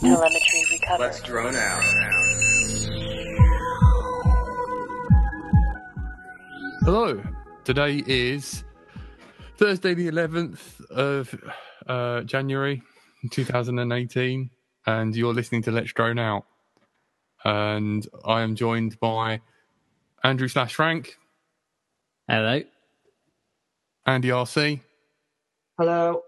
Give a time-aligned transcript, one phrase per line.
[0.00, 1.00] Telemetry recovered.
[1.02, 1.82] Let's drone out.
[6.84, 7.22] Hello.
[7.64, 8.64] Today is
[9.58, 11.34] Thursday, the 11th of
[11.86, 12.82] uh, January
[13.30, 14.50] 2018,
[14.86, 16.46] and you're listening to Let's Drone Out.
[17.44, 19.42] And I am joined by
[20.24, 21.18] Andrew slash Frank,
[22.26, 22.62] Hello.
[24.06, 24.80] Andy RC,
[25.78, 26.22] Hello,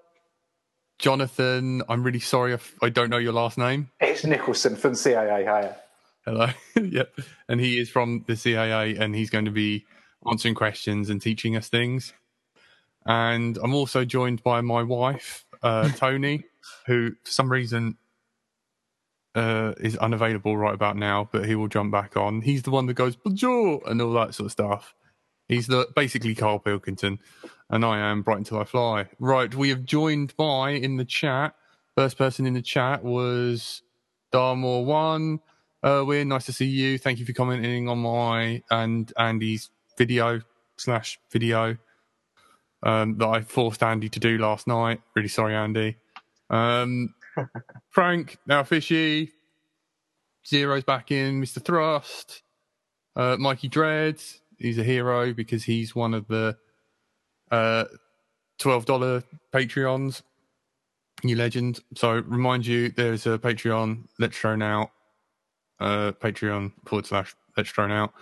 [1.02, 1.82] Jonathan.
[1.88, 3.90] I'm really sorry if I don't know your last name.
[4.00, 5.40] it's Nicholson from CAA.
[5.40, 5.76] Hiya.
[6.24, 6.46] Hello.
[6.80, 7.12] yep.
[7.48, 9.84] And he is from the CAA and he's going to be
[10.30, 12.12] answering questions and teaching us things.
[13.04, 16.44] And I'm also joined by my wife, uh, Tony,
[16.86, 17.98] who for some reason
[19.34, 22.42] uh, is unavailable right about now, but he will jump back on.
[22.42, 24.94] He's the one that goes, bonjour, and all that sort of stuff.
[25.52, 27.18] He's the basically Carl Pilkington,
[27.68, 29.08] and I am Bright Until I Fly.
[29.18, 31.54] Right, we have joined by in the chat.
[31.94, 33.82] First person in the chat was
[34.32, 35.40] Darmore One.
[35.82, 36.96] Uh, we're nice to see you.
[36.96, 39.68] Thank you for commenting on my and Andy's
[39.98, 40.40] video
[40.78, 41.76] slash video
[42.82, 45.02] um, that I forced Andy to do last night.
[45.14, 45.98] Really sorry, Andy.
[46.48, 47.14] Um,
[47.90, 49.32] Frank, now fishy.
[50.46, 51.42] Zero's back in.
[51.42, 51.62] Mr.
[51.62, 52.42] Thrust.
[53.14, 54.18] Uh, Mikey Dread.
[54.62, 56.56] He's a hero because he's one of the
[57.50, 57.84] uh,
[58.60, 60.22] $12 Patreons.
[61.24, 61.80] New legend.
[61.94, 64.06] So remind you, there's a Patreon.
[64.18, 64.90] Let's Drone Out.
[65.80, 68.12] Uh, Patreon forward slash Let's Drone Out.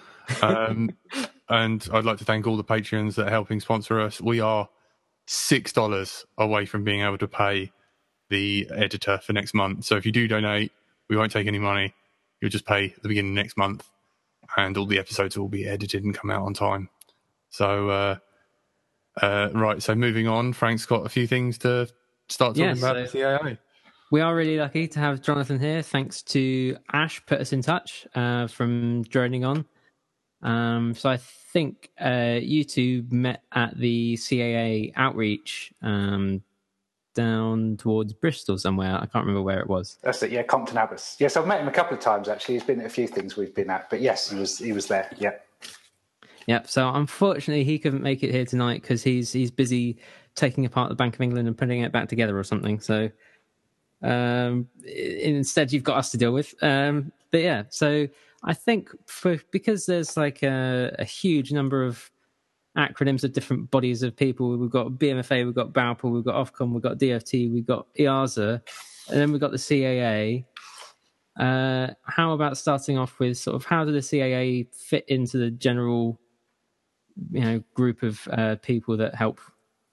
[0.42, 0.90] Um,
[1.48, 4.20] and I'd like to thank all the Patreons that are helping sponsor us.
[4.20, 4.68] We are
[5.26, 7.70] six dollars away from being able to pay
[8.30, 9.84] the editor for next month.
[9.84, 10.72] So if you do donate,
[11.08, 11.94] we won't take any money.
[12.40, 13.88] You'll just pay at the beginning of next month,
[14.56, 16.88] and all the episodes will be edited and come out on time.
[17.50, 18.16] So, uh,
[19.20, 19.82] uh, right.
[19.82, 21.88] So moving on, Frank's got a few things to
[22.28, 23.58] start talking Yeah, about so- the CAA.
[24.12, 25.82] We are really lucky to have Jonathan here.
[25.82, 29.64] Thanks to Ash put us in touch uh, from droning on.
[30.42, 36.42] Um, so I think uh, you two met at the CAA outreach um,
[37.14, 38.94] down towards Bristol somewhere.
[38.94, 39.98] I can't remember where it was.
[40.02, 40.30] That's it.
[40.30, 41.16] Yeah, Compton Abbas.
[41.18, 42.54] Yes, I've met him a couple of times actually.
[42.54, 44.86] He's been at a few things we've been at, but yes, he was he was
[44.86, 45.10] there.
[45.18, 45.32] Yeah.
[46.46, 46.68] Yep.
[46.68, 49.98] So unfortunately, he couldn't make it here tonight because he's he's busy
[50.34, 52.80] taking apart the Bank of England and putting it back together or something.
[52.80, 53.10] So
[54.02, 56.54] um, instead, you've got us to deal with.
[56.62, 58.08] Um, but yeah, so
[58.42, 62.10] I think for because there's like a, a huge number of
[62.76, 64.56] acronyms of different bodies of people.
[64.56, 68.60] We've got BMFA, we've got BAUPL, we've got Ofcom, we've got DFT, we've got EASA,
[69.08, 70.44] and then we've got the CAA.
[71.38, 75.50] Uh, how about starting off with sort of how do the CAA fit into the
[75.50, 76.20] general,
[77.30, 79.40] you know, group of uh, people that help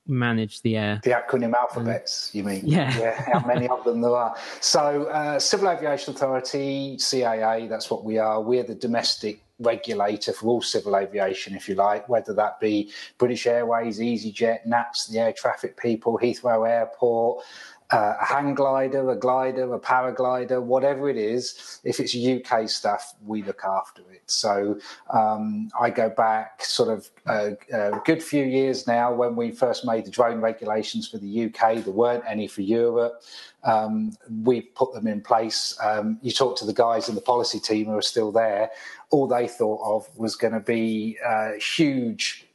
[0.07, 1.01] manage the air?
[1.03, 2.61] The acronym alphabets, you mean?
[2.65, 2.95] Yeah.
[2.97, 4.35] Yeah, how many of them there are.
[4.61, 8.41] So, uh, Civil Aviation Authority, CAA, that's what we are.
[8.41, 13.47] We're the domestic regulator for all civil aviation, if you like, whether that be British
[13.47, 17.43] Airways, EasyJet, NATS, the air traffic people, Heathrow Airport.
[17.89, 23.13] Uh, a hang glider, a glider, a paraglider, whatever it is, if it's UK stuff,
[23.25, 24.23] we look after it.
[24.25, 24.77] So
[25.09, 29.85] um, I go back sort of a, a good few years now when we first
[29.85, 31.85] made the drone regulations for the UK.
[31.85, 33.21] There weren't any for Europe.
[33.63, 35.77] Um, we put them in place.
[35.81, 38.69] Um, you talk to the guys in the policy team who are still there.
[39.09, 42.47] All they thought of was going to be uh, huge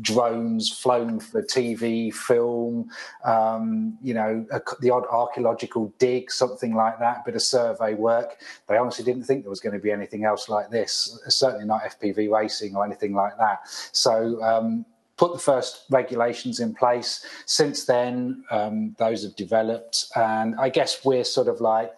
[0.00, 2.88] drones flown for TV, film,
[3.24, 8.40] um, you know, a, the odd archaeological dig, something like that, bit of survey work.
[8.68, 11.82] They honestly didn't think there was going to be anything else like this, certainly not
[11.82, 13.68] FPV racing or anything like that.
[13.92, 14.86] So, um,
[15.20, 17.26] put the first regulations in place.
[17.44, 21.92] Since then, um, those have developed, and I guess we're sort of like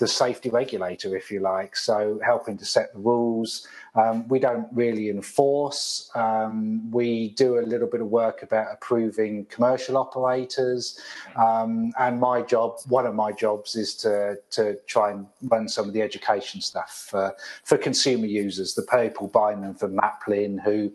[0.00, 1.76] the safety regulator, if you like.
[1.76, 3.68] So helping to set the rules.
[3.94, 6.10] Um, we don't really enforce.
[6.14, 10.98] Um, we do a little bit of work about approving commercial operators.
[11.36, 15.86] Um, and my job, one of my jobs, is to to try and run some
[15.86, 20.90] of the education stuff for, for consumer users, the people buying them from Maplin, who,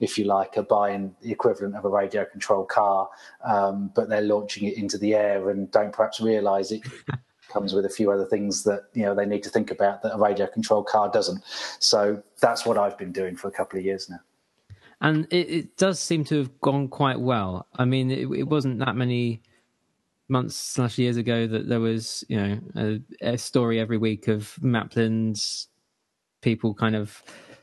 [0.00, 3.08] if you like, are buying the equivalent of a radio controlled car,
[3.44, 6.82] um, but they're launching it into the air and don't perhaps realise it
[7.50, 10.14] comes with a few other things that you know they need to think about that
[10.14, 11.42] a radio controlled car doesn't.
[11.78, 14.20] So that's what I've been doing for a couple of years now.
[15.02, 17.66] And it, it does seem to have gone quite well.
[17.76, 19.42] I mean, it, it wasn't that many
[20.28, 24.58] months slash years ago that there was, you know, a, a story every week of
[24.62, 25.68] Maplin's
[26.42, 27.22] people kind of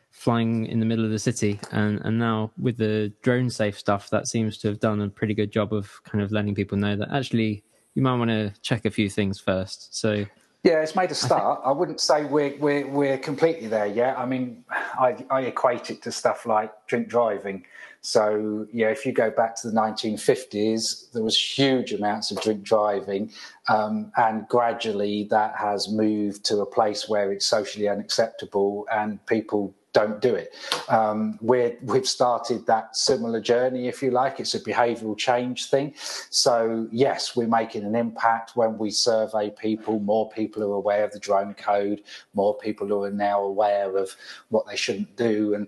[0.09, 4.09] flying in the middle of the city, and and now with the drone safe stuff,
[4.09, 6.95] that seems to have done a pretty good job of kind of letting people know
[6.95, 7.63] that actually
[7.97, 9.97] you might want to check a few things first.
[9.97, 10.23] So
[10.63, 11.61] Yeah, it's made a start.
[11.65, 14.19] I wouldn't say we're we're we're completely there yet.
[14.19, 17.65] I mean, I, I equate it to stuff like drink driving.
[18.01, 22.61] So yeah, if you go back to the 1950s, there was huge amounts of drink
[22.61, 23.31] driving,
[23.67, 29.73] um, and gradually that has moved to a place where it's socially unacceptable, and people
[29.97, 30.53] don't do it.
[30.89, 34.39] Um, we have started that similar journey, if you like.
[34.39, 35.95] It's a behavioural change thing.
[36.29, 39.99] So, yes, we're making an impact when we survey people.
[39.99, 42.03] More people are aware of the drone code,
[42.35, 44.15] more people are now aware of
[44.49, 45.55] what they shouldn't do.
[45.55, 45.67] And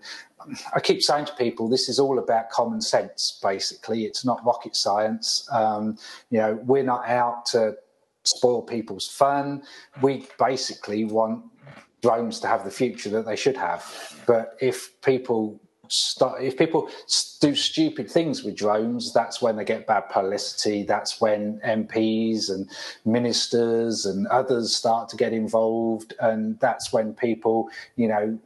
[0.75, 4.05] I keep saying to people, this is all about common sense, basically.
[4.05, 5.49] It's not rocket science.
[5.51, 5.97] Um,
[6.29, 7.75] you know, we're not out to
[8.23, 9.63] spoil people's fun.
[10.03, 11.45] We basically want
[12.01, 14.21] drones to have the future that they should have.
[14.25, 15.59] But if people
[15.89, 16.89] start, if people
[17.41, 20.83] do stupid things with drones, that's when they get bad publicity.
[20.83, 22.69] That's when MPs and
[23.05, 28.39] ministers and others start to get involved, and that's when people, you know,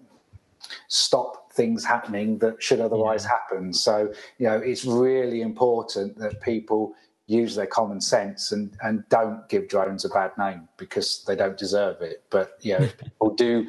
[0.87, 3.29] stop things happening that should otherwise yeah.
[3.29, 3.73] happen.
[3.73, 6.95] So, you know, it's really important that people
[7.27, 11.57] use their common sense and, and don't give drones a bad name because they don't
[11.57, 12.23] deserve it.
[12.29, 13.67] But you know, people do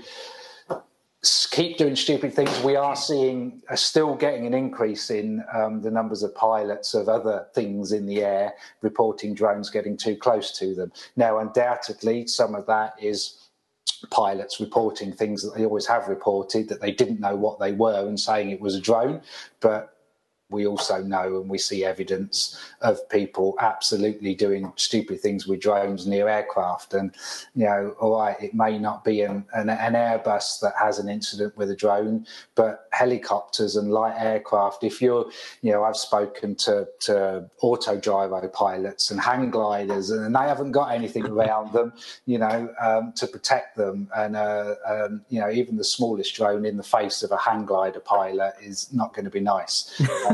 [1.50, 2.62] keep doing stupid things.
[2.62, 7.08] We are seeing uh, still getting an increase in um, the numbers of pilots of
[7.08, 10.92] other things in the air reporting drones getting too close to them.
[11.16, 13.38] Now, undoubtedly, some of that is
[14.10, 18.06] pilots reporting things that they always have reported that they didn't know what they were
[18.06, 19.22] and saying it was a drone,
[19.60, 19.93] but
[20.50, 26.06] we also know and we see evidence of people absolutely doing stupid things with drones
[26.06, 26.94] near aircraft.
[26.94, 27.14] And,
[27.54, 31.08] you know, all right, it may not be an, an, an, Airbus that has an
[31.08, 35.30] incident with a drone, but helicopters and light aircraft, if you're,
[35.62, 40.92] you know, I've spoken to, to autogyro pilots and hang gliders, and they haven't got
[40.92, 41.92] anything around them,
[42.26, 44.08] you know, um, to protect them.
[44.14, 47.64] And, uh, um, you know, even the smallest drone in the face of a hang
[47.64, 50.00] glider pilot is not going to be nice.
[50.28, 50.33] Um,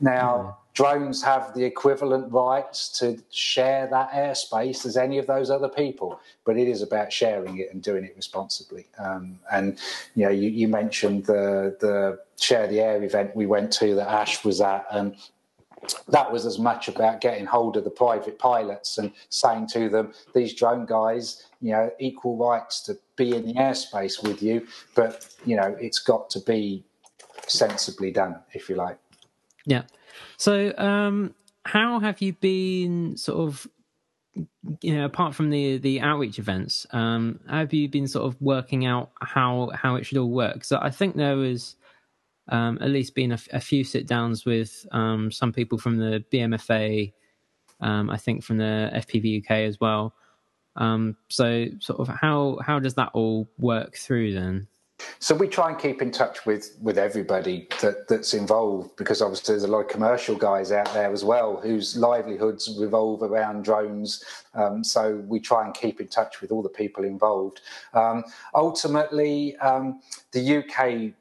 [0.00, 5.68] now, drones have the equivalent rights to share that airspace as any of those other
[5.68, 8.86] people, but it is about sharing it and doing it responsibly.
[8.98, 9.78] Um, and
[10.14, 14.08] you know, you, you, mentioned the the share the air event we went to that
[14.08, 15.16] Ash was at, and
[16.08, 20.12] that was as much about getting hold of the private pilots and saying to them,
[20.34, 25.34] these drone guys, you know, equal rights to be in the airspace with you, but
[25.46, 26.84] you know, it's got to be
[27.46, 28.98] sensibly done, if you like.
[29.66, 29.82] Yeah.
[30.38, 31.34] So, um,
[31.64, 33.66] how have you been sort of,
[34.80, 38.86] you know, apart from the the outreach events, um, have you been sort of working
[38.86, 40.64] out how how it should all work?
[40.64, 41.76] So, I think there was
[42.48, 46.24] um, at least been a, a few sit downs with um, some people from the
[46.32, 47.12] BMFA,
[47.80, 50.14] um, I think from the FPV UK as well.
[50.76, 54.68] Um, so, sort of how how does that all work through then?
[55.18, 59.52] So we try and keep in touch with with everybody that, that's involved because obviously
[59.52, 64.24] there's a lot of commercial guys out there as well whose livelihoods revolve around drones.
[64.54, 67.60] Um, so we try and keep in touch with all the people involved.
[67.92, 70.00] Um, ultimately, um,
[70.32, 71.12] the UK,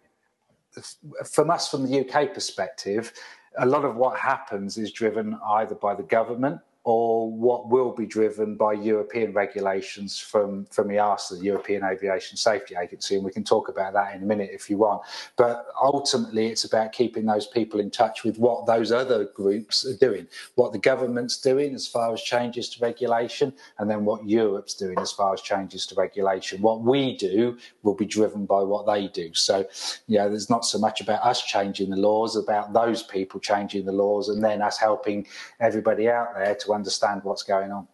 [1.26, 3.12] from us from the UK perspective,
[3.58, 8.06] a lot of what happens is driven either by the government or what will be
[8.06, 13.44] driven by European regulations from, from EASA, the European Aviation Safety Agency, and we can
[13.44, 15.02] talk about that in a minute if you want.
[15.36, 19.98] But ultimately, it's about keeping those people in touch with what those other groups are
[19.98, 24.76] doing, what the government's doing as far as changes to regulation, and then what Europe's
[24.76, 26.62] doing as far as changes to regulation.
[26.62, 29.34] What we do will be driven by what they do.
[29.34, 29.68] So,
[30.06, 33.86] you know, there's not so much about us changing the laws, about those people changing
[33.86, 35.26] the laws, and then us helping
[35.60, 37.88] everybody out there to understand what's going on.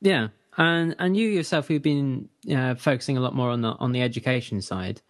[0.00, 3.92] Yeah, and and you yourself, you've been uh, focusing a lot more on the on
[3.92, 5.00] the education side.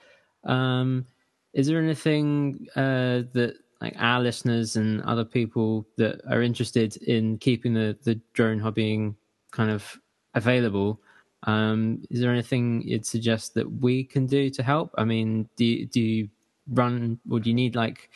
[0.44, 1.06] Um,
[1.52, 7.38] is there anything uh, that like our listeners and other people that are interested in
[7.38, 9.14] keeping the the drone hobbying
[9.50, 9.98] kind of
[10.34, 11.00] available?
[11.42, 14.92] Um, is there anything you'd suggest that we can do to help?
[14.98, 16.28] I mean, do you, do you
[16.68, 18.10] run or do you need like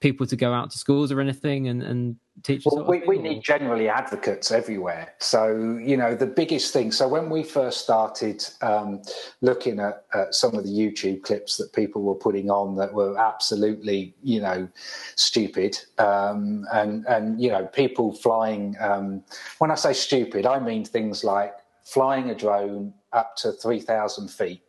[0.00, 3.42] people to go out to schools or anything and, and teach well, we, we need
[3.42, 5.14] generally advocates everywhere.
[5.18, 9.02] So you know the biggest thing so when we first started um,
[9.40, 13.18] looking at, at, some of the youtube clips that people were putting on that were
[13.18, 14.68] absolutely you know
[15.14, 19.22] stupid um, and and you know people flying um,
[19.58, 24.62] when i say stupid i mean things like flying a drone up to 3000 feet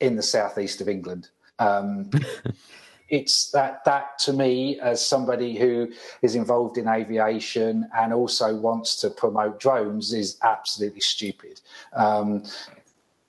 [0.00, 1.28] in the southeast of england.
[1.58, 2.10] Um,
[3.10, 5.90] it's that that to me as somebody who
[6.22, 11.60] is involved in aviation and also wants to promote drones is absolutely stupid
[11.94, 12.42] um,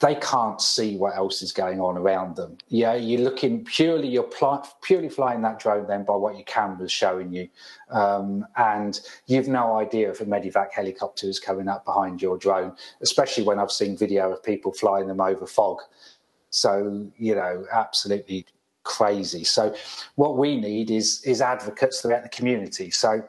[0.02, 2.58] they can't see what else is going on around them.
[2.70, 6.92] Yeah, you're looking purely, you're pl- purely flying that drone then by what your camera's
[6.92, 7.48] showing you.
[7.92, 12.76] Um, and you've no idea if a Medevac helicopter is coming up behind your drone,
[13.02, 15.82] especially when I've seen video of people flying them over fog.
[16.50, 18.48] So, you know, absolutely
[18.84, 19.44] crazy.
[19.44, 19.76] So,
[20.16, 22.92] what we need is, is advocates throughout the community.
[22.92, 23.24] So,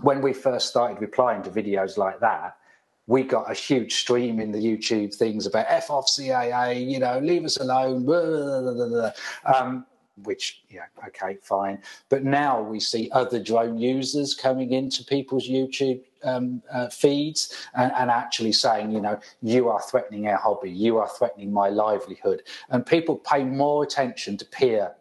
[0.00, 2.56] when we first started replying to videos like that,
[3.06, 7.18] we got a huge stream in the YouTube things about F off CAA, you know,
[7.18, 9.12] leave us alone, blah, blah, blah,
[9.44, 9.84] um,
[10.22, 11.82] which, yeah, okay, fine.
[12.08, 17.92] But now we see other drone users coming into people's YouTube um, uh, feeds and,
[17.92, 22.42] and, actually saying, you know, you are threatening our hobby, you are threatening my livelihood.
[22.70, 24.94] And people pay more attention to peer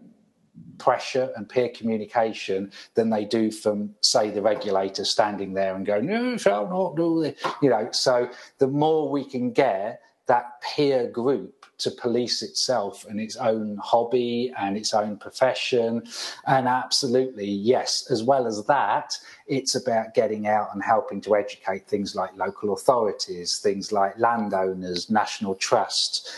[0.77, 6.07] pressure and peer communication than they do from, say, the regulator standing there and going,
[6.07, 10.61] no, "You shall not do this." You know, so the more we can get that
[10.61, 16.03] peer group to police itself and its own hobby and its own profession.
[16.47, 21.87] And absolutely, yes, as well as that, it's about getting out and helping to educate
[21.87, 26.31] things like local authorities, things like landowners, national trust,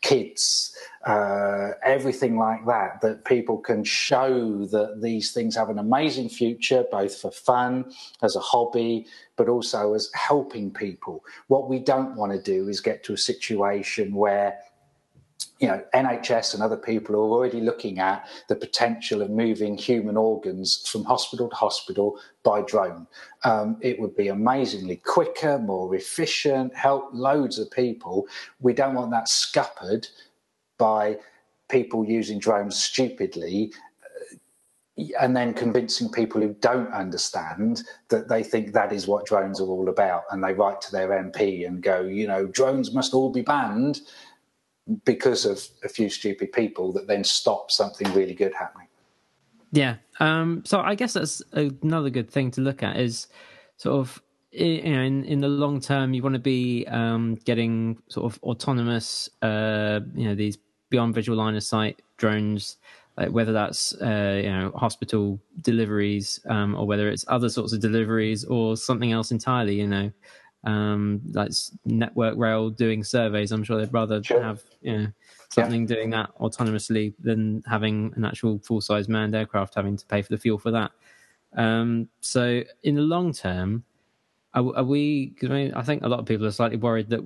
[0.00, 0.76] kids,
[1.06, 6.84] uh, everything like that, that people can show that these things have an amazing future,
[6.90, 7.90] both for fun,
[8.22, 11.24] as a hobby, but also as helping people.
[11.48, 14.58] What we don't want to do is get to a situation where
[15.58, 20.16] you know, NHS and other people are already looking at the potential of moving human
[20.16, 23.08] organs from hospital to hospital by drone.
[23.42, 28.28] Um, it would be amazingly quicker, more efficient, help loads of people.
[28.60, 30.06] We don't want that scuppered
[30.78, 31.18] by
[31.68, 33.72] people using drones stupidly
[34.04, 39.60] uh, and then convincing people who don't understand that they think that is what drones
[39.60, 43.12] are all about and they write to their MP and go, you know, drones must
[43.12, 44.00] all be banned
[45.04, 48.88] because of a few stupid people that then stop something really good happening.
[49.72, 49.96] Yeah.
[50.20, 53.28] Um, so I guess that's another good thing to look at is
[53.76, 57.98] sort of you know, in, in the long term, you want to be um, getting
[58.08, 60.58] sort of autonomous, uh, you know, these
[60.90, 62.78] beyond visual line of sight drones,
[63.16, 67.80] like whether that's uh, you know hospital deliveries um, or whether it's other sorts of
[67.80, 69.74] deliveries or something else entirely.
[69.74, 70.10] You know,
[70.64, 71.52] um, like
[71.84, 73.52] network rail doing surveys.
[73.52, 74.42] I'm sure they'd rather sure.
[74.42, 75.06] have you know
[75.50, 75.94] something yeah.
[75.94, 80.30] doing that autonomously than having an actual full size manned aircraft having to pay for
[80.30, 80.90] the fuel for that.
[81.56, 83.84] Um, so in the long term,
[84.54, 85.34] are, are we?
[85.42, 87.20] I, mean, I think a lot of people are slightly worried that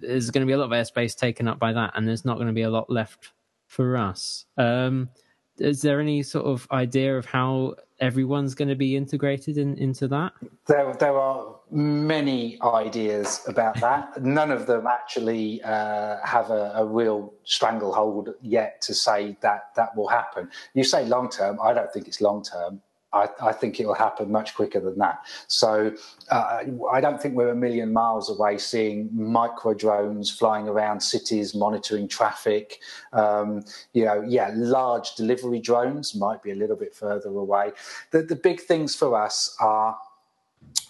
[0.00, 2.36] there's going to be a lot of airspace taken up by that, and there's not
[2.36, 3.32] going to be a lot left
[3.66, 4.46] for us.
[4.56, 5.10] Um,
[5.58, 10.08] is there any sort of idea of how everyone's going to be integrated in, into
[10.08, 10.32] that?
[10.66, 14.22] There, there are many ideas about that.
[14.22, 19.96] None of them actually uh, have a, a, real stranglehold yet to say that that
[19.96, 20.50] will happen.
[20.74, 21.58] You say long term.
[21.62, 22.82] I don't think it's long term.
[23.12, 25.20] I, I, think it will happen much quicker than that.
[25.48, 25.92] So
[26.30, 26.62] uh,
[26.92, 32.06] I don't think we're a million miles away seeing micro drones flying around cities, monitoring
[32.06, 32.80] traffic.
[33.12, 37.72] Um, you know, yeah, large delivery drones might be a little bit further away.
[38.12, 39.98] The, the big things for us are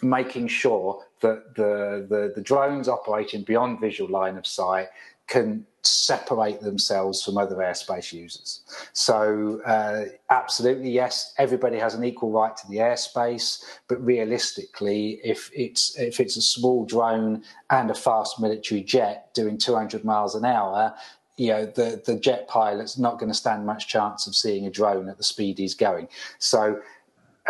[0.03, 4.89] making sure that the, the, the drones operating beyond visual line of sight
[5.27, 8.61] can separate themselves from other airspace users.
[8.93, 15.51] So, uh, absolutely, yes, everybody has an equal right to the airspace, but realistically, if
[15.55, 20.45] it's if it's a small drone and a fast military jet doing 200 miles an
[20.45, 20.95] hour,
[21.37, 24.71] you know the the jet pilot's not going to stand much chance of seeing a
[24.71, 26.07] drone at the speed he's going.
[26.39, 26.81] So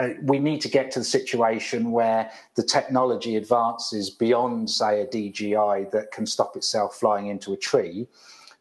[0.01, 5.07] uh, we need to get to the situation where the technology advances beyond, say, a
[5.07, 8.09] DJI that can stop itself flying into a tree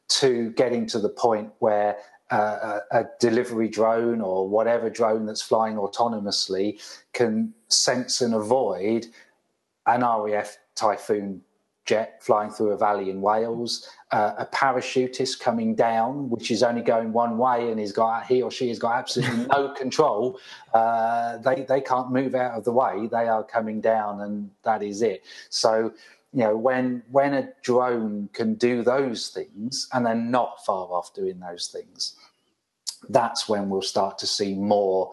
[0.10, 1.98] to getting to the point where
[2.30, 6.80] uh, a, a, delivery drone or whatever drone that's flying autonomously
[7.14, 9.08] can sense and avoid
[9.88, 11.42] an RAF Typhoon
[11.86, 16.82] jet flying through a valley in Wales, uh, a parachutist coming down, which is only
[16.82, 20.40] going one way, and he's got he or she has got absolutely no control.
[20.74, 24.84] Uh, they they can't move out of the way; they are coming down, and that
[24.84, 25.24] is it.
[25.50, 25.94] So.
[26.32, 31.12] You know, when when a drone can do those things and they're not far off
[31.16, 32.18] doing those things,
[33.10, 35.12] that's when we'll start to see more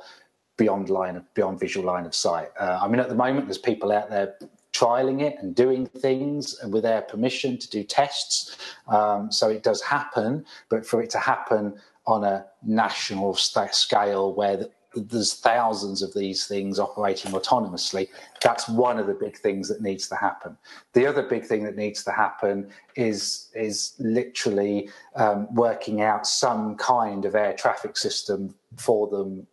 [0.57, 2.49] beyond line of beyond visual line of sight.
[2.59, 4.37] Uh, I mean, at the moment, there's people out there
[4.77, 8.57] trialing it and doing things and with their permission to do tests.
[8.89, 11.75] Um, so it does happen, but for it to happen
[12.07, 14.67] on a national scale where
[14.97, 18.09] there's thousands of these things operating autonomously.
[18.43, 20.57] That's one of the big things that needs to happen.
[20.95, 26.77] The other big thing that needs to happen is is literally um, working out some
[26.77, 29.47] kind of air traffic system for them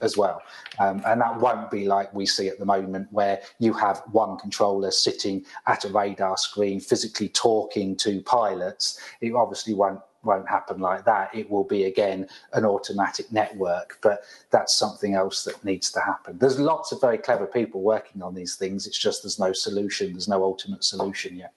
[0.00, 0.42] as well.
[0.78, 4.38] Um, and that won't be like we see at the moment, where you have one
[4.38, 9.00] controller sitting at a radar screen, physically talking to pilots.
[9.20, 11.34] It obviously won't won't happen like that.
[11.34, 16.38] It will be again an automatic network, but that's something else that needs to happen.
[16.38, 18.86] There's lots of very clever people working on these things.
[18.86, 20.12] It's just there's no solution.
[20.12, 21.54] There's no ultimate solution yet.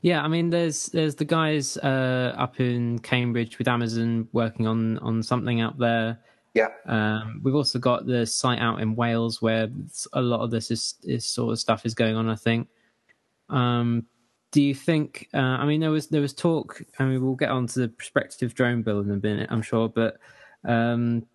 [0.00, 4.98] Yeah, I mean, there's there's the guys uh, up in Cambridge with Amazon working on
[4.98, 6.18] on something out there.
[6.54, 6.68] Yeah.
[6.86, 9.68] Um, we've also got the site out in Wales where
[10.12, 12.28] a lot of this is, is sort of stuff is going on.
[12.28, 12.68] I think.
[13.48, 14.06] Um,
[14.50, 15.28] do you think?
[15.32, 16.82] Uh, I mean, there was there was talk.
[16.98, 19.88] I mean, we'll get on to the prospective drone bill in a minute, I'm sure,
[19.88, 20.18] but
[20.64, 21.26] um,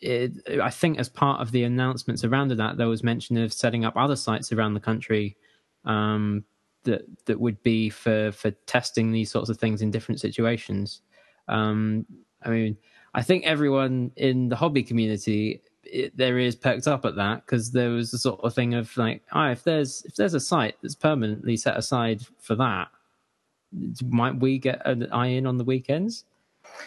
[0.00, 0.32] it,
[0.62, 3.96] I think as part of the announcements around that, there was mention of setting up
[3.96, 5.36] other sites around the country
[5.84, 6.44] um,
[6.84, 11.00] that that would be for for testing these sorts of things in different situations.
[11.48, 12.06] Um,
[12.42, 12.76] I mean,
[13.14, 17.70] I think everyone in the hobby community it, there is perked up at that because
[17.70, 20.76] there was the sort of thing of like, oh, if there's if there's a site
[20.82, 22.88] that's permanently set aside for that,
[24.08, 26.24] might we get an eye in on the weekends?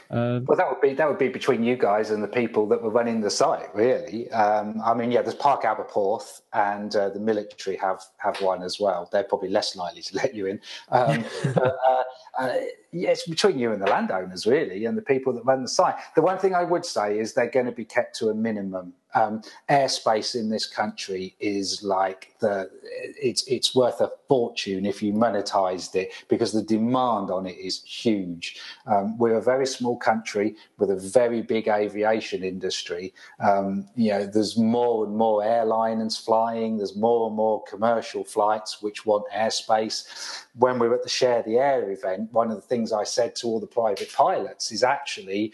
[0.10, 2.81] Um, well, that would be that would be between you guys and the people that
[2.81, 4.29] were running the site, really.
[4.31, 8.79] Um, I mean, yeah, there's Parc Aberporth and uh, the military have have one as
[8.79, 9.07] well.
[9.11, 10.59] They're probably less likely to let you in.
[10.89, 11.23] Um,
[11.53, 12.03] but, uh,
[12.39, 12.53] uh,
[12.91, 15.95] yeah, it's between you and the landowners, really, and the people that run the site.
[16.15, 18.93] The one thing I would say is they're going to be kept to a minimum
[19.17, 25.13] um, airspace in this country is like the it's it's worth a fortune if you
[25.13, 28.59] monetized it because the demand on it is huge.
[28.85, 33.13] Um, we're a very small country with a very big aviation industry.
[33.39, 36.47] Um, you know, there's more and more airliners flying.
[36.54, 40.46] There's more and more commercial flights which want airspace.
[40.56, 43.36] When we were at the Share the Air event, one of the things I said
[43.38, 45.54] to all the private pilots is actually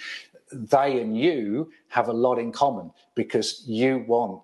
[0.52, 4.42] they and you have a lot in common because you want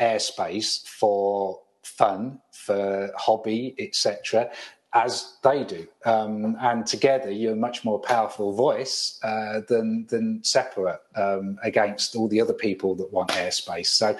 [0.00, 4.50] airspace for fun, for hobby, etc.,
[4.94, 5.86] as they do.
[6.04, 12.14] Um, and together, you're a much more powerful voice uh, than than separate um, against
[12.14, 13.88] all the other people that want airspace.
[13.88, 14.16] So,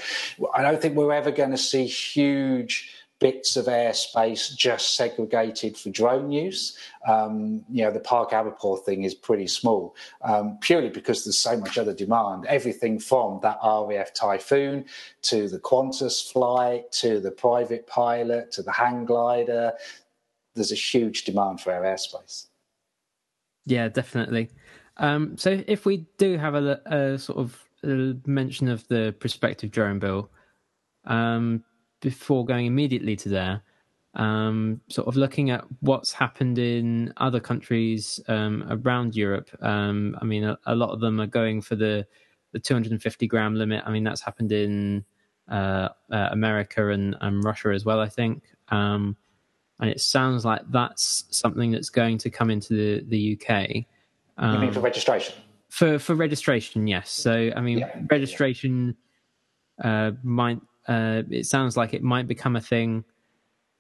[0.53, 5.89] I don't think we're ever going to see huge bits of airspace just segregated for
[5.91, 6.77] drone use.
[7.07, 11.57] Um, you know, the Parc Aberporth thing is pretty small, um, purely because there's so
[11.57, 12.45] much other demand.
[12.47, 14.85] Everything from that RAF Typhoon
[15.23, 19.73] to the Qantas flight to the private pilot to the hang glider.
[20.55, 22.47] There's a huge demand for our airspace.
[23.67, 24.51] Yeah, definitely.
[24.99, 29.71] Um, so if we do have a, a sort of a mention of the prospective
[29.71, 30.31] drone bill,
[31.05, 31.65] um,
[32.01, 33.63] before going immediately to there,
[34.15, 39.51] um, sort of looking at what's happened in other countries um, around Europe.
[39.61, 42.07] Um, I mean, a, a, lot of them are going for the
[42.53, 43.83] the 250 gram limit.
[43.85, 45.05] I mean, that's happened in
[45.51, 48.45] uh, uh, America and, and, Russia as well, I think.
[48.69, 49.17] Um,
[49.81, 53.69] and it sounds like that's something that's going to come into the, the UK.
[53.71, 55.35] you mean for um, registration?
[55.69, 57.11] For for registration, yes.
[57.11, 58.01] So I mean, yeah.
[58.09, 58.97] registration
[59.83, 63.05] uh, might uh, it sounds like it might become a thing.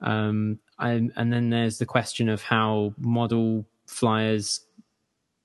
[0.00, 4.60] Um, and, and, then there's the question of how model flyers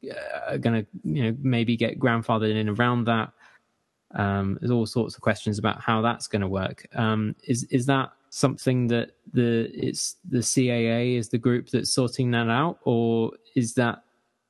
[0.09, 3.31] uh, are going to, you know, maybe get grandfathered in around that.
[4.15, 6.87] Um, there's all sorts of questions about how that's going to work.
[6.95, 12.31] Um, is is that something that the it's the CAA is the group that's sorting
[12.31, 14.03] that out, or is that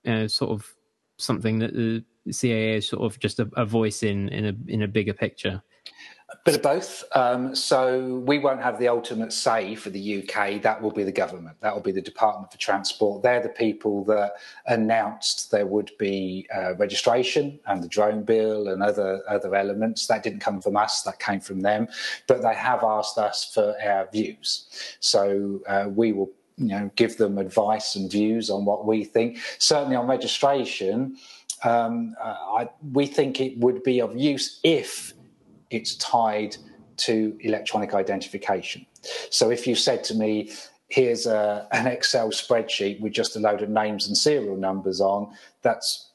[0.05, 0.75] know, sort of
[1.17, 4.83] something that the CAA is sort of just a, a voice in in a in
[4.83, 5.61] a bigger picture?
[6.45, 7.03] Bit of both.
[7.15, 10.61] Um, so we won't have the ultimate say for the UK.
[10.61, 11.57] That will be the government.
[11.61, 13.23] That will be the Department for Transport.
[13.23, 14.33] They're the people that
[14.67, 20.05] announced there would be uh, registration and the drone bill and other other elements.
[20.07, 21.01] That didn't come from us.
[21.01, 21.87] That came from them.
[22.27, 24.97] But they have asked us for our views.
[24.99, 29.39] So uh, we will, you know, give them advice and views on what we think.
[29.57, 31.17] Certainly on registration.
[31.63, 35.13] Um, uh, I, we think it would be of use if
[35.69, 36.55] it's tied
[36.97, 38.85] to electronic identification.
[39.29, 40.51] So if you said to me,
[40.89, 45.33] here's a, an Excel spreadsheet with just a load of names and serial numbers on,
[45.61, 46.09] that's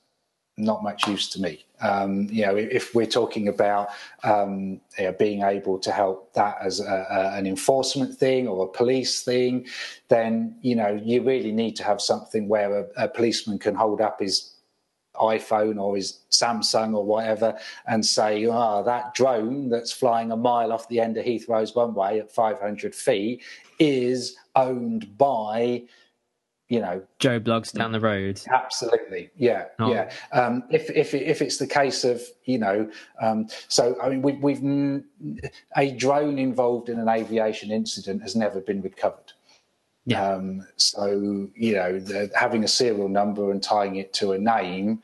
[0.56, 1.64] not much use to me.
[1.80, 3.88] Um, you know, if we're talking about
[4.22, 8.64] um, you know, being able to help that as a, a, an enforcement thing or
[8.64, 9.66] a police thing,
[10.08, 14.00] then you know you really need to have something where a, a policeman can hold
[14.00, 14.53] up his
[15.16, 20.72] iPhone or his Samsung or whatever and say, oh, that drone that's flying a mile
[20.72, 23.42] off the end of Heathrow's runway at 500 feet
[23.78, 25.84] is owned by
[26.68, 28.40] you know Joe Bloggs down the road.
[28.52, 29.92] Absolutely, yeah, oh.
[29.92, 30.10] yeah.
[30.32, 34.32] Um, if if if it's the case of you know, um, so I mean, we,
[34.32, 35.02] we've
[35.76, 39.33] a drone involved in an aviation incident has never been recovered.
[40.06, 40.26] Yeah.
[40.26, 45.02] Um, so you know, the, having a serial number and tying it to a name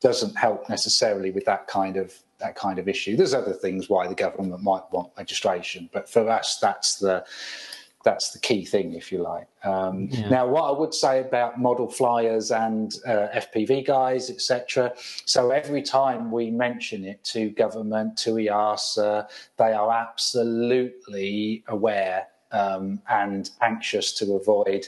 [0.00, 3.16] doesn't help necessarily with that kind of that kind of issue.
[3.16, 7.24] There's other things why the government might want registration, but for us, that's the
[8.04, 9.46] that's the key thing, if you like.
[9.62, 10.28] Um, yeah.
[10.28, 14.92] Now, what I would say about model flyers and uh, FPV guys, etc.
[15.24, 23.00] So every time we mention it to government, to EASA, they are absolutely aware um,
[23.08, 24.86] and anxious to avoid,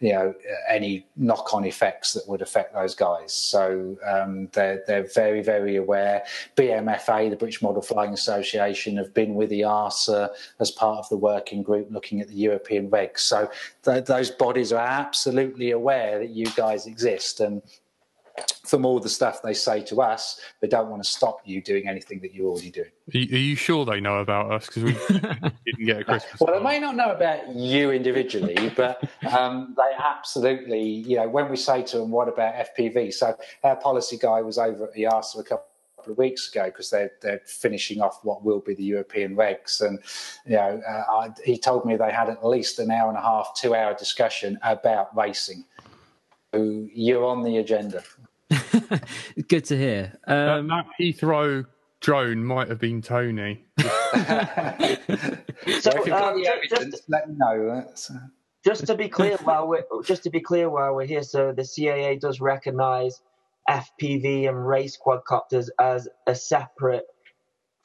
[0.00, 0.34] you know,
[0.68, 3.32] any knock-on effects that would affect those guys.
[3.32, 6.24] So um, they're they're very very aware.
[6.56, 11.16] BMFA, the British Model Flying Association, have been with the EASA as part of the
[11.16, 13.20] working group looking at the European regs.
[13.20, 13.50] So
[13.84, 17.62] th- those bodies are absolutely aware that you guys exist and
[18.64, 21.88] from all the stuff they say to us, they don't want to stop you doing
[21.88, 22.90] anything that you're already doing.
[23.14, 24.66] Are you, sure they know about us?
[24.66, 24.92] Because we
[25.66, 26.40] didn't get a Christmas.
[26.40, 31.48] well, they may not know about you individually, but um, they absolutely, you know, when
[31.48, 33.12] we say to them, what about FPV?
[33.12, 35.66] So our policy guy was over at EASA a couple
[36.06, 39.98] of weeks ago because they're they're finishing off what will be the European regs, and
[40.44, 43.22] you know uh, I, he told me they had at least an hour and a
[43.22, 45.64] half, two hour discussion about racing.
[46.54, 48.04] So you're on the agenda.
[49.48, 50.18] Good to hear.
[50.26, 51.66] Um, that, that Heathrow
[52.00, 53.64] drone might have been Tony.
[53.78, 53.86] so,
[56.12, 57.86] um, just, let me know.
[58.64, 61.62] Just to be clear, while we're just to be clear while we're here, so the
[61.62, 63.20] CAA does recognise
[63.68, 67.06] FPV and race quadcopters as a separate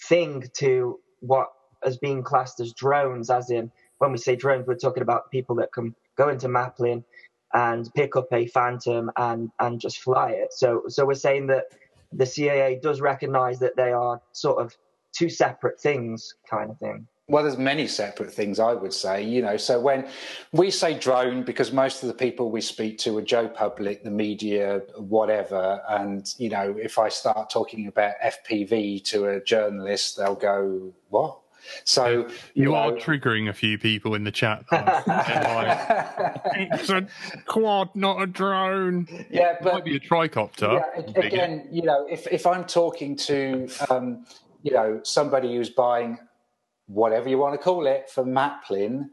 [0.03, 1.47] thing to what
[1.85, 3.29] is being classed as drones.
[3.29, 7.03] As in, when we say drones, we're talking about people that can go into Maplin
[7.53, 10.53] and pick up a phantom and and just fly it.
[10.53, 11.65] So so we're saying that
[12.11, 14.75] the CAA does recognise that they are sort of
[15.11, 17.07] two separate things, kind of thing.
[17.27, 19.55] Well, there's many separate things I would say, you know.
[19.55, 20.07] So when
[20.51, 24.09] we say drone, because most of the people we speak to are Joe Public, the
[24.09, 30.33] media, whatever, and you know, if I start talking about FPV to a journalist, they'll
[30.33, 31.38] go, "What?
[31.83, 34.63] So you, you are triggering a few people in the chat.
[36.55, 37.07] it's a
[37.45, 39.07] quad, not a drone.
[39.29, 40.83] Yeah, but it might be a tricopter.
[40.97, 44.25] Yeah, again, you know, if if I'm talking to um,
[44.63, 46.17] you know somebody who's buying
[46.87, 49.11] whatever you want to call it for Maplin,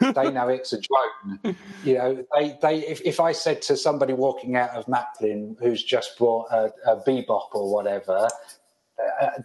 [0.00, 1.56] they know it's a drone.
[1.84, 5.82] You know, they, they if, if I said to somebody walking out of Maplin who's
[5.82, 8.28] just bought a, a Bebop or whatever,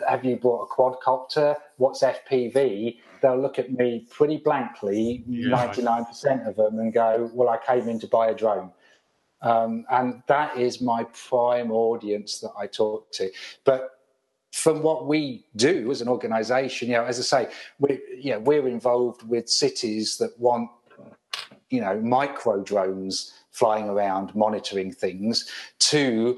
[0.08, 1.56] have you bought a quadcopter?
[1.78, 2.98] What's FPV?
[3.22, 7.58] They'll look at me pretty blankly, ninety nine percent of them, and go, "Well, I
[7.58, 8.72] came in to buy a drone."
[9.42, 13.30] Um, and that is my prime audience that I talk to.
[13.66, 14.00] But
[14.54, 18.40] from what we do as an organisation, you know, as I say, we you know,
[18.40, 20.70] we're involved with cities that want
[21.70, 26.38] you know micro drones flying around monitoring things to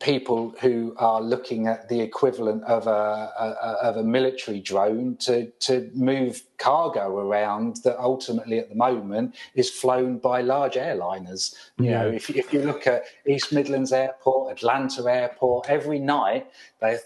[0.00, 5.46] people who are looking at the equivalent of a, a, of a military drone to
[5.60, 11.54] to move cargo around that ultimately at the moment is flown by large airliners.
[11.78, 12.02] You yeah.
[12.02, 16.46] know, if, if you look at East Midlands Airport, Atlanta Airport, every night
[16.80, 17.02] they have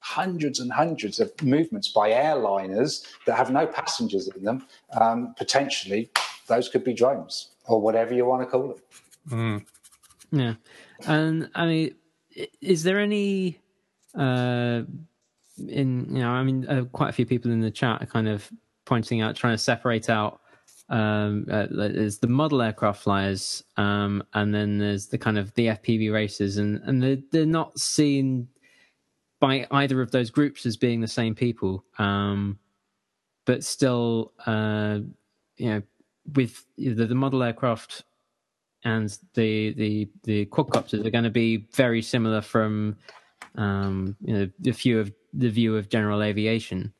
[0.00, 4.66] hundreds and hundreds of movements by airliners that have no passengers in them.
[5.00, 6.10] Um, potentially,
[6.46, 8.82] those could be drones or whatever you want to call them.
[9.30, 9.66] Mm.
[10.32, 10.54] Yeah,
[11.06, 11.94] and I mean
[12.60, 13.58] is there any
[14.16, 14.82] uh,
[15.68, 18.28] in you know i mean uh, quite a few people in the chat are kind
[18.28, 18.50] of
[18.84, 20.40] pointing out trying to separate out
[20.88, 25.68] um uh, there's the model aircraft flyers um and then there's the kind of the
[25.68, 28.48] fpv races and and they're, they're not seen
[29.40, 32.58] by either of those groups as being the same people um
[33.44, 34.98] but still uh
[35.56, 35.82] you know
[36.34, 38.04] with the, the model aircraft
[38.84, 42.96] and the the the quadcopters are going to be very similar from
[43.56, 46.92] um, you know the view of the view of general aviation.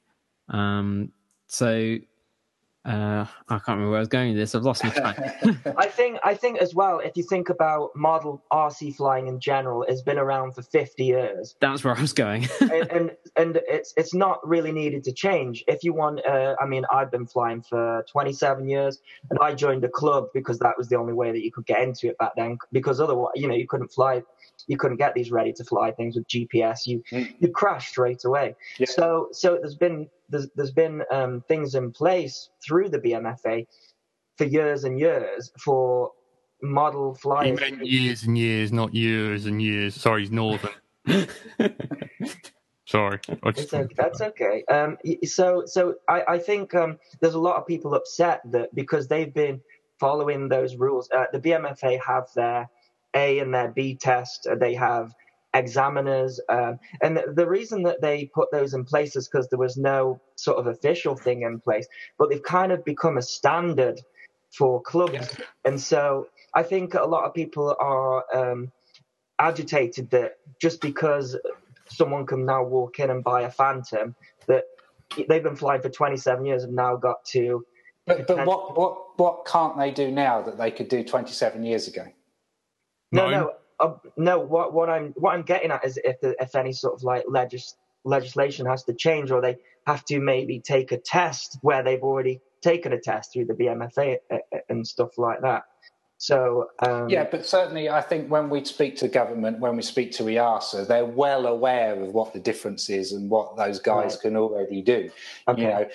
[0.49, 1.13] Um,
[1.47, 1.97] so
[2.85, 4.57] uh, I can't remember where I was going with this.
[4.57, 5.17] I've lost my track.
[5.77, 6.99] I think I think as well.
[6.99, 11.55] If you think about model RC flying in general, it's been around for fifty years.
[11.61, 12.49] That's where I was going.
[12.61, 15.63] and, and, and it's it's not really needed to change.
[15.69, 19.55] If you want, uh, I mean, I've been flying for twenty seven years, and I
[19.55, 22.19] joined a club because that was the only way that you could get into it
[22.19, 22.59] back then.
[22.73, 24.25] Because otherwise, you know, you couldn't fly
[24.67, 26.87] you couldn't get these ready to fly things with GPS.
[26.87, 27.35] You Mm.
[27.41, 28.55] you crash straight away.
[28.79, 28.87] Yeah.
[28.87, 33.67] So so there's been there's there's been um, things in place through the BMFA
[34.39, 36.13] for years and years for
[36.63, 37.57] model flying.
[37.57, 39.95] meant years and years, not years and years.
[39.95, 40.71] Sorry, he's northern.
[42.87, 43.95] Sorry, I It's just, okay.
[43.97, 44.65] That's okay.
[44.71, 49.09] Um, so, so I, I think um, there's a lot of people upset that because
[49.09, 49.61] they've been
[49.99, 51.09] following those rules.
[51.11, 52.69] Uh, the BMFA have their
[53.15, 54.47] A and their B test.
[54.51, 55.13] uh, They have
[55.55, 59.59] examiners, um, and the, the reason that they put those in place is because there
[59.59, 61.87] was no sort of official thing in place.
[62.19, 64.01] But they've kind of become a standard
[64.57, 68.73] for clubs, and so I think a lot of people are um,
[69.39, 71.37] agitated that just because
[71.89, 74.15] someone can now walk in and buy a Phantom
[74.47, 74.65] that
[75.29, 77.65] they've been flying for 27 years have now got to.
[78.07, 81.89] But, but what, what, what can't they do now that they could do 27 years
[81.89, 82.07] ago?
[83.13, 83.41] No, No.
[83.41, 84.39] no, uh, no.
[84.41, 87.25] What what I'm what I'm getting at is if the, if any sort of like
[87.29, 92.03] legis- legislation has to change, or they have to maybe take a test where they've
[92.03, 95.65] already taken a test through the BMFA uh, uh, and stuff like that.
[96.19, 100.13] So um, Yeah, but certainly I think when we speak to government, when we speak
[100.13, 104.21] to EASA, they're well aware of what the difference is and what those guys Right.
[104.23, 105.11] can already do.
[105.49, 105.63] Okay.
[105.63, 105.87] You know,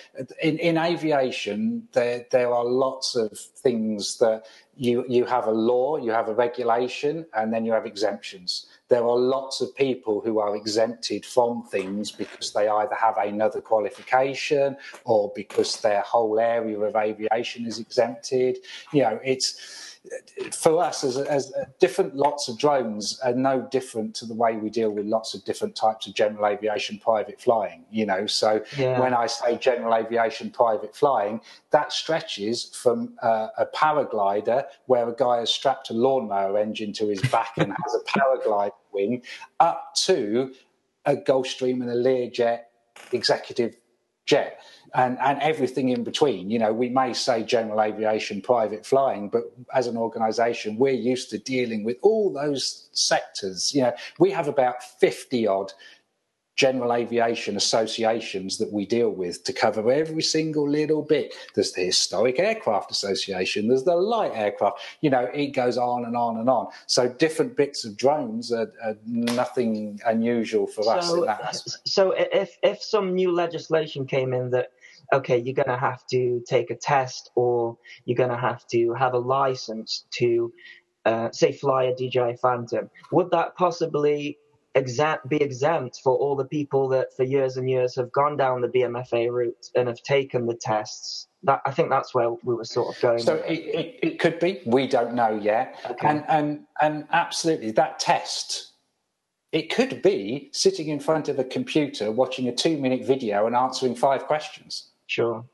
[0.44, 4.44] in, in aviation, there there are lots of things that
[4.78, 8.68] you you have a law, you have a regulation, and then you have exemptions.
[8.90, 13.60] There are lots of people who are exempted from things because they either have another
[13.60, 18.60] qualification or because their whole area of aviation is exempted.
[18.94, 19.97] You know, it's
[20.54, 24.70] for us as, as different lots of drones are no different to the way we
[24.70, 29.00] deal with lots of different types of general aviation private flying you know so Yeah.
[29.00, 31.42] when i say general aviation private flying
[31.72, 37.08] that stretches from uh, a paraglider where a guy has strapped a lawnmower engine to
[37.08, 39.22] his back and has a paraglider wing
[39.60, 40.54] up to
[41.06, 42.62] a gulfstream and a learjet
[43.12, 43.76] executive
[44.26, 44.60] jet
[44.94, 46.50] and, and everything in between.
[46.50, 51.30] You know, we may say general aviation, private flying, but as an organization, we're used
[51.32, 53.74] to dealing with all those sectors.
[53.74, 55.74] You know, we have about 50 odd
[56.58, 61.34] general aviation associations that we deal with to cover every single little bit.
[61.54, 66.18] There's the Historic Aircraft Association, there's the Light Aircraft, you know, it goes on and
[66.18, 66.68] on and on.
[66.88, 72.58] So different bits of drones are, are nothing unusual for us So, that so if
[72.64, 74.72] if some new legislation came in that
[75.14, 78.94] okay, you're going to have to take a test or you're going to have to
[78.94, 80.52] have a license to
[81.08, 84.38] uh, say fly a DJI Phantom, would that possibly
[84.76, 88.62] exempt, be exempt for all the people that for years and years have gone down
[88.62, 91.28] the BMFA route and have taken the tests?
[91.44, 93.20] That I think that's where we were sort of going.
[93.20, 94.62] So it, it, it could be.
[94.66, 95.80] We don't know yet.
[95.90, 96.08] Okay.
[96.08, 98.74] And and and absolutely that test.
[99.54, 103.96] It could be sitting in front of a computer watching a two-minute video and answering
[103.96, 104.90] five questions.
[105.08, 105.46] Sure.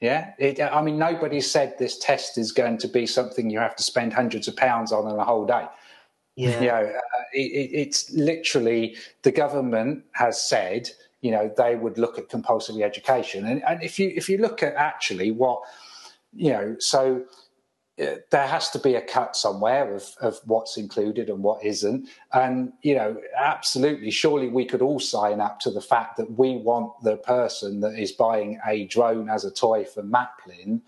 [0.00, 3.76] Yeah, it, I mean, nobody said this test is going to be something you have
[3.76, 5.66] to spend hundreds of pounds on in a whole day.
[6.36, 6.60] Yeah.
[6.60, 10.88] You know, uh, it, it, it's literally the government has said,
[11.20, 14.62] you know, they would look at compulsory education, and, and if you if you look
[14.62, 15.60] at actually what,
[16.32, 17.22] you know, so
[18.30, 22.08] there has to be a cut somewhere of, of what's included and what isn't.
[22.32, 26.56] And, you know, absolutely, surely we could all sign up to the fact that we
[26.56, 30.80] want the person that is buying a drone as a toy for Maplin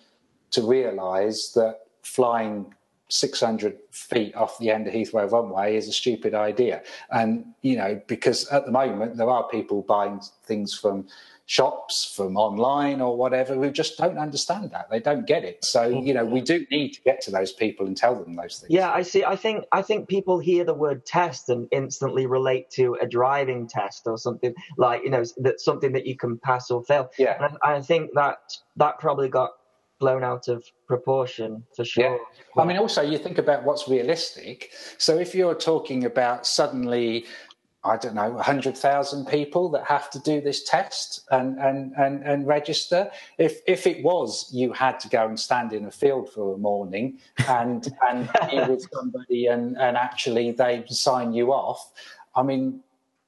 [0.53, 2.75] to realise that flying
[3.09, 6.83] 600 feet off the end of Heathrow runway is a stupid idea.
[7.11, 11.07] And, you know, because at the moment there are people buying things from
[11.47, 14.89] shops, from online or whatever, who just don't understand that.
[14.91, 15.65] They don't get it.
[15.65, 16.07] So, hmm.
[16.07, 18.71] you know, we do need to get to those people and tell them those things.
[18.71, 19.25] Yeah, I see.
[19.25, 23.67] I think I think people hear the word test and instantly relate to a driving
[23.69, 27.11] test or something like you know that's something that you can pass or fail.
[27.19, 27.43] Yeah.
[27.45, 28.39] And I think that
[28.77, 29.51] that probably got
[30.03, 32.19] blown out of proportion for sure.
[32.59, 34.71] I mean, also you think about what's realistic.
[34.99, 37.25] So if you're talking about suddenly,
[37.85, 42.47] I don't know, 100,000 people that have to do this test and, and, and, and
[42.47, 46.55] register, if, if it was you had to go and stand in a field for
[46.55, 47.19] a morning
[47.49, 51.91] and, and be with somebody and, and actually they sign you off,
[52.37, 52.83] I mean,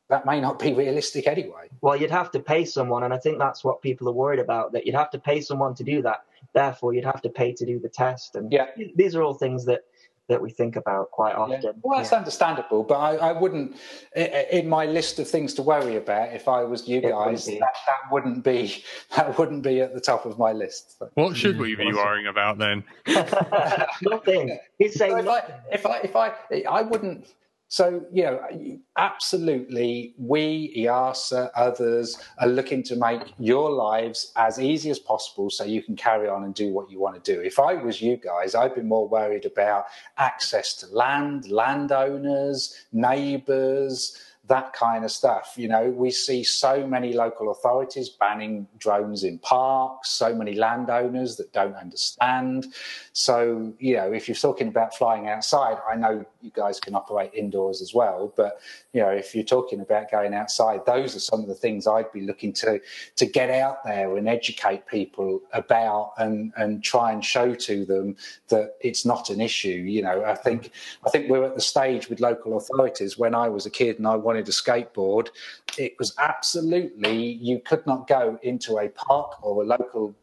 [0.08, 1.68] that may not be realistic anyway.
[1.80, 4.72] Well, you'd have to pay someone, and I think that's what people are worried about.
[4.72, 6.24] That you'd have to pay someone to do that.
[6.52, 8.36] Therefore, you'd have to pay to do the test.
[8.36, 8.66] And Yeah.
[8.94, 9.84] these are all things that
[10.28, 11.56] that we think about quite Yeah.
[11.56, 11.80] often.
[11.82, 13.76] Well, that's understandable, but I, I wouldn't,
[14.16, 17.46] in my list of things to worry about, if I was you It wouldn't guys,
[17.46, 18.84] that, that wouldn't be
[19.16, 20.98] that wouldn't be at the top of my list.
[20.98, 22.84] So what should we be worrying about then?
[24.02, 24.58] Nothing.
[24.78, 26.32] He's saying if I, if I, if I,
[26.68, 27.34] I wouldn't.
[27.68, 28.40] So, you know,
[28.98, 35.64] absolutely, we, EASA, others are looking to make your lives as easy as possible so
[35.64, 37.40] you can carry on and do what you want to do.
[37.40, 39.86] If I was you guys, I'd be more worried about
[40.18, 45.54] access to land, landowners, neighbours, that kind of stuff.
[45.56, 51.36] You know, we see so many local authorities banning drones in parks, so many landowners
[51.36, 52.66] that don't understand.
[53.12, 57.32] So, you know, if you're talking about flying outside, I know you guys can operate
[57.32, 58.60] indoors as well, but
[58.92, 62.12] you know, if you're talking about going outside, those are some of the things I'd
[62.12, 62.80] be looking to
[63.16, 68.16] to get out there and educate people about and and try and show to them
[68.48, 69.70] that it's not an issue.
[69.70, 70.70] You know, I think
[71.06, 73.16] I think we're at the stage with local authorities.
[73.16, 75.28] When I was a kid and I wanted a skateboard,
[75.78, 80.14] it was absolutely you could not go into a park or a local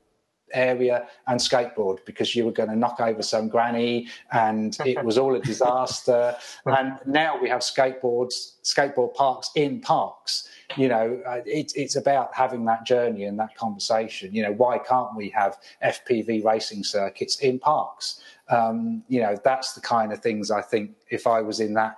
[0.54, 5.18] area and skateboard because you were going to knock over some granny and it was
[5.18, 6.36] all a disaster.
[6.66, 10.50] and now we have skateboards, skateboard parks in parks.
[10.78, 14.34] You know, uh, it, it's about having that journey and that conversation.
[14.34, 18.22] You know, why can't we have FPV racing circuits in parks?
[18.50, 21.98] Um, you know, that's the kind of things I think if I was in that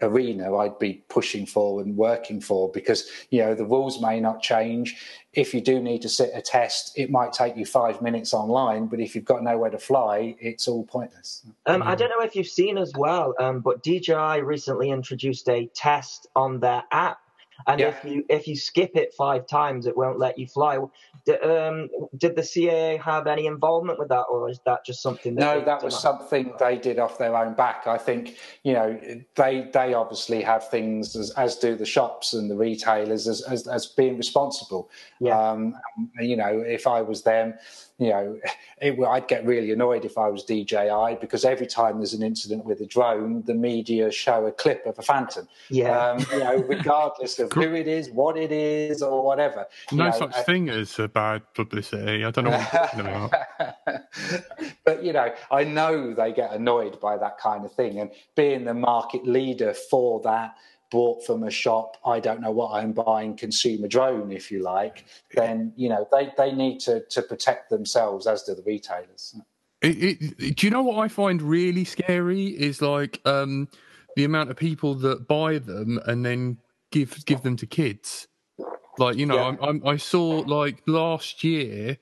[0.00, 4.42] arena I'd be pushing for and working for because you know the rules may not
[4.42, 4.96] change.
[5.32, 8.86] If you do need to sit a test it might take you five minutes online
[8.86, 11.44] but if you've got nowhere to fly it's all pointless.
[11.66, 15.66] Um, I don't know if you've seen as well um, but DJI recently introduced a
[15.74, 17.20] test on their app
[17.68, 17.88] and yeah.
[17.88, 20.78] if you if you skip it five times, it won't let you fly.
[21.26, 25.34] Did, um, did the CAA have any involvement with that, or is that just something?
[25.34, 27.86] That no, that was something they did off their own back.
[27.86, 28.98] I think you know
[29.36, 33.66] they they obviously have things as, as do the shops and the retailers as as,
[33.66, 34.90] as being responsible.
[35.20, 35.38] Yeah.
[35.38, 35.76] Um,
[36.20, 37.54] you know, if I was them
[37.98, 38.40] you know,
[38.80, 42.64] it, I'd get really annoyed if I was DJI because every time there's an incident
[42.64, 45.48] with a drone, the media show a clip of a phantom.
[45.68, 45.98] Yeah.
[45.98, 49.66] Um, you know, regardless of who it is, what it is, or whatever.
[49.90, 52.24] No know, such uh, thing as a bad publicity.
[52.24, 54.04] I don't know what you're talking about.
[54.84, 57.98] but, you know, I know they get annoyed by that kind of thing.
[57.98, 60.54] And being the market leader for that,
[60.90, 65.04] bought from a shop, I don't know what I'm buying, consumer drone, if you like,
[65.34, 69.34] then you know they, they need to to protect themselves as do the retailers.
[69.80, 73.68] It, it, do you know what I find really scary is like um,
[74.16, 76.58] the amount of people that buy them and then
[76.90, 78.26] give give them to kids.
[78.98, 79.46] Like you know, yeah.
[79.46, 81.98] I'm, I'm, i saw like last year.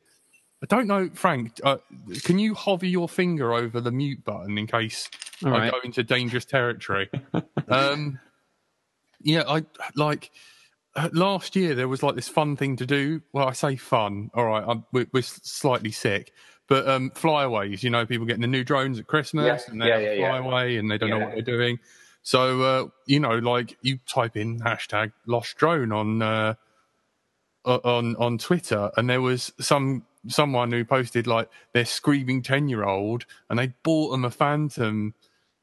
[0.62, 1.60] I don't know, Frank.
[1.62, 1.76] Uh,
[2.24, 5.10] can you hover your finger over the mute button in case
[5.44, 5.70] All I right.
[5.70, 7.10] go into dangerous territory?
[7.68, 8.18] um,
[9.26, 9.64] yeah, I
[9.96, 10.30] like
[11.12, 13.22] last year there was like this fun thing to do.
[13.32, 14.30] Well, I say fun.
[14.34, 16.32] All right, I'm, we're, we're slightly sick,
[16.68, 17.82] but um, flyaways.
[17.82, 19.72] You know, people getting the new drones at Christmas yeah.
[19.72, 20.78] and they yeah, yeah, flyaway yeah.
[20.78, 21.78] and they don't know what they're doing.
[22.22, 26.54] So uh, you know, like you type in hashtag lost drone on uh,
[27.64, 32.84] on on Twitter, and there was some someone who posted like their screaming ten year
[32.84, 35.14] old, and they bought them a Phantom,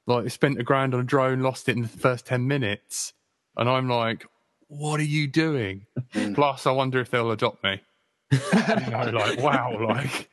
[0.06, 3.14] like spent a grand on a drone, lost it in the first ten minutes
[3.58, 4.26] and I'm like,
[4.68, 5.86] what are you doing?
[6.14, 6.36] Mm.
[6.36, 7.82] Plus, I wonder if they'll adopt me.
[8.32, 10.30] you know, like wow, like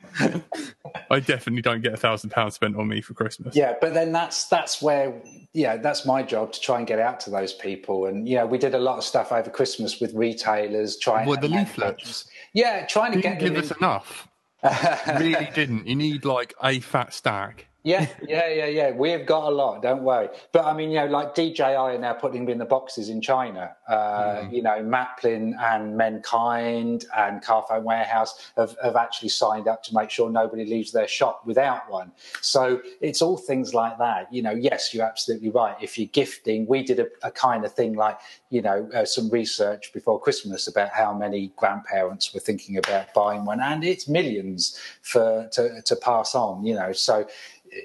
[1.11, 3.55] I definitely don't get a thousand pounds spent on me for Christmas.
[3.55, 5.21] Yeah, but then that's that's where
[5.53, 8.07] yeah, that's my job to try and get out to those people.
[8.07, 11.29] And you know, we did a lot of stuff over Christmas with retailers trying.
[11.29, 12.29] Well, the leaflets.
[12.55, 13.53] Yeah, trying to didn't get.
[13.53, 13.77] Give us in...
[13.79, 14.29] enough.
[15.19, 15.87] really didn't.
[15.87, 17.67] You need like a fat stack.
[17.83, 18.91] Yeah, yeah, yeah, yeah.
[18.91, 20.29] We've got a lot, don't worry.
[20.53, 23.23] But I mean, you know, like DJI are now putting them in the boxes in
[23.23, 23.75] China.
[23.89, 24.53] Uh, mm.
[24.53, 30.11] You know, Maplin and Mankind and Carphone Warehouse have, have actually signed up to make
[30.11, 32.13] sure nobody leaves their shop without one.
[32.43, 34.33] So it's all things like that.
[34.33, 35.77] You know, yes, you're absolutely right.
[35.81, 38.19] If you're gifting, we did a, a kind of thing like,
[38.51, 43.45] you know, uh, some research before Christmas about how many grandparents were thinking about buying
[43.45, 46.67] one, and it's millions for to, to pass on.
[46.67, 47.27] You know, so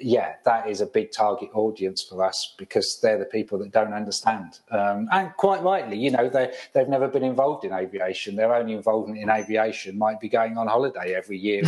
[0.01, 3.93] yeah, that is a big target audience for us because they're the people that don't
[3.93, 4.59] understand.
[4.71, 8.35] Um, and quite rightly, you know, they, they've never been involved in aviation.
[8.35, 11.63] Their only involvement in aviation might be going on holiday every year,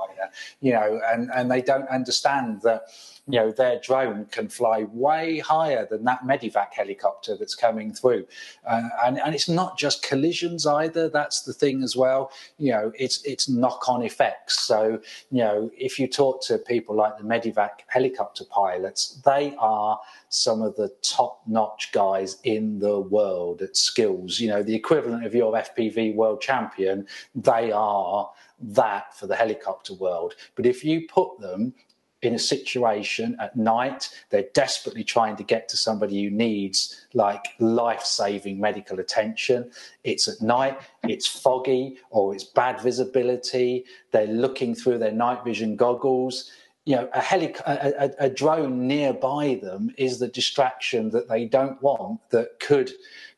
[0.60, 2.82] you know, and, and they don't understand that
[3.28, 8.26] you know, their drone can fly way higher than that medevac helicopter that's coming through.
[8.66, 11.08] Uh, and, and it's not just collisions either.
[11.08, 12.32] That's the thing as well.
[12.58, 14.58] You know, it's, it's knock on effects.
[14.60, 15.00] So,
[15.30, 20.60] you know, if you talk to people like the medevac helicopter pilots, they are some
[20.60, 24.40] of the top notch guys in the world at skills.
[24.40, 27.06] You know, the equivalent of your FPV world champion,
[27.36, 28.30] they are
[28.62, 30.34] that for the helicopter world.
[30.56, 31.74] But if you put them
[32.22, 37.44] in a situation at night, they're desperately trying to get to somebody who needs like
[37.58, 39.70] life saving medical attention.
[40.04, 43.84] It's at night, it's foggy or it's bad visibility.
[44.12, 46.50] They're looking through their night vision goggles.
[46.84, 51.44] You know, a, helic- a, a, a drone nearby them is the distraction that they
[51.44, 52.90] don't want that could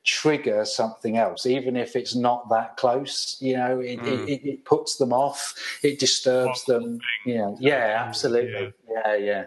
[0.05, 3.37] trigger something else, even if it's not that close.
[3.41, 4.29] You know, it, mm.
[4.29, 7.01] it, it, puts them off, it disturbs them.
[7.27, 8.73] Yeah, yeah, absolutely.
[8.89, 9.45] Yeah, yeah.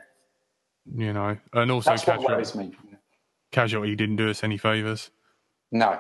[0.96, 2.72] You know, and also That's casualty, what worries me.
[3.52, 5.12] Casualty didn't do us any favors.
[5.72, 6.00] No.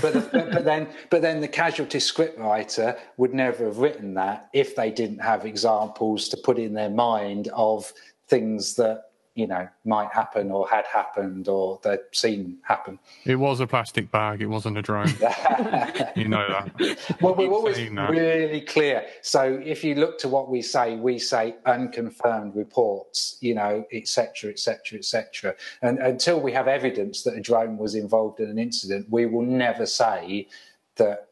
[0.00, 4.48] but, the, but, but, then but then the casualty scriptwriter would never have written that
[4.54, 7.92] if they didn't have examples to put in their mind of
[8.28, 9.05] things that
[9.36, 12.98] you know might happen or had happened or they'd seen happen.
[13.24, 14.40] It was a plastic bag.
[14.40, 15.08] It wasn't a drone.
[16.16, 17.16] you know that.
[17.20, 19.06] Well, we're always really clear.
[19.20, 23.36] So if you look to what we say, we say unconfirmed reports.
[23.40, 25.54] You know, etc., etc., etc.
[25.82, 29.42] And until we have evidence that a drone was involved in an incident, we will
[29.42, 30.48] never say
[30.96, 31.28] that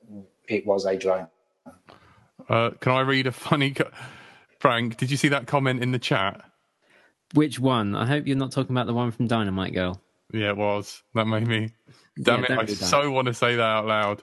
[0.46, 1.28] it was a drone.
[2.50, 3.70] Uh, can I read a funny?
[3.70, 3.90] Co-
[4.58, 6.42] Frank, did you see that comment in the chat?
[7.34, 7.94] Which one?
[7.94, 10.00] I hope you're not talking about the one from Dynamite Girl.
[10.32, 11.02] Yeah, it was.
[11.14, 11.70] That made me.
[12.22, 12.70] Damn yeah, it!
[12.70, 14.22] I so want to say that out loud.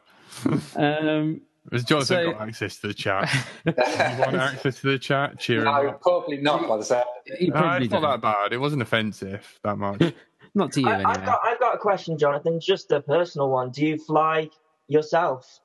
[0.76, 1.42] um,
[1.72, 2.32] Has Jonathan so...
[2.32, 3.30] got access to the chat?
[3.66, 5.40] you want access to the chat?
[5.40, 6.68] Cheer No, probably not.
[6.68, 7.06] By the sound.
[7.30, 8.54] Uh, it's not that bad.
[8.54, 10.02] It wasn't offensive that much.
[10.56, 11.12] not to you, I, anyway.
[11.12, 12.60] I've got, I've got a question, Jonathan.
[12.60, 13.70] Just a personal one.
[13.70, 14.50] Do you fly
[14.88, 15.60] yourself?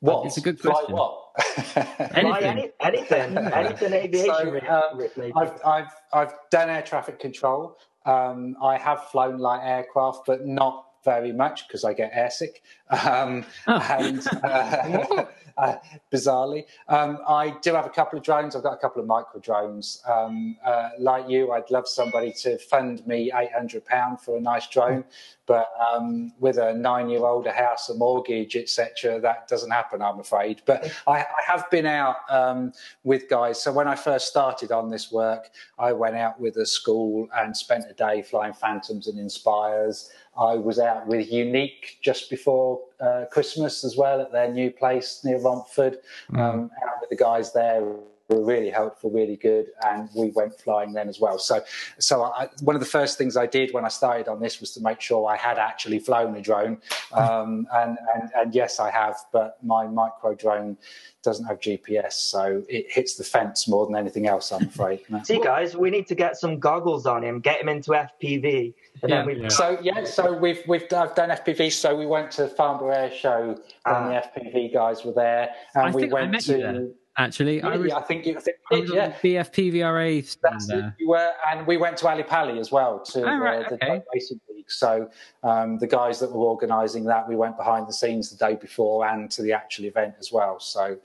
[0.00, 0.26] What?
[0.26, 0.86] It's a good question.
[0.86, 1.25] Fly what?
[2.14, 2.44] anything.
[2.44, 4.34] Any, anything, anything aviation.
[4.34, 7.76] So, um, I've, I've, I've done air traffic control.
[8.06, 12.56] Um, I have flown light aircraft, but not very much because I get airsick.
[12.90, 13.80] Um, oh.
[13.98, 15.24] And uh,
[15.56, 15.76] uh,
[16.12, 18.54] bizarrely, um, I do have a couple of drones.
[18.54, 20.02] I've got a couple of micro drones.
[20.06, 24.40] Um, uh, like you, I'd love somebody to fund me eight hundred pound for a
[24.40, 25.04] nice drone,
[25.46, 30.02] but um, with a nine-year-old, a house, a mortgage, etc., that doesn't happen.
[30.02, 30.60] I'm afraid.
[30.66, 32.72] But I, I have been out um,
[33.04, 33.62] with guys.
[33.62, 37.56] So when I first started on this work, I went out with a school and
[37.56, 40.10] spent a day flying Phantoms and Inspires.
[40.38, 45.20] I was out with Unique just before uh, Christmas as well at their new place
[45.24, 45.98] near Romford.
[46.32, 46.38] Mm.
[46.38, 47.82] Um, out with the guys there
[48.28, 51.38] were really helpful, really good, and we went flying then as well.
[51.38, 51.62] So,
[51.98, 54.72] so I, one of the first things I did when I started on this was
[54.72, 56.78] to make sure I had actually flown a drone,
[57.12, 60.76] um, and, and and yes, I have, but my micro drone
[61.22, 64.52] doesn't have GPS, so it hits the fence more than anything else.
[64.52, 65.00] I'm afraid.
[65.24, 68.74] See, guys, we need to get some goggles on him, get him into FPV.
[69.04, 69.26] Yeah.
[69.28, 69.48] yeah.
[69.48, 71.72] So yeah, so we've we've I've done FPV.
[71.72, 75.50] So we went to the Farnborough Air Show, and uh, the FPV guys were there,
[75.74, 77.62] and I we went to actually.
[77.62, 79.12] I, was, I think you, I think I yeah.
[79.22, 83.38] BFPVRA That's it, you were, and we went to Ali Pali as well to oh,
[83.38, 84.02] right, uh, the okay.
[84.14, 84.70] racing league.
[84.70, 85.10] So
[85.42, 89.06] um, the guys that were organising that, we went behind the scenes the day before
[89.06, 90.60] and to the actual event as well.
[90.60, 90.98] So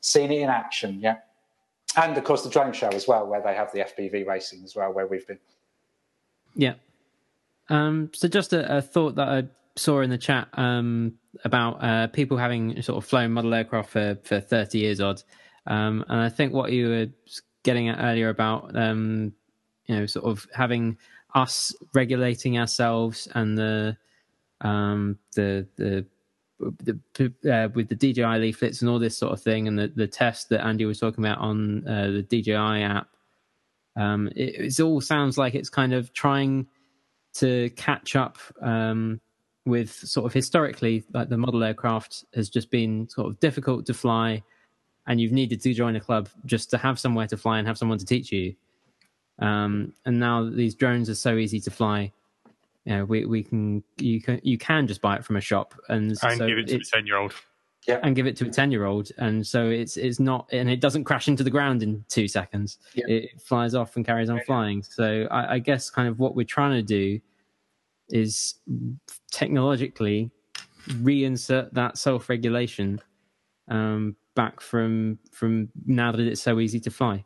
[0.00, 1.16] seen it in action, yeah.
[1.96, 4.76] And of course the drone show as well, where they have the FPV racing as
[4.76, 5.38] well, where we've been.
[6.54, 6.74] Yeah.
[7.68, 9.44] Um, so just a, a, thought that I
[9.76, 11.14] saw in the chat um,
[11.44, 15.22] about uh, people having sort of flown model aircraft for, for 30 years odd.
[15.66, 17.06] Um, and I think what you were
[17.62, 19.34] getting at earlier about, um,
[19.86, 20.96] you know, sort of having
[21.34, 23.96] us regulating ourselves and the
[24.60, 26.06] um, the the
[26.58, 30.08] the, uh, with the DJI leaflets and all this sort of thing, and the, the
[30.08, 33.08] test that Andy was talking about on uh, the DJI app,
[33.96, 36.66] um, it, it, all sounds like it's kind of trying
[37.38, 39.20] to catch up um,
[39.64, 43.94] with sort of historically, like the model aircraft has just been sort of difficult to
[43.94, 44.42] fly
[45.08, 47.78] and you've needed to join a club just to have somewhere to fly and have
[47.78, 48.54] someone to teach you.
[49.38, 52.12] Um, and now these drones are so easy to fly.
[52.84, 55.74] You know, we, we can you can you can just buy it from a shop
[55.88, 57.34] and, and so give it to a ten year old.
[57.88, 58.00] Yeah.
[58.02, 59.10] And give it to a ten year old.
[59.16, 62.78] And so it's it's not and it doesn't crash into the ground in two seconds.
[62.94, 63.06] Yeah.
[63.08, 64.82] It flies off and carries on flying.
[64.82, 67.18] So I, I guess kind of what we're trying to do
[68.10, 68.56] is
[69.30, 70.30] technologically
[70.88, 73.00] reinsert that self regulation
[73.68, 77.24] um, back from from now that it's so easy to fly.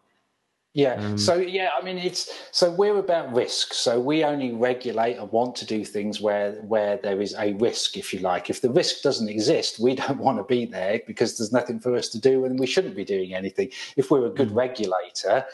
[0.74, 0.94] Yeah.
[0.94, 3.74] Um, so yeah, I mean it's so we're about risk.
[3.74, 7.98] So we only regulate and want to do things where where there is a risk,
[7.98, 8.48] if you like.
[8.48, 11.94] If the risk doesn't exist, we don't want to be there because there's nothing for
[11.94, 13.68] us to do and we shouldn't be doing anything.
[13.96, 14.56] If we're a good mm.
[14.56, 15.44] regulator,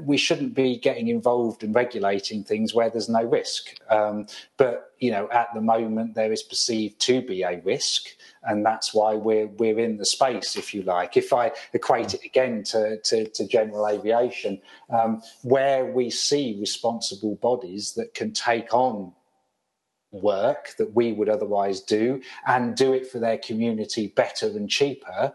[0.00, 3.76] we shouldn't be getting involved in regulating things where there's no risk.
[3.88, 8.08] Um, but you know, at the moment, there is perceived to be a risk,
[8.42, 11.16] and that's why we're we're in the space, if you like.
[11.16, 14.60] If I equate it again to to, to general aviation,
[14.90, 19.12] um, where we see responsible bodies that can take on
[20.12, 25.32] work that we would otherwise do and do it for their community better and cheaper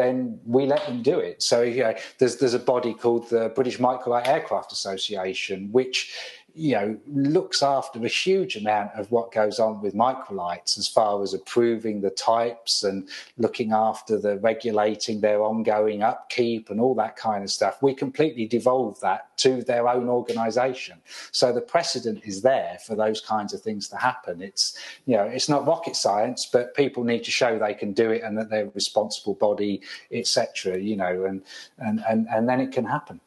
[0.00, 1.42] then we let them do it.
[1.42, 6.12] So you know, there's there's a body called the British Microlight Aircraft Association, which
[6.60, 11.22] you know, looks after a huge amount of what goes on with microlights as far
[11.22, 13.08] as approving the types and
[13.38, 17.82] looking after the regulating their ongoing upkeep and all that kind of stuff.
[17.82, 20.98] We completely devolve that to their own organization.
[21.32, 24.42] So the precedent is there for those kinds of things to happen.
[24.42, 28.10] It's, you know, it's not rocket science, but people need to show they can do
[28.10, 29.80] it and that they're a responsible body,
[30.12, 30.78] etc.
[30.78, 31.42] you know, and,
[31.78, 33.18] and, and, and then it can happen.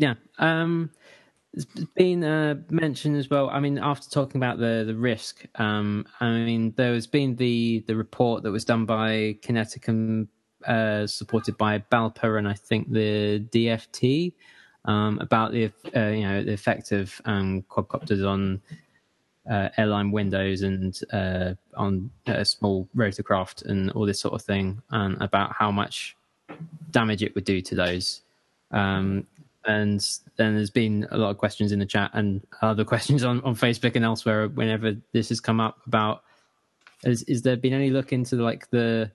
[0.00, 0.14] Yeah.
[0.38, 0.90] Um,
[1.52, 1.64] it's
[1.96, 3.50] been uh, mentioned as well.
[3.50, 7.84] I mean, after talking about the the risk, um, I mean, there has been the
[7.86, 10.28] the report that was done by QinetiQ,
[10.66, 14.32] uh, supported by BALPA and I think the DFT,
[14.84, 18.60] um, about the uh, you know the effect of um, quadcopters on
[19.50, 24.80] uh, airline windows and uh, on a small rotorcraft and all this sort of thing,
[24.90, 26.16] and about how much
[26.92, 28.22] damage it would do to those.
[28.70, 29.26] Um,
[29.70, 33.40] and then there's been a lot of questions in the chat and other questions on,
[33.42, 36.22] on Facebook and elsewhere whenever this has come up about
[37.04, 39.10] is, is there been any look into like the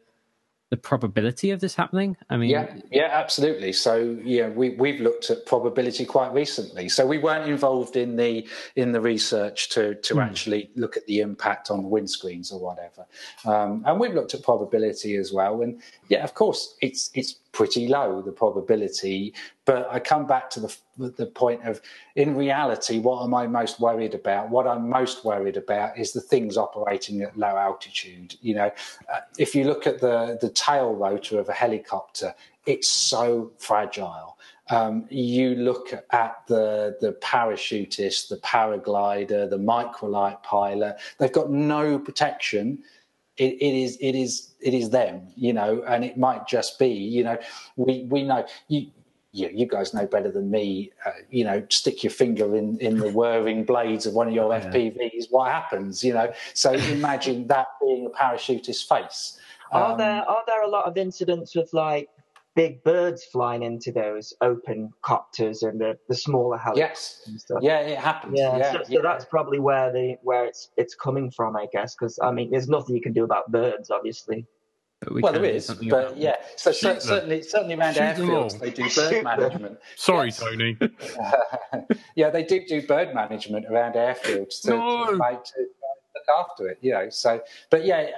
[0.72, 2.18] the probability of this happening?
[2.30, 3.72] I mean, yeah, yeah, absolutely.
[3.72, 6.90] So yeah, we we've looked at probability quite recently.
[6.90, 10.26] So we weren't involved in the in the research to to mm.
[10.26, 13.06] actually look at the impact on windscreens or whatever,
[13.46, 15.62] um, and we've looked at probability as well.
[15.62, 19.34] And yeah, of course, it's it's pretty low the probability.
[19.64, 21.82] But i come back to the the point of
[22.16, 24.50] in reality what am i most worried about?
[24.50, 28.36] What i'm most worried about is the things operating at low altitude.
[28.42, 28.72] You know
[29.12, 32.36] uh, if you look at the the tail rotor of a helicopter
[32.66, 34.38] it's so fragile.
[34.70, 40.98] Um, you look at the the parachutist, the paraglider, the microlight pilot.
[41.20, 42.84] They've got no protection
[43.38, 46.88] it, it is it is it is them, you know, and it might just be,
[46.88, 47.38] you know,
[47.76, 48.88] we we know you.
[49.32, 50.94] Yeah, you guys know better than me.
[51.06, 54.50] Uh, you know, stick your finger in, in the whirring blades of one of your
[54.56, 54.72] yeah.
[54.72, 55.26] FPVs.
[55.30, 56.06] What happens?
[56.06, 59.38] You know, so imagine that being a parachutist's face.
[59.74, 62.08] Are um, there are there a lot of incidents with like
[62.56, 67.28] big birds flying into those open copters and the, the smaller helicopters yes.
[67.28, 67.60] and stuff.
[67.62, 68.34] Yeah, it happens.
[68.38, 68.98] Yeah, yeah, so, yeah.
[68.98, 71.96] so, that's probably where the where it's it's coming from, I guess.
[71.96, 74.48] Because I mean, there's nothing you can do about birds, obviously.
[75.02, 76.38] But We well, there is, but yeah.
[76.56, 79.78] So certainly, certainly around Shoot airfields, they do bird Shoot management.
[79.98, 80.40] Sorry, yes.
[80.40, 80.78] Tony.
[82.16, 85.06] yeah, they do do bird management around airfields to, no.
[85.06, 86.80] to, to, look after it.
[86.82, 88.10] You know, so but yeah,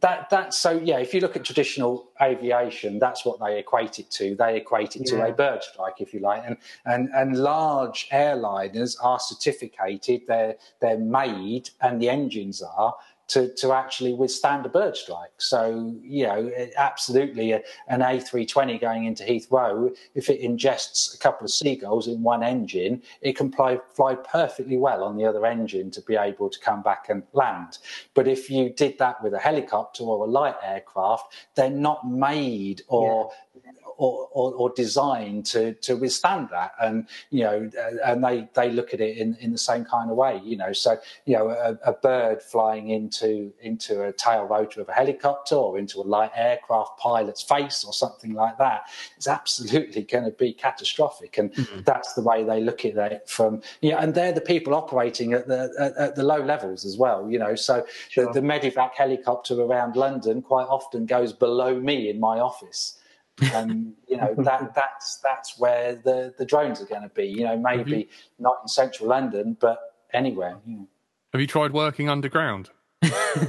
[0.00, 4.10] that that's so yeah if you look at traditional aviation that's what they equate it
[4.10, 5.18] to they equate it yeah.
[5.18, 6.56] to a bird strike if you like and
[6.86, 12.94] and and large airliners are certificated they're they're made and the engines are
[13.28, 15.32] to, to actually withstand a bird strike.
[15.38, 17.58] So, you know, absolutely uh,
[17.88, 22.42] a, an A320 going into Heathrow, if it ingests a couple of seagulls in one
[22.42, 26.60] engine, it can fly, fly perfectly well on the other engine to be able to
[26.60, 27.78] come back and land.
[28.14, 32.82] But if you did that with a helicopter or a light aircraft, they're not made
[32.88, 33.63] or yeah
[33.96, 36.72] or, or, or, designed to to withstand that.
[36.80, 37.70] And you know,
[38.04, 40.40] and they they look at it in, in the same kind of way.
[40.44, 44.88] You know, so you know, a, a bird flying into into a tail rotor of
[44.88, 48.84] a helicopter or into a light aircraft pilot's face or something like that
[49.18, 51.38] is absolutely going to be catastrophic.
[51.38, 51.80] And mm-hmm.
[51.84, 55.32] that's the way they look at it from you know, and they're the people operating
[55.32, 57.30] at the at, at the low levels as well.
[57.30, 58.32] You know, so sure.
[58.32, 62.98] the, the Medevac helicopter around London quite often goes below me in my office
[63.40, 67.26] and you know that that's that's where the the drones are going to be.
[67.26, 68.06] You know, maybe you,
[68.38, 69.78] not in central London, but
[70.12, 70.56] anywhere.
[70.66, 70.88] You know.
[71.32, 72.70] Have you tried working underground?
[73.02, 73.42] gotcha.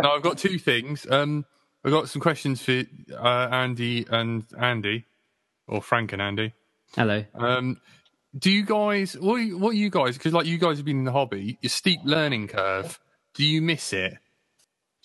[0.00, 1.06] No, I've got two things.
[1.10, 1.44] Um,
[1.84, 5.06] I've got some questions for uh, Andy and Andy,
[5.66, 6.54] or Frank and Andy.
[6.94, 7.24] Hello.
[7.34, 7.80] Um,
[8.38, 9.42] do you guys what?
[9.52, 10.16] What you guys?
[10.16, 13.00] Because like you guys have been in the hobby, your steep learning curve.
[13.34, 14.18] Do you miss it?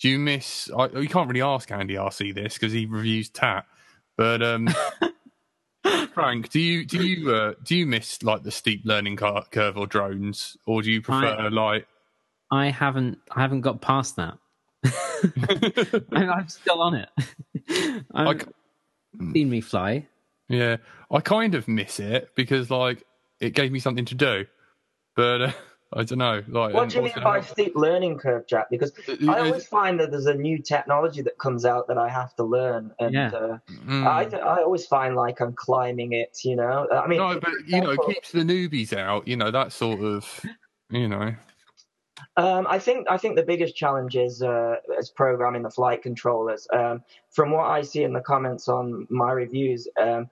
[0.00, 0.70] Do you miss?
[0.76, 3.66] I, you can't really ask Andy RC this because he reviews TAT,
[4.16, 4.68] but um,
[6.14, 9.86] Frank, do you do you uh, do you miss like the steep learning curve or
[9.86, 11.86] drones, or do you prefer I, like?
[12.50, 14.38] I haven't I haven't got past that.
[16.12, 17.08] I'm still on it.
[18.14, 18.48] I've
[19.32, 20.06] seen me fly.
[20.48, 20.76] Yeah,
[21.10, 23.04] I kind of miss it because like
[23.40, 24.46] it gave me something to do,
[25.16, 25.52] but uh,
[25.92, 26.42] I don't know.
[26.48, 28.68] Like, what do you mean by steep learning curve, Jack?
[28.70, 28.92] Because
[29.26, 32.44] I always find that there's a new technology that comes out that I have to
[32.44, 33.28] learn, and yeah.
[33.28, 34.06] uh, mm.
[34.06, 36.40] I, I always find like I'm climbing it.
[36.44, 39.26] You know, I mean, no, but you know, it keeps the newbies out.
[39.26, 40.44] You know, that sort of,
[40.90, 41.34] you know.
[42.36, 46.68] Um, I think I think the biggest challenge is uh, is programming the flight controllers.
[46.72, 50.28] Um, from what I see in the comments on my reviews, um,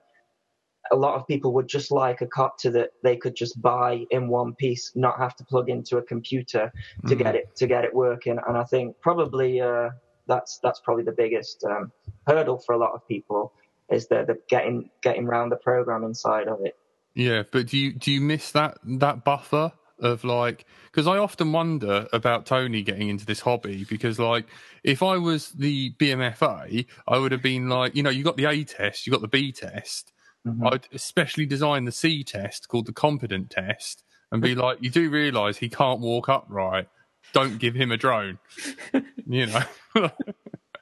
[0.91, 4.27] a lot of people would just like a copter that they could just buy in
[4.27, 6.71] one piece, not have to plug into a computer
[7.07, 7.17] to mm.
[7.17, 8.37] get it to get it working.
[8.47, 9.89] And I think probably uh,
[10.27, 11.91] that's that's probably the biggest um,
[12.27, 13.53] hurdle for a lot of people
[13.89, 16.75] is the, the getting getting around the programming side of it.
[17.15, 21.51] Yeah, but do you do you miss that that buffer of like because I often
[21.51, 24.45] wonder about Tony getting into this hobby because like
[24.83, 28.45] if I was the BMFA, I would have been like you know you got the
[28.45, 30.11] A test, you got the B test,
[30.47, 30.67] Mm-hmm.
[30.67, 35.09] I'd especially design the C test called the competent test and be like, you do
[35.09, 36.87] realize he can't walk upright.
[37.33, 38.39] Don't give him a drone.
[39.27, 40.11] you know.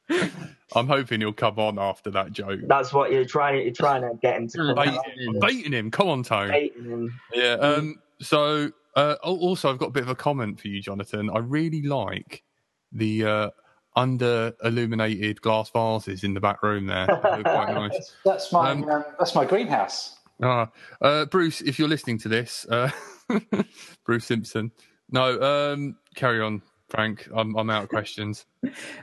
[0.75, 2.59] I'm hoping he'll come on after that joke.
[2.67, 3.63] That's what you're trying.
[3.63, 4.75] You're trying to get him to.
[4.75, 5.89] Bait, I'm baiting him.
[5.89, 7.11] Come on, Tone.
[7.33, 7.53] Yeah.
[7.53, 7.95] Um.
[8.19, 11.29] So, uh, also, I've got a bit of a comment for you, Jonathan.
[11.33, 12.43] I really like
[12.91, 13.49] the uh,
[13.95, 17.07] under illuminated glass vases in the back room there.
[17.07, 17.43] quite
[17.73, 18.15] nice.
[18.23, 20.15] That's my um, uh, that's my greenhouse.
[20.41, 20.65] Uh,
[21.01, 22.89] uh, Bruce, if you're listening to this, uh,
[24.05, 24.71] Bruce Simpson.
[25.09, 27.27] No, um, carry on, Frank.
[27.33, 28.45] I'm I'm out of questions.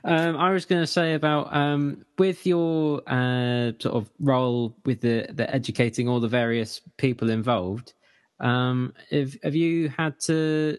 [0.04, 5.00] Um, I was going to say about um, with your uh, sort of role with
[5.00, 7.94] the the educating all the various people involved.
[8.40, 10.78] Um, have have you had to,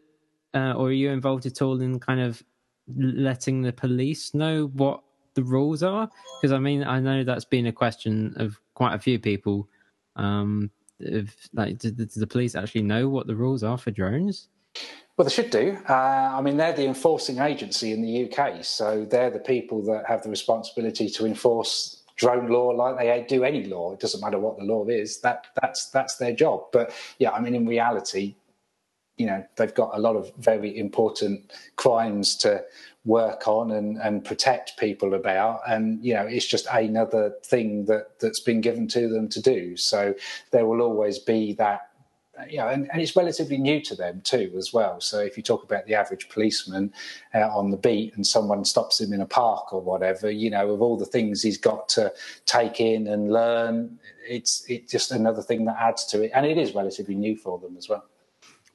[0.53, 2.43] uh, or are you involved at all in kind of
[2.95, 5.01] letting the police know what
[5.33, 6.09] the rules are?
[6.41, 9.67] Because I mean, I know that's been a question of quite a few people.
[10.15, 10.69] Um,
[10.99, 14.47] if, like, do, do the police actually know what the rules are for drones?
[15.17, 15.77] Well, they should do.
[15.87, 20.05] Uh, I mean, they're the enforcing agency in the UK, so they're the people that
[20.07, 23.93] have the responsibility to enforce drone law like they do any law.
[23.93, 25.19] It doesn't matter what the law is.
[25.21, 26.65] That that's that's their job.
[26.71, 28.35] But yeah, I mean, in reality,
[29.17, 32.63] you know they've got a lot of very important crimes to
[33.05, 35.61] work on and, and protect people about.
[35.67, 39.77] And you know it's just another thing that that's been given to them to do.
[39.77, 40.15] So
[40.51, 41.89] there will always be that
[42.49, 44.99] you know and, and it's relatively new to them too as well.
[44.99, 46.91] So if you talk about the average policeman
[47.35, 50.71] out on the beat and someone stops him in a park or whatever you know
[50.71, 52.11] of all the things he's got to
[52.45, 56.31] take in and learn it's it's just another thing that adds to it.
[56.33, 58.05] And it is relatively new for them as well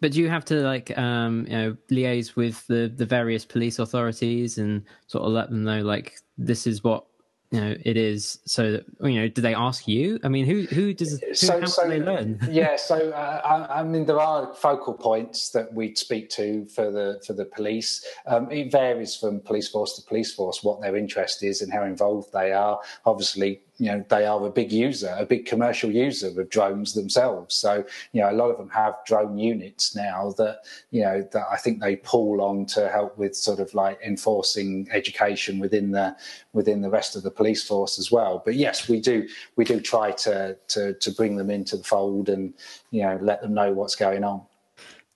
[0.00, 3.78] but do you have to like um, you know liaise with the the various police
[3.78, 7.04] authorities and sort of let them know like this is what
[7.50, 10.20] you know it is so that, you know do they ask you?
[10.22, 12.38] I mean who who does who, so, so they learn?
[12.50, 16.90] yeah so uh, I, I, mean there are focal points that we speak to for
[16.90, 18.04] the for the police.
[18.26, 21.84] Um, it varies from police force to police force what their interest is and how
[21.84, 22.80] involved they are.
[23.06, 27.54] Obviously you know they are a big user, a big commercial user of drones themselves.
[27.54, 31.46] So you know a lot of them have drone units now that you know that
[31.50, 36.16] I think they pull on to help with sort of like enforcing education within the
[36.52, 38.42] within the rest of the police force as well.
[38.44, 42.28] But yes, we do we do try to to to bring them into the fold
[42.28, 42.52] and
[42.90, 44.42] you know let them know what's going on.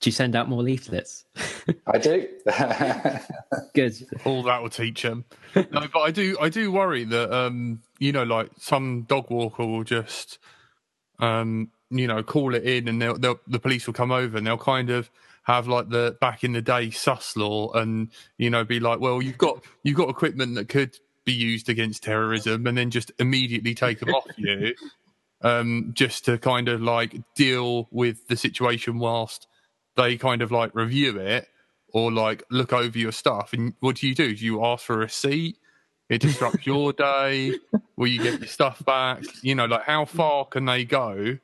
[0.03, 1.25] Do you send out more leaflets?
[1.87, 2.27] I do.
[3.75, 3.95] Good.
[4.25, 5.25] All that will teach them.
[5.55, 6.37] No, but I do.
[6.41, 10.39] I do worry that um, you know, like some dog walker will just,
[11.21, 14.45] um, you know, call it in, and they'll, they'll, the police will come over, and
[14.45, 15.09] they'll kind of
[15.45, 19.23] have like the back in the day sus law, and you know, be like, well,
[19.23, 23.73] you've got you've got equipment that could be used against terrorism, and then just immediately
[23.73, 24.75] take them off you,
[25.43, 29.47] um, just to kind of like deal with the situation whilst
[29.97, 31.49] they kind of like review it
[31.93, 33.53] or like look over your stuff.
[33.53, 34.35] And what do you do?
[34.35, 35.59] Do you ask for a receipt?
[36.09, 37.55] It disrupts your day.
[37.97, 39.23] Will you get your stuff back?
[39.43, 41.39] You know, like how far can they go?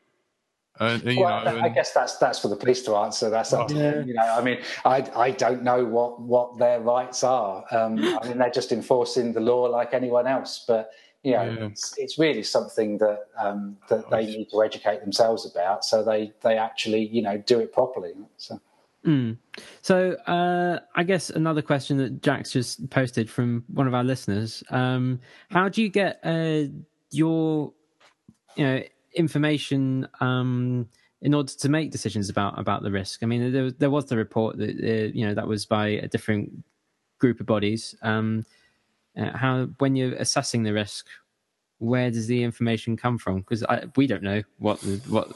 [0.81, 1.65] And, you well, know, and...
[1.65, 3.31] I guess that's that's for the police to answer.
[3.31, 4.01] That's up yeah.
[4.01, 4.23] you know.
[4.23, 7.65] I mean, I I don't know what what their rights are.
[7.73, 10.65] Um, I mean, they're just enforcing the law like anyone else.
[10.67, 10.91] But
[11.23, 11.67] you know, yeah.
[11.67, 16.33] it's, it's really something that um, that they need to educate themselves about, so they
[16.43, 18.13] they actually you know do it properly.
[18.37, 18.61] So.
[19.07, 19.39] Mm.
[19.81, 24.63] So, uh, I guess another question that Jack's just posted from one of our listeners:
[24.71, 26.65] um, How do you get uh,
[27.11, 27.73] your,
[28.57, 28.83] you know,
[29.15, 30.89] information um,
[31.23, 33.23] in order to make decisions about about the risk?
[33.23, 36.09] I mean, there, there was the report that uh, you know that was by a
[36.09, 36.65] different
[37.19, 37.95] group of bodies.
[38.03, 38.45] Um,
[39.19, 41.07] uh, how when you're assessing the risk,
[41.79, 43.39] where does the information come from?
[43.39, 43.65] Because
[43.97, 45.33] we don't know what the, what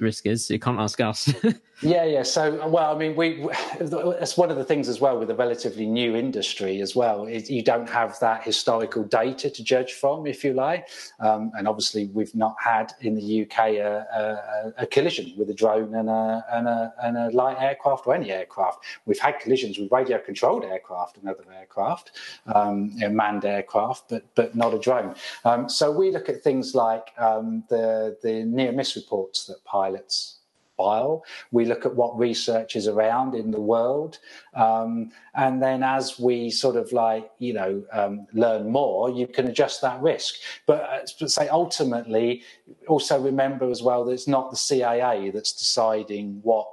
[0.00, 0.50] risk is.
[0.50, 1.32] You can't ask us.
[1.82, 2.22] yeah, yeah.
[2.22, 3.46] So, well, I mean, we
[3.80, 7.26] it's one of the things as well with a relatively new industry as well.
[7.26, 10.88] Is you don't have that historical data to judge from, if you like.
[11.20, 15.54] Um, and obviously, we've not had in the UK a, a, a collision with a
[15.54, 18.84] drone and a, and a, and a light aircraft or any aircraft.
[19.06, 22.12] We've had collisions with radio controlled aircraft and other aircraft,
[22.54, 25.14] um, you know, manned aircraft, but but not a drone.
[25.44, 29.89] Um, so we look at things like um, the the near miss reports that pilots
[29.90, 30.36] pilots
[30.76, 31.24] file.
[31.50, 34.18] We look at what research is around in the world.
[34.54, 39.46] Um, and then as we sort of like, you know, um, learn more, you can
[39.48, 40.36] adjust that risk.
[40.66, 42.42] But uh, say ultimately,
[42.88, 46.66] also remember as well that it's not the CAA that's deciding what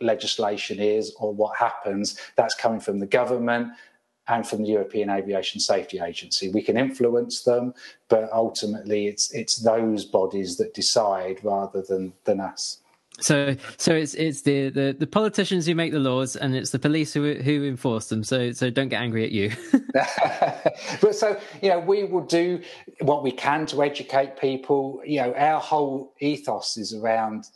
[0.00, 2.16] legislation is or what happens.
[2.36, 3.72] That's coming from the government
[4.30, 6.48] and from the European Aviation Safety Agency.
[6.50, 7.74] We can influence them,
[8.08, 12.78] but ultimately it's it's those bodies that decide rather than than us.
[13.20, 16.78] So, so it's it's the, the, the politicians who make the laws, and it's the
[16.78, 18.24] police who who enforce them.
[18.24, 19.52] So, so don't get angry at you.
[21.00, 22.62] but so you know, we will do
[23.00, 25.02] what we can to educate people.
[25.04, 27.48] You know, our whole ethos is around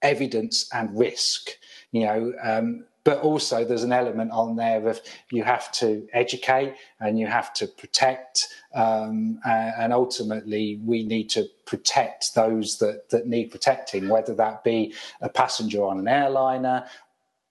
[0.00, 1.50] evidence and risk.
[1.92, 5.00] You know, um, but also there's an element on there of
[5.30, 11.46] you have to educate and you have to protect um, and ultimately we need to
[11.66, 16.86] protect those that, that need protecting whether that be a passenger on an airliner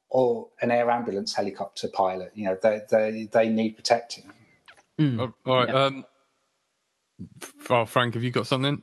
[0.10, 4.32] or an air ambulance helicopter pilot you know they, they, they need protecting
[5.00, 5.34] mm.
[5.46, 5.86] all right yeah.
[5.86, 6.06] um,
[7.70, 8.82] oh, frank have you got something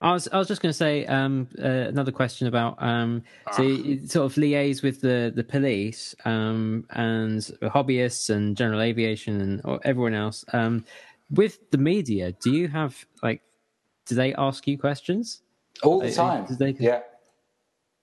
[0.00, 3.62] I was I was just going to say um, uh, another question about um, so
[3.62, 9.80] you sort of liaise with the the police um, and hobbyists and general aviation and
[9.84, 10.84] everyone else um,
[11.30, 12.32] with the media.
[12.32, 13.42] Do you have like
[14.06, 15.42] do they ask you questions
[15.82, 16.46] all the time?
[16.46, 17.00] Do they, yeah.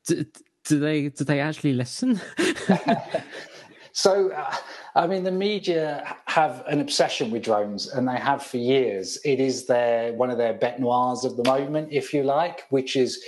[0.05, 0.25] Do,
[0.65, 2.19] do they do they actually listen?
[3.95, 4.31] so.
[4.31, 4.55] Uh,
[4.97, 9.19] I mean, the media have an obsession with drones, and they have for years.
[9.25, 12.95] It is their one of their bête noirs of the moment, if you like, which
[12.95, 13.21] is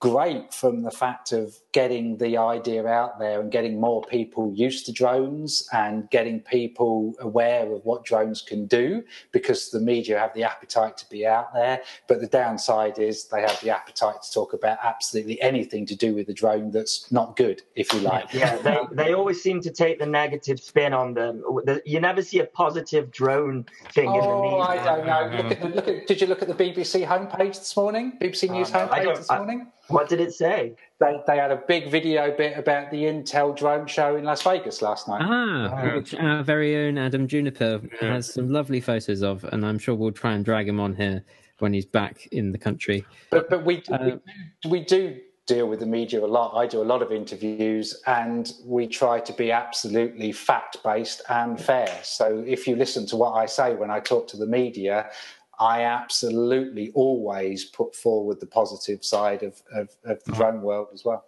[0.00, 4.86] great from the fact of getting the idea out there and getting more people used
[4.86, 10.32] to drones and getting people aware of what drones can do because the media have
[10.34, 11.82] the appetite to be out there.
[12.06, 16.14] But the downside is they have the appetite to talk about absolutely anything to do
[16.14, 18.32] with the drone that's not good, if you like.
[18.32, 21.42] Yeah, they, they always seem to take the negative spin on them.
[21.84, 24.62] You never see a positive drone thing oh, in the oh, media.
[24.62, 25.42] I don't know.
[25.42, 28.16] Look at the, look at, did you look at the BBC homepage this morning?
[28.20, 29.66] BBC News um, oh, no, homepage this morning?
[29.66, 30.74] I, what did it say?
[31.00, 34.82] They, they had a big video bit about the Intel drone show in Las Vegas
[34.82, 35.22] last night.
[35.22, 39.94] Ah, which our very own Adam Juniper has some lovely photos of, and I'm sure
[39.94, 41.24] we'll try and drag him on here
[41.58, 43.04] when he's back in the country.
[43.30, 46.54] But but we uh, we, do, we do deal with the media a lot.
[46.54, 51.60] I do a lot of interviews, and we try to be absolutely fact based and
[51.60, 51.98] fair.
[52.04, 55.10] So if you listen to what I say when I talk to the media,
[55.58, 61.04] I absolutely always put forward the positive side of, of, of the drone world as
[61.04, 61.24] well.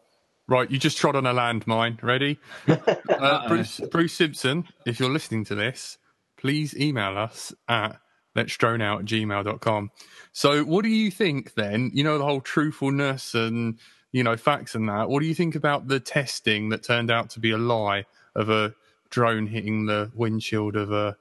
[0.47, 2.03] Right, you just trod on a landmine.
[2.03, 2.39] Ready?
[2.69, 5.99] uh, Bruce, Bruce Simpson, if you're listening to this,
[6.37, 8.01] please email us at
[8.35, 9.91] let's drone out at gmail.com.
[10.33, 11.91] So, what do you think then?
[11.93, 13.79] You know, the whole truthfulness and,
[14.13, 15.09] you know, facts and that.
[15.09, 18.49] What do you think about the testing that turned out to be a lie of
[18.49, 18.75] a
[19.11, 21.17] drone hitting the windshield of a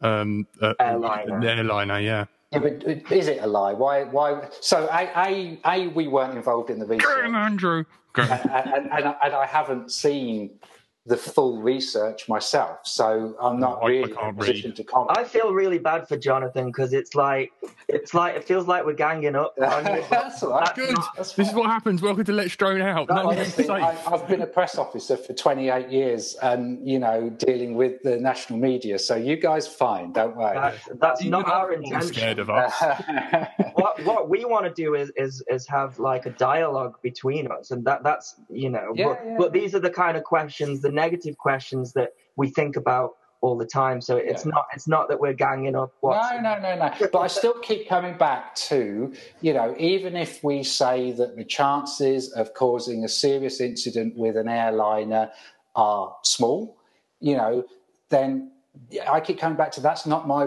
[0.00, 1.46] um, uh, airliner.
[1.46, 2.24] airliner, yeah.
[2.52, 3.74] Yeah, but is it a lie?
[3.74, 4.04] Why?
[4.04, 4.48] Why?
[4.60, 7.04] So, a, a, a we weren't involved in the research.
[7.04, 7.84] Go Andrew.
[8.16, 10.58] And, and, and, I haven't seen
[11.08, 14.76] the full research myself, so I'm not really in a position read.
[14.76, 15.16] to comment.
[15.16, 17.50] I feel really bad for Jonathan because it's like
[17.88, 19.54] it's like it feels like we're ganging up.
[19.56, 20.74] that's all right.
[20.74, 20.94] Good.
[21.16, 22.02] That's this is what happens.
[22.02, 23.08] Welcome to Let's Drone Out.
[23.08, 27.74] No, honestly, I, have been a press officer for 28 years, and you know, dealing
[27.74, 28.98] with the national media.
[28.98, 30.54] So you guys, fine, don't worry.
[30.54, 32.12] That's, that's not our intention.
[32.12, 32.72] Scared of us.
[33.74, 37.70] what what we want to do is is is have like a dialogue between us,
[37.70, 38.92] and that that's you know.
[38.94, 39.36] Yeah, but, yeah.
[39.38, 40.82] but these are the kind of questions.
[40.82, 44.00] The negative questions that we think about all the time.
[44.00, 44.52] So it's yeah.
[44.54, 45.92] not it's not that we're ganging up.
[46.00, 46.30] What's...
[46.30, 47.08] No, no, no, no.
[47.12, 51.44] but I still keep coming back to you know even if we say that the
[51.44, 55.30] chances of causing a serious incident with an airliner
[55.76, 56.76] are small,
[57.20, 57.64] you know,
[58.10, 58.50] then
[59.08, 60.44] I keep coming back to that's not my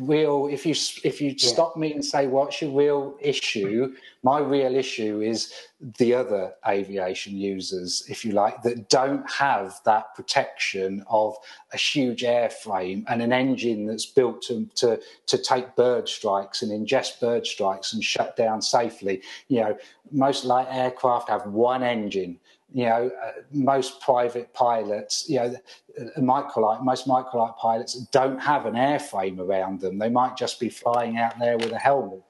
[0.00, 0.48] real.
[0.50, 1.48] If you if you yeah.
[1.48, 5.52] stop me and say what's your real issue, my real issue is
[5.98, 11.36] the other aviation users, if you like, that don't have that protection of
[11.72, 16.72] a huge airframe and an engine that's built to, to, to take bird strikes and
[16.72, 19.20] ingest bird strikes and shut down safely.
[19.48, 19.78] You know,
[20.10, 22.38] most light aircraft have one engine.
[22.74, 25.56] You know, uh, most private pilots, you know,
[25.98, 29.98] uh, microlight, most microlight pilots don't have an airframe around them.
[29.98, 32.22] They might just be flying out there with a helmet.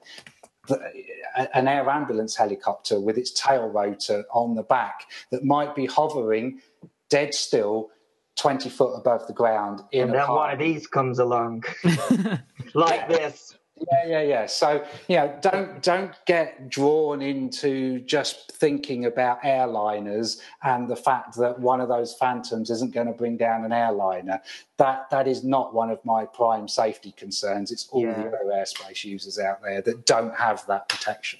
[1.53, 6.61] An air ambulance helicopter with its tail rotor on the back that might be hovering
[7.09, 7.89] dead still
[8.37, 11.63] 20 foot above the ground in and then one of these comes along.
[12.73, 14.45] Like this yeah, yeah, yeah.
[14.45, 21.35] So you know, don't don't get drawn into just thinking about airliners and the fact
[21.37, 24.41] that one of those phantoms isn't going to bring down an airliner.
[24.77, 27.69] That that is not one of my prime safety concerns.
[27.71, 28.13] It's all yeah.
[28.13, 31.39] the other airspace users out there that don't have that protection.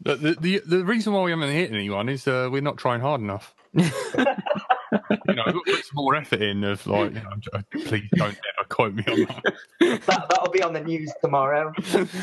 [0.00, 3.00] The the the, the reason why we haven't hit anyone is uh, we're not trying
[3.00, 3.54] hard enough.
[5.28, 8.94] you know, put some more effort in of like, you know, please don't ever quote
[8.94, 9.54] me on that.
[10.06, 11.72] that that'll be on the news tomorrow.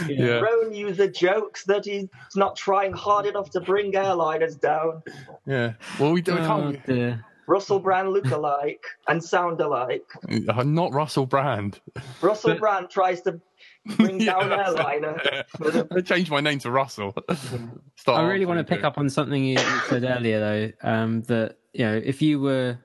[0.07, 0.39] yeah.
[0.39, 5.03] Drone user jokes that he's not trying hard enough to bring airliners down.
[5.45, 5.73] Yeah.
[5.99, 6.79] Well, we, we can't.
[6.87, 7.17] Oh,
[7.47, 10.05] Russell Brand look alike and sound alike.
[10.47, 11.79] Uh, not Russell Brand.
[12.21, 13.39] Russell Brand tries to
[13.97, 15.43] bring down yeah, airliner.
[15.91, 17.13] I changed my name to Russell.
[18.07, 19.57] I really want to pick up on something you
[19.89, 20.89] said earlier, though.
[20.89, 22.77] Um, that you know, if you were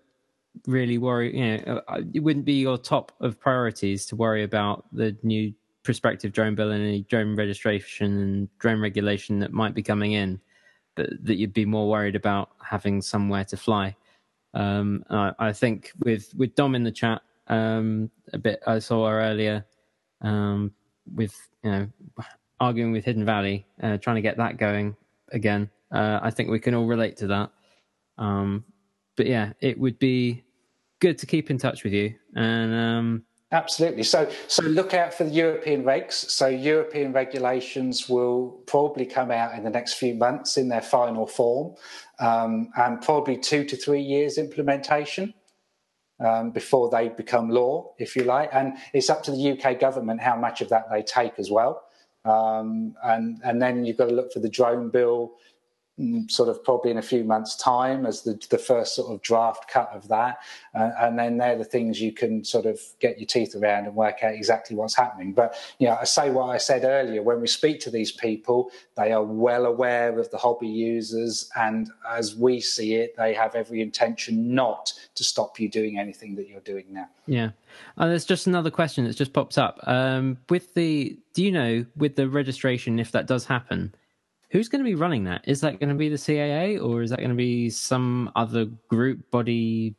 [0.66, 4.86] really worried, you know, uh, it wouldn't be your top of priorities to worry about
[4.92, 9.82] the new prospective drone bill and any drone registration and drone regulation that might be
[9.82, 10.40] coming in,
[10.96, 13.94] but that you'd be more worried about having somewhere to fly.
[14.55, 19.09] Um, I, I, think with with Dom in the chat, um, a bit I saw
[19.09, 19.64] her earlier,
[20.22, 20.72] um,
[21.14, 21.88] with you know
[22.61, 24.96] arguing with Hidden Valley, uh, trying to get that going
[25.32, 25.70] again.
[25.90, 27.50] Uh, I think we can all relate to that.
[28.18, 28.64] Um,
[29.16, 30.44] but yeah, it would be
[31.00, 32.14] good to keep in touch with you.
[32.34, 34.02] And um, absolutely.
[34.02, 36.12] So so look out for the European regs.
[36.12, 41.26] So European regulations will probably come out in the next few months in their final
[41.26, 41.74] form,
[42.18, 45.34] um, and probably two to three years implementation.
[46.20, 50.20] Um, before they become law, if you like, and it's up to the UK government
[50.20, 51.84] how much of that they take as well.
[52.24, 55.34] Um, and and then you've got to look for the drone bill
[56.28, 59.68] sort of probably in a few months' time as the, the first sort of draft
[59.68, 60.38] cut of that.
[60.74, 63.94] Uh, and then they're the things you can sort of get your teeth around and
[63.94, 65.32] work out exactly what's happening.
[65.32, 68.70] But, you know, I say what I said earlier when we speak to these people,
[68.96, 71.51] they are well aware of the hobby users.
[71.57, 76.36] And as we see it, they have every intention not to stop you doing anything
[76.36, 77.09] that you're doing now.
[77.26, 77.51] Yeah.
[77.96, 79.80] And there's just another question that's just popped up.
[79.82, 83.94] Um, with the, do you know, with the registration, if that does happen,
[84.51, 85.42] Who's going to be running that?
[85.46, 88.64] Is that going to be the CAA or is that going to be some other
[88.88, 89.94] group body?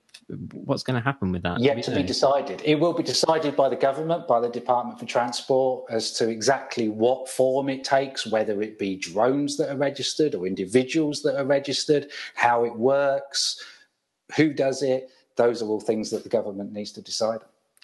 [0.54, 1.60] What's going to happen with that?
[1.60, 2.62] Yet to be decided.
[2.66, 6.90] It will be decided by the government, by the Department for Transport, as to exactly
[6.90, 11.46] what form it takes, whether it be drones that are registered or individuals that are
[11.46, 13.64] registered, how it works,
[14.36, 15.10] who does it.
[15.36, 17.40] Those are all things that the government needs to decide.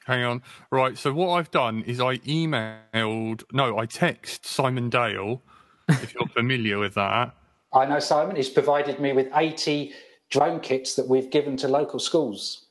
[0.06, 0.42] Hang on.
[0.72, 0.98] Right.
[0.98, 5.42] So what I've done is I emailed, no, I text Simon Dale
[5.90, 7.36] if you're familiar with that.
[7.74, 8.36] I know Simon.
[8.36, 9.94] He's provided me with 80
[10.30, 12.66] drone kits that we've given to local schools.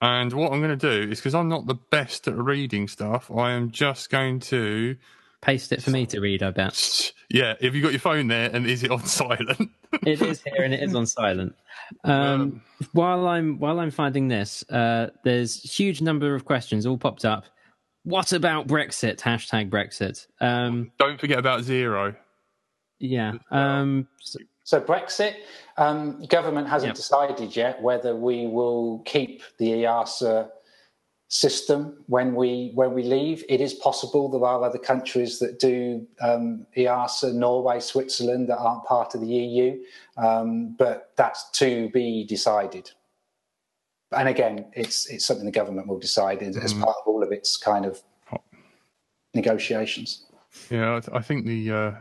[0.00, 3.30] And what I'm going to do is because I'm not the best at reading stuff,
[3.30, 4.96] I am just going to
[5.42, 6.42] paste it for me to read.
[6.42, 7.12] I bet.
[7.32, 9.70] Yeah, have you got your phone there, and is it on silent?
[10.04, 11.54] it is here, and it is on silent.
[12.04, 12.62] Um, um,
[12.92, 17.44] while I'm while I'm finding this, uh, there's huge number of questions all popped up.
[18.04, 19.18] What about Brexit?
[19.18, 20.26] Hashtag Brexit.
[20.40, 22.14] Um, Don't forget about zero.
[23.02, 23.32] Yeah.
[23.50, 25.34] Um, so, so, Brexit,
[25.76, 26.96] um, government hasn't yep.
[26.96, 30.48] decided yet whether we will keep the EASA
[31.26, 33.44] system when we when we leave.
[33.48, 38.84] It is possible there are other countries that do um, EASA, Norway, Switzerland that aren't
[38.84, 39.82] part of the EU,
[40.16, 42.88] um, but that's to be decided.
[44.12, 46.62] And again, it's it's something the government will decide as, mm.
[46.62, 48.00] as part of all of its kind of
[49.34, 50.24] negotiations.
[50.70, 51.92] Yeah, I think the uh,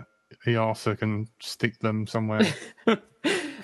[0.46, 2.42] EASA can stick them somewhere.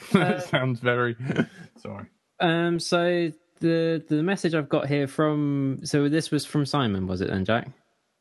[0.13, 1.15] uh, sounds very
[1.77, 2.05] sorry.
[2.39, 2.79] Um.
[2.79, 7.29] So the the message I've got here from so this was from Simon, was it
[7.29, 7.67] then, Jack?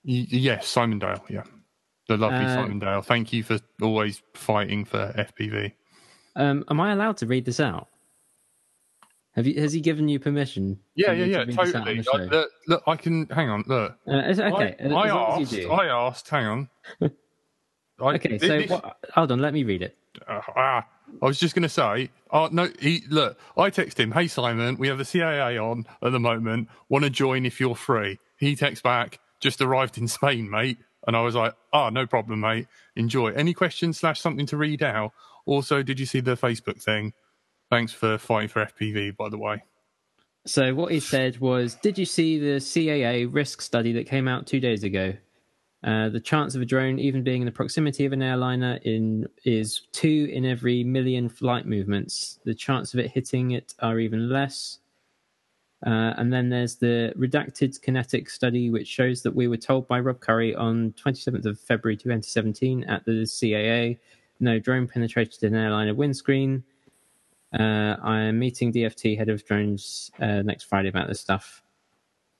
[0.04, 1.22] Y- yes, Simon Dale.
[1.28, 1.44] Yeah,
[2.09, 3.02] the lovely uh, Simon Dale.
[3.02, 5.72] Thank you for always fighting for FPV.
[6.34, 7.88] Um, am I allowed to read this out?
[9.34, 9.61] Have you?
[9.61, 10.80] Has he given you permission?
[10.94, 12.02] Yeah, yeah, yeah, totally.
[12.12, 13.26] I, look, look, I can.
[13.26, 13.64] Hang on.
[13.66, 13.98] Look.
[14.09, 14.76] Uh, okay.
[14.80, 15.54] I, I asked.
[15.54, 16.28] I asked.
[16.30, 17.11] Hang on.
[18.01, 19.97] I, okay, so what, hold on, let me read it.
[20.26, 20.86] Uh, ah,
[21.22, 23.38] I was just going to say, oh no, he look.
[23.57, 26.68] I text him, "Hey Simon, we have the CAA on at the moment.
[26.88, 31.16] Want to join if you're free?" He texts back, "Just arrived in Spain, mate." And
[31.16, 32.66] I was like, "Oh, no problem, mate.
[32.97, 35.12] Enjoy." Any questions slash something to read out?
[35.47, 37.12] Also, did you see the Facebook thing?
[37.70, 39.62] Thanks for fighting for FPV, by the way.
[40.47, 44.47] So what he said was, "Did you see the CAA risk study that came out
[44.47, 45.14] two days ago?
[45.85, 49.27] Uh, the chance of a drone even being in the proximity of an airliner in
[49.45, 52.41] is two in every million flight movements.
[52.45, 54.79] The chance of it hitting it are even less.
[55.87, 60.01] Uh, and then there's the redacted QinetiQ study, which shows that we were told by
[60.01, 63.99] Rob Curry on 27th of February 2017 at the CAA,
[64.41, 66.64] no drone penetrated an airliner windscreen.
[67.59, 71.62] Uh, I am meeting DFT head of drones uh, next Friday about this stuff.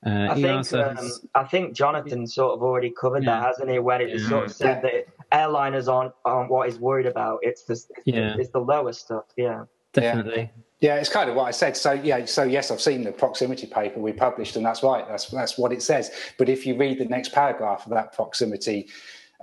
[0.05, 3.39] Uh, I think also um, I think Jonathan sort of already covered Yeah.
[3.39, 3.79] that, hasn't he?
[3.79, 4.29] When it Yeah.
[4.29, 7.39] sort of said that airliners aren't, aren't what he's worried about.
[7.41, 8.33] It's the it's, Yeah.
[8.35, 9.25] the, it's the lower stuff.
[9.35, 9.63] Yeah.
[9.93, 10.51] definitely.
[10.79, 11.75] Yeah, it's kind of what I said.
[11.75, 15.07] So yeah, so yes, I've seen the proximity paper we published, and that's right.
[15.07, 16.11] That's that's what it says.
[16.37, 18.87] But if you read the next paragraph of that proximity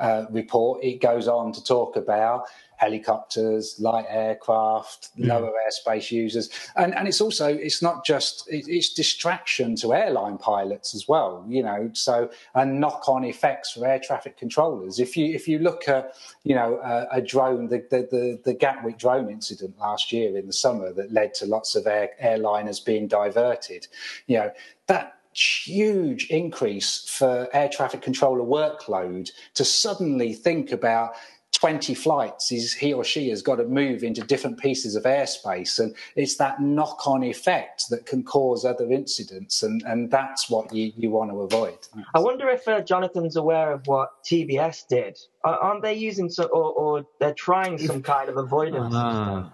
[0.01, 2.45] uh, report, it goes on to talk about
[2.85, 5.25] helicopters, light aircraft, hmm.
[5.25, 10.39] lower airspace users, and and it's also it's not just it, it's distraction to airline
[10.39, 11.45] pilots as well.
[11.49, 14.99] You know, so and knock on effects for air traffic controllers.
[14.99, 18.55] If you if you look at you know a, a drone, the, the the the
[18.55, 22.85] Gatwick drone incident last year in the summer that led to lots of air, airliners
[22.85, 23.87] being diverted,
[24.27, 24.51] you know
[24.87, 31.15] that huge increase for air traffic controller workload to suddenly think about
[31.55, 35.79] 20 flights is he or she has got to move into different pieces of airspace
[35.79, 40.93] and it's that knock-on effect that can cause other incidents and, and that's what you,
[40.97, 41.79] you want to avoid
[42.15, 45.19] I wonder if uh, Jonathan's aware of what TBS did.
[45.45, 48.93] Are- Aren't they using so, or, or they're trying some kind of avoidance?
[48.95, 49.51] Ah.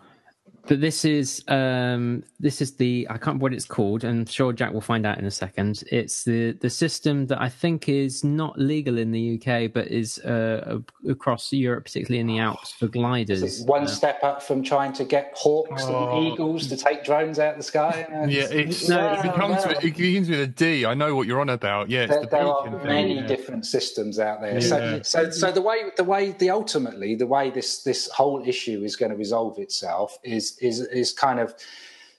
[0.67, 4.27] But this is um, this is the I can't remember what it's called, and I'm
[4.27, 5.83] sure Jack will find out in a second.
[5.91, 10.19] It's the the system that I think is not legal in the UK, but is
[10.21, 13.43] uh, across Europe, particularly in the Alps, for gliders.
[13.43, 16.19] It's one step up from trying to get hawks Oh.
[16.19, 19.71] and eagles to take drones out of the sky Yeah, it's, No, it becomes no.
[19.73, 20.85] it begins with a D.
[20.85, 21.91] I know what you're on about.
[21.91, 22.87] Yeah, it's there, the there beacon are thing.
[22.87, 23.27] many yeah.
[23.27, 24.55] different systems out there.
[24.55, 24.61] Yeah.
[24.61, 28.83] So, so, so the way, the way, the ultimately, the way this this whole issue
[28.85, 31.55] is going to resolve itself is is is kind of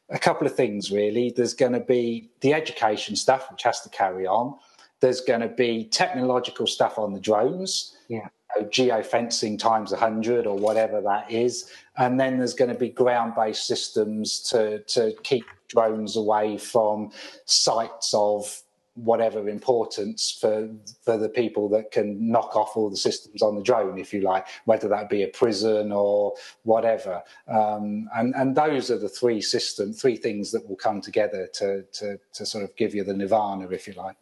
[0.10, 1.34] a couple of things really.
[1.36, 4.56] There's going to be the education stuff, which has to carry on.
[5.00, 7.96] There's going to be technological stuff on the drones.
[8.08, 8.28] Yeah.
[8.58, 11.72] you know, geofencing times 100 or whatever that is.
[11.98, 17.12] And then there's going to be ground based systems to, to keep drones away from
[17.46, 18.62] sites of
[18.96, 20.70] whatever importance for
[21.04, 24.22] for the people that can knock off all the systems on the drone, if you
[24.22, 26.34] like, whether that be a prison or
[26.64, 27.24] whatever.
[27.48, 31.84] Um, and and those are the three system, three things that will come together to
[31.84, 34.18] to to sort of give you the nirvana, if you like.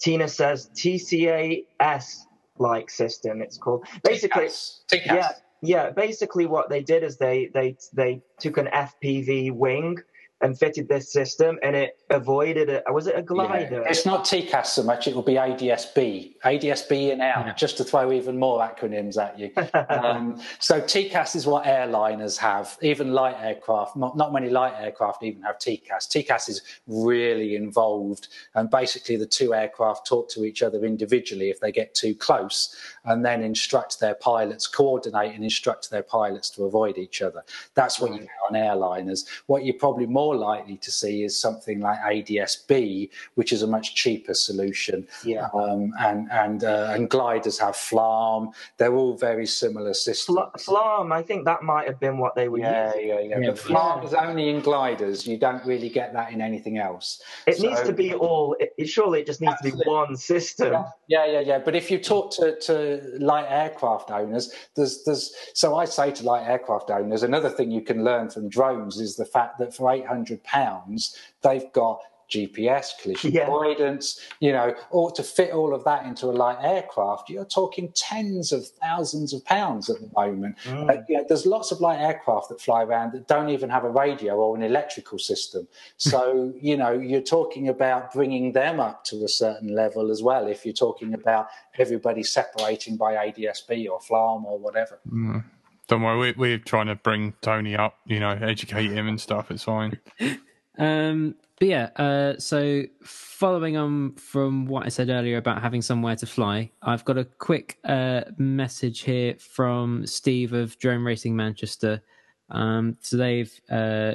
[0.00, 2.24] Tina says TCAS
[2.58, 3.40] like system.
[3.40, 4.46] It's called basically.
[4.46, 4.80] TCAS.
[4.90, 5.06] TCAS.
[5.06, 5.30] Yeah,
[5.62, 5.90] yeah.
[5.90, 9.98] Basically, what they did is they they they took an FPV wing
[10.40, 12.84] and fitted this system, and it avoided it.
[12.88, 13.82] Was it a glider?
[13.82, 13.88] Yeah.
[13.88, 16.34] It's not TCAS so much, it will be ADSB.
[16.44, 17.54] ADSB and out, Yeah.
[17.54, 19.50] just to throw even more acronyms at you.
[19.88, 23.96] um, so TCAS is what airliners have, even light aircraft.
[23.96, 26.08] Not, not many light aircraft even have TCAS.
[26.08, 31.60] TCAS is really involved, and basically the two aircraft talk to each other individually if
[31.60, 36.64] they get too close, and then instruct their pilots, coordinate and instruct their pilots to
[36.64, 37.44] avoid each other.
[37.74, 39.26] That's what you get on airliners.
[39.46, 43.94] What you're probably more likely to see is something like ADSB, which is a much
[43.94, 45.06] cheaper solution.
[45.24, 45.48] Yeah.
[45.54, 48.50] Um, and and uh, and gliders have FLARM.
[48.78, 50.36] They're all very similar systems.
[50.36, 53.08] Fl- FLARM, I think that might have been what they were yeah, using.
[53.08, 55.26] yeah, yeah, Yeah, But FLARM is only in gliders.
[55.26, 57.22] You don't really get that in anything else.
[57.46, 58.54] It So- needs to be all.
[58.60, 60.72] It, it- surely it just needs to be one system.
[61.08, 61.58] Yeah, yeah, yeah.
[61.58, 66.24] But if you talk to, to light aircraft owners, there's there's so I say to
[66.24, 69.90] light aircraft owners, another thing you can learn from drones is the fact that for
[69.92, 72.00] eight hundred pounds, they've got
[72.32, 73.42] GPS, collision Yeah.
[73.42, 77.92] avoidance, you know, or to fit all of that into a light aircraft, you're talking
[77.94, 80.56] tens of thousands of pounds at the moment.
[80.64, 80.88] Mm.
[80.90, 83.84] Uh, you know, there's lots of light aircraft that fly around that don't even have
[83.84, 85.68] a radio or an electrical system.
[85.98, 90.46] So, you know, you're talking about bringing them up to a certain level as well.
[90.46, 94.98] If you're talking about everybody separating by ADSB or FLARM or whatever.
[95.10, 95.44] Mm.
[95.88, 99.50] Don't worry, we're, we're trying to bring Tony up, you know, educate him and stuff.
[99.50, 99.98] It's fine.
[100.78, 106.16] Um, but yeah, uh, so following on from what I said earlier about having somewhere
[106.16, 112.02] to fly, I've got a quick uh, message here from Steve of Drone Racing Manchester.
[112.50, 114.14] Um, so they've uh,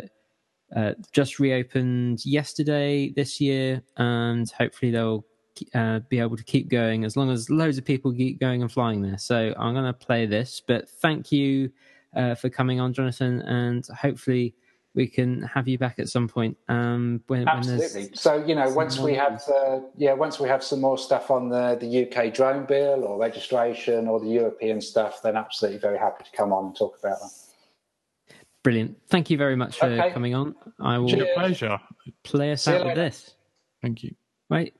[0.75, 5.25] uh, just reopened yesterday this year, and hopefully they'll
[5.73, 8.71] uh, be able to keep going as long as loads of people keep going and
[8.71, 9.17] flying there.
[9.17, 11.71] So I'm going to play this, but thank you
[12.15, 14.53] uh, for coming on, Jonathan, and hopefully
[14.97, 16.57] we can have you back at some point.
[16.67, 18.05] Um, when, Absolutely.
[18.05, 21.29] When so you know, once we have uh, yeah, once we have some more stuff
[21.29, 25.99] on the the UK drone bill or registration or the European stuff, then absolutely very
[25.99, 28.35] happy to come on and talk about that.
[28.63, 28.97] Brilliant.
[29.07, 30.11] Thank you very much for okay.
[30.11, 30.55] coming on.
[30.79, 31.09] I will.
[31.09, 31.29] Cheers.
[31.35, 31.79] pleasure.
[32.23, 33.35] Play us out with this.
[33.83, 34.15] Thank you.
[34.49, 34.73] Right.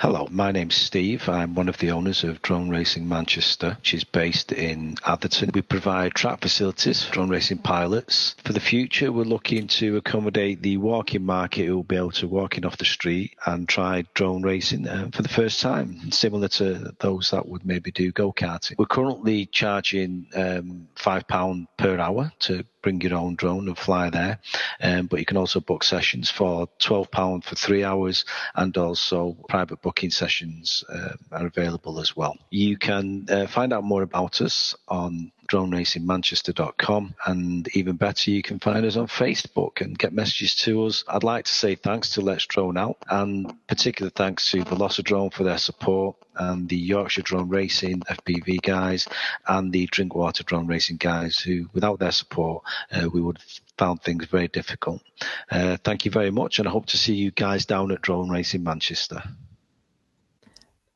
[0.00, 1.28] Hello, my name's Steve.
[1.28, 5.50] I'm one of the owners of Drone Racing Manchester, which is based in Atherton.
[5.52, 8.34] We provide track facilities for drone racing pilots.
[8.42, 12.26] For the future, we're looking to accommodate the walking market who will be able to
[12.26, 16.48] walk in off the street and try drone racing uh, for the first time, similar
[16.48, 18.76] to those that would maybe do go karting.
[18.78, 24.38] We're currently charging um, £5 per hour to bring your own drone and fly there.
[24.80, 28.24] Um, but you can also book sessions for £12 for three hours
[28.54, 32.36] and also private booking sessions uh, are available as well.
[32.50, 38.58] You can uh, find out more about us on droneracingmanchester.com and even better you can
[38.58, 41.04] find us on facebook and get messages to us.
[41.08, 45.44] I'd like to say thanks to let's drone out and particular thanks to Velocidrone for
[45.44, 49.08] their support and the yorkshire drone racing fpv guys
[49.46, 54.02] and the drinkwater drone racing guys who without their support uh, we would have found
[54.02, 55.02] things very difficult.
[55.50, 58.30] Uh, thank you very much and i hope to see you guys down at drone
[58.30, 59.22] racing manchester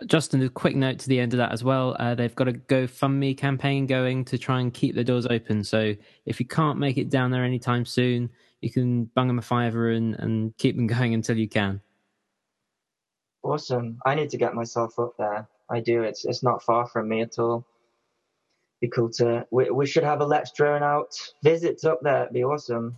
[0.06, 1.96] Justin, a quick note to the end of that as well.
[1.98, 5.62] Uh, they've got a GoFundMe campaign going to try and keep the doors open.
[5.62, 5.94] So
[6.26, 8.30] if you can't make it down there anytime soon,
[8.60, 11.80] you can bung them a fiver and, and keep them going until you can.
[13.42, 13.98] Awesome.
[14.04, 15.46] I need to get myself up there.
[15.70, 16.02] I do.
[16.02, 17.66] It's it's not far from me at all.
[18.80, 19.46] Be cool to.
[19.50, 22.22] We, we should have a Let's Drone Out visit up there.
[22.22, 22.96] It'd be awesome.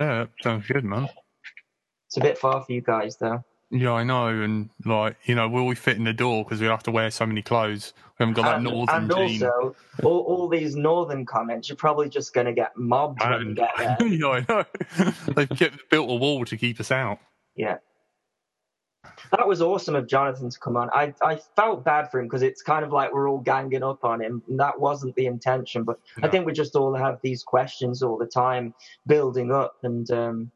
[0.00, 1.08] Yeah, sounds good, man.
[2.06, 3.44] It's a bit far for you guys, though.
[3.70, 6.66] Yeah, I know, and like you know, will we fit in the door because we
[6.66, 7.92] have to wear so many clothes?
[8.18, 9.44] We haven't got that and, northern and jean.
[9.44, 13.48] also, all, all these northern comments, you're probably just going to get mobbed and, when
[13.48, 13.96] you get there.
[14.08, 15.12] yeah, I know.
[15.34, 17.18] They've kept, built a wall to keep us out.
[17.56, 17.76] Yeah,
[19.30, 20.90] that was awesome of Jonathan to come on.
[20.92, 24.04] I I felt bad for him because it's kind of like we're all ganging up
[24.04, 24.42] on him.
[24.48, 26.26] And that wasn't the intention, but no.
[26.26, 28.74] I think we just all have these questions all the time
[29.06, 30.50] building up, and um,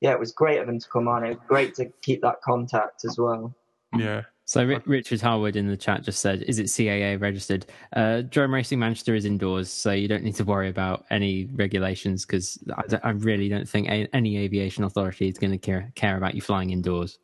[0.00, 1.24] yeah, it was great of him to come on.
[1.24, 3.54] It was great to keep that contact as well.
[3.96, 4.22] Yeah.
[4.48, 8.78] So Richard Harwood in the chat just said, "Is it CAA registered?" Uh, Drone Racing
[8.78, 13.10] Manchester is indoors, so you don't need to worry about any regulations because I, I,
[13.10, 17.18] really don't think any aviation authority is going to care, care about you flying indoors,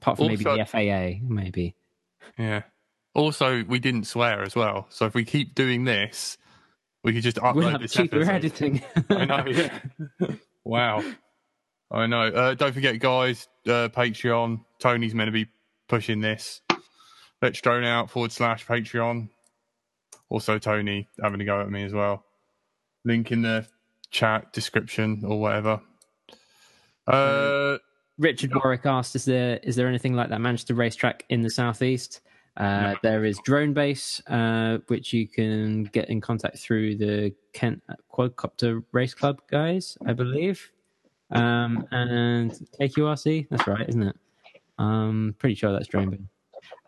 [0.00, 1.74] apart from also, maybe the FAA, maybe.
[2.38, 2.62] Yeah.
[3.14, 6.38] Also, we didn't swear as well, so if we keep doing this,
[7.02, 8.34] we could just upload we'll have this cheaper episode.
[8.34, 8.82] editing.
[9.10, 9.44] I know.
[9.46, 9.78] Yeah.
[10.64, 11.02] wow.
[11.90, 12.22] I know.
[12.22, 14.64] Uh, don't forget, guys, uh, Patreon.
[14.80, 15.46] Tony's meant to be
[15.88, 16.60] pushing this.
[17.40, 19.28] Let's drone out forward slash Patreon.
[20.28, 22.24] Also, Tony having a go at me as well.
[23.04, 23.66] Link in the
[24.10, 25.80] chat description or whatever.
[27.06, 27.78] Uh,
[28.18, 32.20] Richard Warwick asked, "Is there is there anything like that Manchester racetrack in the southeast?"
[32.56, 32.94] Uh, no.
[33.02, 38.82] There is Drone Base, uh, which you can get in contact through the Kent Quadcopter
[38.92, 40.72] Race Club guys, I believe.
[41.30, 44.16] Um, and KQRC, that's right, isn't it?
[44.78, 46.28] I'm pretty sure that's Drone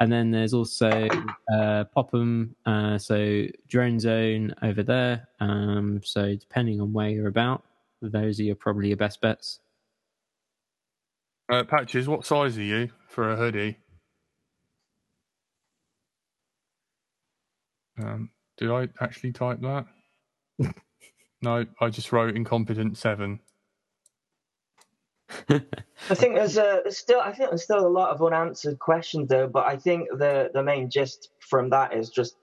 [0.00, 1.08] And then there's also
[1.52, 5.28] uh, Popham, uh, so Drone Zone over there.
[5.40, 7.64] Um, so depending on where you're about,
[8.02, 9.60] those are your, probably your best bets.
[11.50, 13.78] Uh, Patches, what size are you for a hoodie?
[18.00, 19.86] Um, did I actually type that?
[21.42, 23.40] no, I just wrote incompetent seven.
[26.10, 29.46] I think there's, a, still I think there's still a lot of unanswered questions though,
[29.46, 32.36] but I think the the main gist from that is just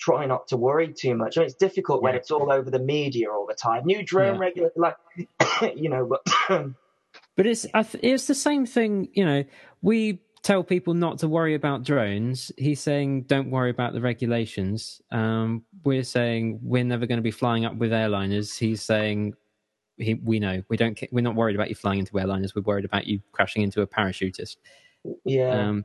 [0.00, 1.36] try not to worry too much.
[1.36, 2.04] I mean, it's difficult yeah.
[2.04, 3.84] when it's all over the media all the time.
[3.84, 4.40] New drone yeah.
[4.40, 4.96] regular, like
[5.76, 6.24] you know, but
[7.36, 9.08] but it's it's the same thing.
[9.12, 9.44] You know,
[9.82, 12.50] we tell people not to worry about drones.
[12.56, 15.00] He's saying don't worry about the regulations.
[15.10, 18.58] Um, we're saying we're never going to be flying up with airliners.
[18.58, 19.34] He's saying
[20.00, 22.54] he, we know we don't we're not worried about you flying into airliners.
[22.54, 24.56] We're worried about you crashing into a parachutist.
[25.24, 25.68] Yeah.
[25.68, 25.84] Um,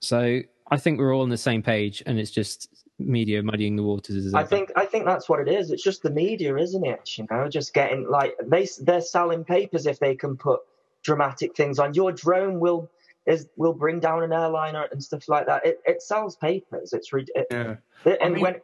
[0.00, 0.40] so
[0.70, 2.68] I think we're all on the same page, and it's just
[2.98, 4.34] media muddying the waters.
[4.34, 5.70] I think I think that's what it is.
[5.70, 7.18] It's just the media, isn't it?
[7.18, 10.60] You know, just getting like they they're selling papers if they can put
[11.02, 11.94] dramatic things on.
[11.94, 12.90] Your drone will
[13.26, 15.64] is will bring down an airliner and stuff like that.
[15.66, 16.92] It it sells papers.
[16.92, 17.76] It's re- it, Yeah.
[18.04, 18.54] and I mean- when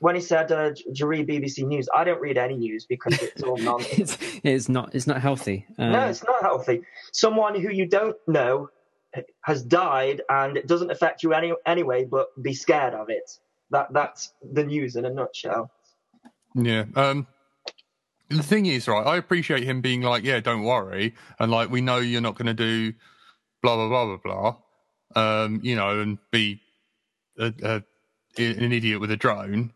[0.00, 3.20] when he said, uh, "Do you read BBC News?" I don't read any news because
[3.22, 4.16] it's all nonsense.
[4.20, 5.66] it's, it's not it's not healthy.
[5.78, 6.82] Um, no, it's not healthy.
[7.12, 8.70] Someone who you don't know
[9.42, 12.04] has died, and it doesn't affect you any anyway.
[12.04, 13.30] But be scared of it.
[13.70, 15.70] That that's the news in a nutshell.
[16.54, 16.84] Yeah.
[16.96, 17.26] Um,
[18.28, 21.14] the thing is, right, I appreciate him being like, yeah, don't worry.
[21.38, 22.92] And like, we know you're not going to do
[23.62, 24.56] blah, blah, blah, blah,
[25.14, 25.44] blah.
[25.44, 26.60] Um, you know, and be
[27.38, 27.82] a, a,
[28.36, 29.72] an idiot with a drone.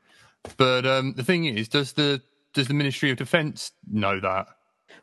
[0.56, 2.20] But um, the thing is, does the
[2.52, 4.48] does the Ministry of Defence know that?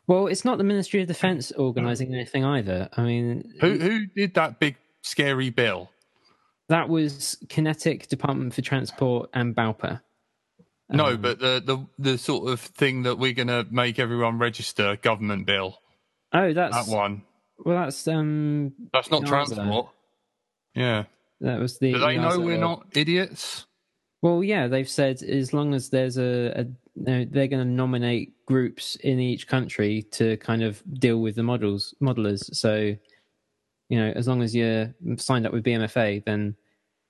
[0.06, 2.88] Well, it's not the Ministry of Defence organising anything either.
[2.96, 5.90] I mean, Who who did that big scary bill?
[6.68, 9.56] that was QinetiQ Department for Transport and.
[10.92, 14.38] No, Um, but the, the the sort of thing that we're going to make everyone
[14.38, 15.78] register government bill.
[16.32, 17.22] oh, that's That one.
[17.58, 19.88] well, that's um, That's not transport.
[20.74, 21.04] Yeah.
[21.40, 21.92] That was the.
[21.92, 23.66] Do they know we're not idiots?
[24.22, 26.64] Well, yeah, they've said as long as there's a, a
[26.94, 31.42] no, they're going to nominate groups in each country to kind of deal with the
[31.42, 32.54] models modelers.
[32.54, 32.94] So,
[33.88, 36.54] you know, as long as you're signed up with BMFA, then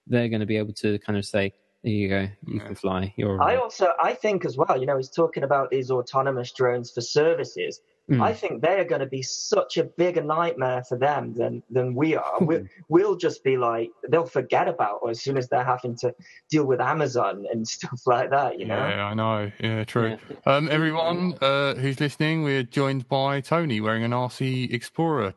[0.07, 1.53] they're going to be able to kind of say,
[1.83, 2.67] "There you go, you Yeah.
[2.67, 4.79] can fly." You're all I also I think as well.
[4.79, 7.81] You know, he's talking about these autonomous drones for services.
[8.11, 8.21] Mm.
[8.21, 11.95] I think they are going to be such a bigger nightmare for them than than
[11.95, 12.39] we are.
[12.41, 16.13] we, we'll just be like they'll forget about us as soon as they're having to
[16.51, 18.59] deal with Amazon and stuff like that.
[18.59, 18.77] You know.
[18.77, 19.53] Yeah, I know.
[19.61, 20.19] Yeah, true.
[20.29, 20.57] Yeah.
[20.57, 25.35] Um, everyone uh, who's listening, we're joined by Tony wearing an RC Explorer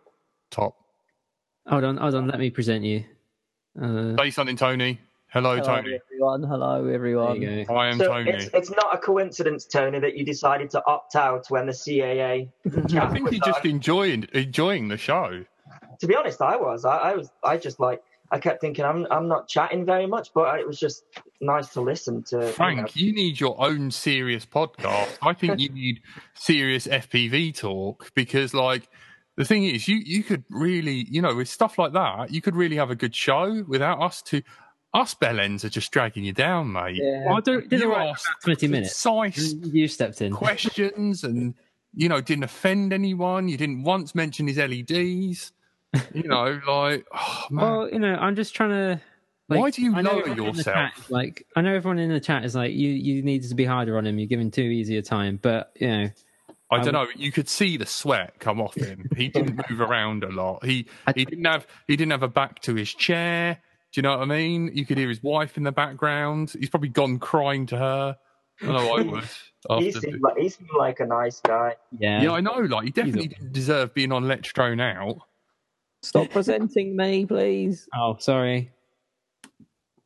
[0.49, 0.75] top.
[1.67, 2.27] Hold on, hold on.
[2.27, 3.03] Let me present you.
[3.79, 4.99] Uh, Say something, Tony.
[5.33, 5.99] Hello, Hello, Tony.
[6.05, 6.43] everyone.
[6.43, 7.41] Hello, everyone.
[7.41, 7.65] you.
[7.67, 8.29] I am So Tony.
[8.31, 12.49] it's it's not a coincidence, Tony, that you decided to opt out when the CAA.
[12.67, 13.67] I think was you're just on.
[13.71, 15.43] enjoying enjoying the show.
[15.99, 16.85] To be honest, I was.
[16.85, 17.31] I, I was.
[17.43, 18.01] I just like.
[18.31, 19.07] I kept thinking I'm.
[19.09, 21.03] I'm not chatting very much, but it was just
[21.41, 22.35] nice to listen to.
[22.37, 22.51] you know.
[22.51, 25.17] Frank, you need your own serious podcast.
[25.23, 26.01] I think you need
[26.35, 28.87] serious FPV talk because, like,
[29.35, 32.55] the thing is, you you could really, you know, with stuff like that, you could
[32.55, 34.43] really have a good show without us to.
[34.93, 36.97] Us bellends are just dragging you down, mate.
[37.01, 37.33] Yeah.
[37.33, 39.01] I don't, did it You right asked for twenty minutes.
[39.01, 40.31] Concise You stepped in.
[40.31, 41.55] questions and
[41.95, 43.47] you know didn't offend anyone.
[43.47, 45.51] You didn't once mention his LEDs.
[46.13, 47.63] You know, like oh, man.
[47.65, 49.01] Well, you know, I'm just trying to.
[49.47, 50.75] Why do you lower everyone in the yourself?
[50.75, 53.65] chat, like, I know everyone in the chat is like, you you needed to be
[53.65, 54.17] harder on him.
[54.17, 56.09] You're giving too easy a time, but you know,
[56.71, 57.07] I I don't know.
[57.15, 59.09] You could see the sweat come off him.
[59.15, 60.65] He didn't move around a lot.
[60.65, 63.59] He he didn't have he didn't have a back to his chair.
[63.93, 64.71] Do you know what I mean?
[64.73, 66.53] You could hear his wife in the background.
[66.59, 68.17] He's probably gone crying to her.
[68.61, 69.23] I know I would.
[69.23, 71.75] He After seemed like he seemed like a nice guy.
[71.99, 72.53] yeah, yeah, I know.
[72.59, 75.17] Like he definitely didn't deserve being on Let's Drone Out.
[76.01, 77.87] Stop presenting me, please.
[77.95, 78.71] Oh, sorry.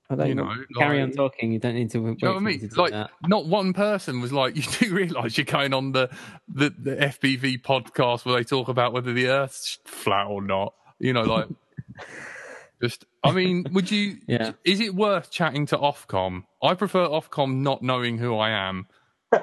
[0.09, 0.53] I don't You know.
[0.53, 1.51] know, Carry like- on talking.
[1.51, 1.99] You don't need to.
[1.99, 2.69] Wait Do you know what I mean?
[2.77, 3.09] Like, that.
[3.27, 6.09] not one person was like, "You do realise you're going on the,
[6.47, 11.13] the the FPV podcast where they talk about whether the Earth's flat or not." You
[11.13, 11.47] know, like,
[12.81, 13.05] just.
[13.27, 14.17] I mean, would you?
[14.27, 14.51] Yeah.
[14.63, 16.43] Is it worth chatting to Ofcom?
[16.63, 18.87] I prefer Ofcom not knowing who I am.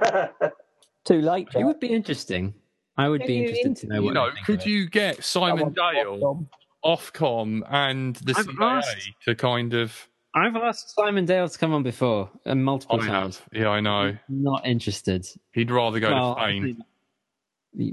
[1.05, 1.49] Too late.
[1.55, 2.55] It would be interesting.
[2.97, 4.15] I would Can be you interested to know You what.
[4.15, 6.47] know, they could you get Simon Dale, Dale.
[6.85, 10.09] Ofcom, and the I've CAA asked- to kind of?
[10.37, 13.39] I've asked Simon Dale to come on before, and multiple I times.
[13.39, 13.49] have.
[13.53, 14.17] Yeah, I know.
[14.29, 15.27] Not interested.
[15.53, 16.85] He'd rather go well, to Spain.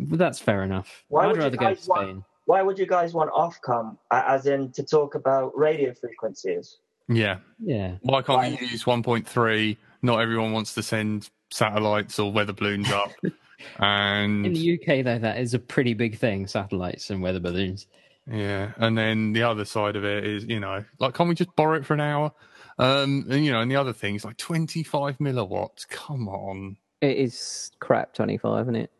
[0.09, 1.03] well, that's fair enough.
[1.07, 2.23] Why I'd would you rather go to guys want- Spain.
[2.45, 6.77] Why would you guys want Ofcom, a- as in to talk about radio frequencies?
[7.07, 7.37] Yeah.
[7.59, 7.95] Yeah.
[8.01, 8.59] Why can't Right.
[8.59, 9.77] we use 1.3?
[10.01, 13.11] Not everyone wants to send satellites or weather balloons up.
[13.79, 17.87] and In the UK, though, that is a pretty big thing: satellites and weather balloons.
[18.31, 21.55] yeah, and then the other side of it is, you know, like, can't we just
[21.55, 22.31] borrow it for an hour?
[22.79, 25.87] Um, and you know, and the other things like 25 milliwatts.
[25.87, 28.91] Come on, It is crap 25, isn't it?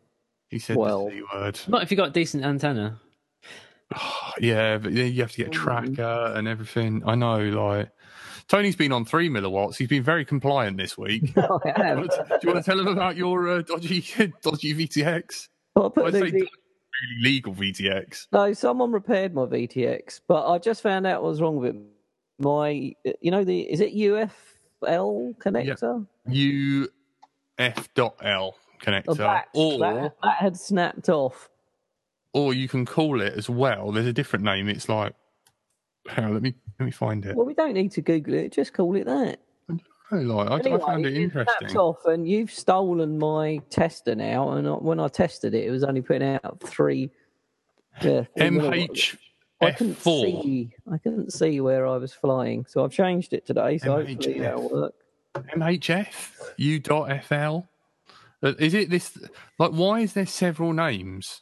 [0.50, 1.60] he said Well- the C word.
[1.66, 3.00] Not if you got a decent antenna.
[4.40, 7.02] yeah, but then you have to get a tracker and everything.
[7.06, 7.90] I know, like.
[8.48, 9.76] Tony's been on three milliwatts.
[9.76, 11.32] He's been very compliant this week.
[11.34, 14.00] do, I you want to, do you want to tell him about your uh, dodgy,
[14.42, 15.48] dodgy VTX?
[15.74, 16.48] Well, I say V-
[17.02, 18.26] really legal VTX.
[18.32, 21.82] No, someone repaired my VTX, but I just found out what was wrong with it.
[22.38, 26.06] My, you know, the is it U.FL connector?
[26.28, 26.90] U.FL
[27.58, 28.52] The
[28.82, 31.48] connector, back, or that, that had snapped off.
[32.32, 33.92] Or you can call it as well.
[33.92, 34.68] There's a different name.
[34.68, 35.14] It's like,
[36.16, 37.36] on, let me let me find it.
[37.36, 38.52] Well, we don't need to Google it.
[38.52, 39.38] Just call it that.
[40.14, 41.76] Oh, like, I, Anyway, I found it interesting.
[41.78, 44.50] off, and you've stolen my tester now.
[44.50, 47.10] And I- when I tested it, it was only putting out three
[48.02, 48.26] One.
[48.36, 49.16] MH
[49.62, 50.42] I couldn't F4.
[50.42, 50.70] see.
[50.92, 53.78] I couldn't see where I was flying, so I've changed it today.
[53.78, 54.38] So hopefully MHF.
[54.40, 54.94] that'll work.
[55.36, 57.68] MHF U.FL.
[58.42, 59.16] Uh, Is it this?
[59.58, 61.41] Like, why is there several names?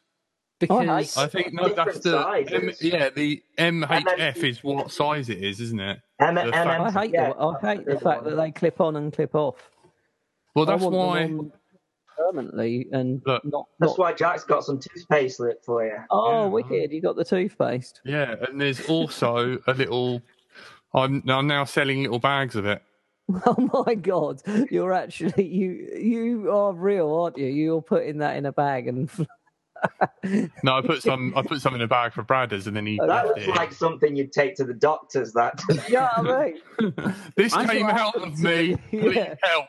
[0.60, 2.18] Because oh, I think no, that's the
[2.52, 3.08] M, yeah.
[3.10, 4.44] The MHF MHF.
[4.44, 5.98] is what size it is, isn't it?
[6.20, 7.32] M- The M- fact- I M- hate yeah.
[7.32, 9.56] the, I hate the fact that they clip on and clip off.
[10.54, 11.50] Well, I that's want them why.
[12.18, 13.66] permanently and Look, not.
[13.78, 15.96] That's not why Jack's got some toothpaste lit for you.
[16.10, 16.46] oh, Yeah.
[16.48, 16.92] wicked!
[16.92, 18.00] You got the toothpaste.
[18.04, 20.20] Yeah, and there's also a little.
[20.92, 22.82] I'm, I'm now selling little bags of it.
[23.46, 24.42] Oh my god!
[24.70, 27.46] You're actually you you are real, aren't you?
[27.46, 29.08] You're putting that in a bag and.
[30.62, 31.32] No, I put some.
[31.36, 33.48] I put some in a bag for Bradders, and then he That left looks it.
[33.56, 35.32] like something you'd take to the doctors.
[35.32, 36.54] That yeah, I
[37.36, 38.74] this I came out of me.
[38.74, 38.76] me.
[39.00, 39.34] Please Yeah.
[39.42, 39.66] help.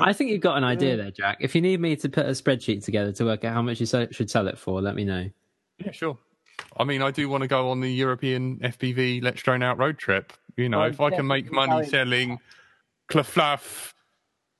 [0.00, 1.38] I think you've got an idea there, Jack.
[1.40, 3.86] If you need me to put a spreadsheet together to work out how much you
[3.86, 5.28] se- should sell it for, let me know.
[5.78, 6.18] Yeah, sure.
[6.76, 9.98] I mean, I do want to go on the European FPV Let's Drone Out road
[9.98, 10.32] trip.
[10.56, 11.88] You know, I'm if I can make money going.
[11.88, 12.38] selling
[13.10, 13.92] Claflaf,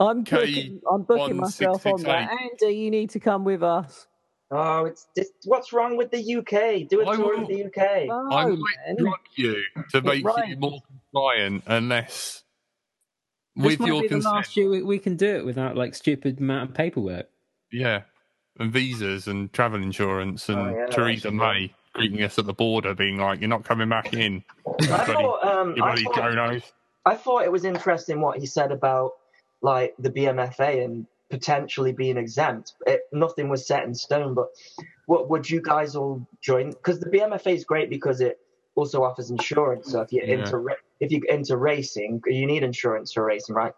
[0.01, 2.31] I'm K booking, I'm booking myself on that.
[2.31, 2.69] 1668.
[2.71, 4.07] Andy, you need to come with us.
[4.51, 6.89] Oh, it's just, what's wrong with the UK?
[6.89, 8.07] Do a I tour will- of the UK.
[8.07, 8.97] No, I might man.
[8.99, 9.63] drug you
[9.93, 12.43] to make you more compliant unless
[13.57, 15.95] This with might your be the last year we, we can do it without like
[15.95, 17.29] stupid amount of paperwork.
[17.73, 18.03] Yeah,
[18.59, 22.53] and visas and travel insurance and Oh, yeah, Theresa that's May greeting us at the
[22.53, 26.63] border, being like, "You're not coming back in." I bloody- thought, um, I thought.
[27.07, 29.13] I thought it was interesting what he said about
[29.63, 32.75] like the BMFA and potentially being exempt.
[32.87, 34.47] It, nothing was set in stone, but
[35.07, 36.71] what would you guys all join?
[36.71, 38.39] Because the BMFA is great because it
[38.75, 39.91] also offers insurance.
[39.93, 40.47] So if you're Yeah.
[40.47, 40.69] into
[41.01, 43.73] if you're into racing, you need insurance for racing, right?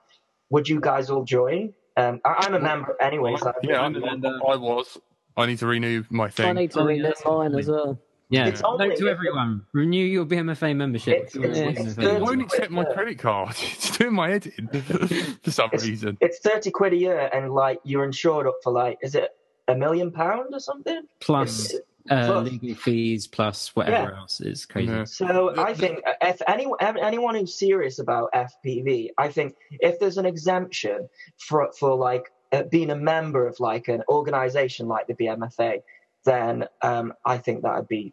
[0.51, 1.72] Would you guys all join?
[1.97, 3.36] Um, I, I'm a member anyway.
[3.36, 3.97] So Yeah, I'm.
[4.24, 4.98] I was.
[5.36, 6.47] I need to renew my thing.
[6.47, 7.98] I need to renew mine as well.
[8.31, 11.15] Yeah, It's only- note to everyone: renew your BMFA membership.
[11.24, 11.82] It's- it's- Yeah.
[11.85, 13.57] it's It won't accept my credit card.
[13.61, 14.69] It's doing my head in
[15.43, 16.16] for some It's- reason.
[16.20, 19.31] it's thirty quid a year, and like you're insured up for like is it
[19.69, 21.02] a million pound or something?
[21.20, 21.74] plus
[22.09, 24.90] uh, plus- legal fees, plus whatever else is crazy.
[24.93, 25.05] Yeah.
[25.05, 30.27] So I think if anyone anyone who's serious about FPV, I think if there's an
[30.27, 31.09] exemption
[31.39, 35.82] for for like uh, being a member of like an organization like the BMFA,
[36.24, 38.12] then um, I think that'd be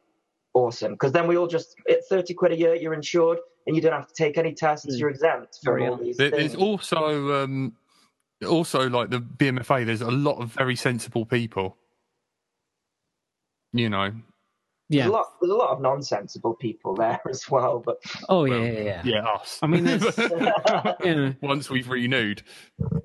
[0.57, 3.81] awesome because then we all just at 30 quid a year you're insured and you
[3.81, 4.99] don't have to take any tests Mm.
[4.99, 7.75] you're exempt from Very all these There- things There's also um,
[8.47, 9.85] also like the BMFA.
[9.85, 11.77] There's a lot of very sensible people.
[13.73, 14.11] You know,
[14.89, 15.09] there's, Yeah.
[15.09, 17.97] a lot, there's a lot of nonsensible people there as well but
[18.30, 19.01] Oh yeah, yeah, yeah.
[19.05, 19.59] yeah, us.
[19.61, 20.18] I mean, there's,
[21.03, 21.34] yeah.
[21.41, 22.41] once we've renewed,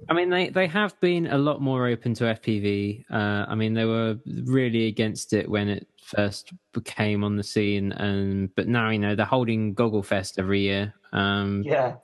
[0.08, 3.04] I mean, they, they have been a lot more open to FPV.
[3.10, 6.52] Uh, I mean, they were really against it when it first
[6.84, 10.92] came on the scene, and but now you know they're holding Goggle Fest every year.
[11.12, 11.96] Um, yeah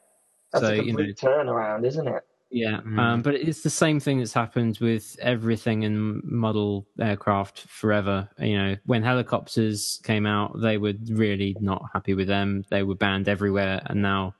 [0.52, 2.98] that's So, a you complete turnaround isn't it yeah, Mhm.
[2.98, 8.28] um, but it's the same thing that's happened with everything in model aircraft forever.
[8.38, 12.64] You know, when helicopters came out, they were really not happy with them.
[12.70, 14.34] They were banned everywhere, and now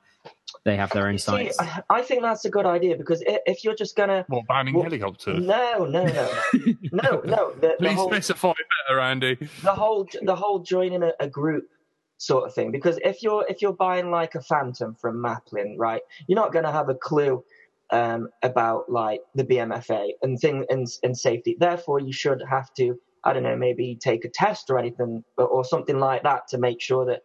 [0.65, 1.59] they have their own You see, sites.
[1.61, 4.85] I, I think that's a good idea because if you're just gonna what banning Well,
[4.85, 5.47] helicopters?
[5.47, 8.53] no no no no no no the, the Please whole specify
[8.89, 9.35] better, Andy.
[9.63, 11.69] the whole the whole joining a, a group
[12.17, 16.03] sort of thing because if you're if you're buying like a phantom from maplin right
[16.27, 17.45] you're not going to have a clue
[17.91, 22.99] um, about like the bmfa and thing and, and safety therefore you should have to
[23.25, 26.59] i don't know maybe take a test or anything or, or something like that to
[26.59, 27.23] make sure that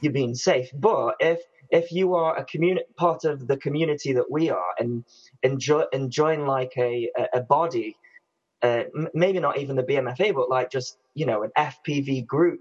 [0.00, 1.40] you're being safe but if
[1.70, 5.04] if you are a community part of the community that we are and
[5.42, 7.96] enjoy enjoying like a a, a body
[8.62, 12.60] uh, maybe not even the BMFA, but like just you know an FPV group,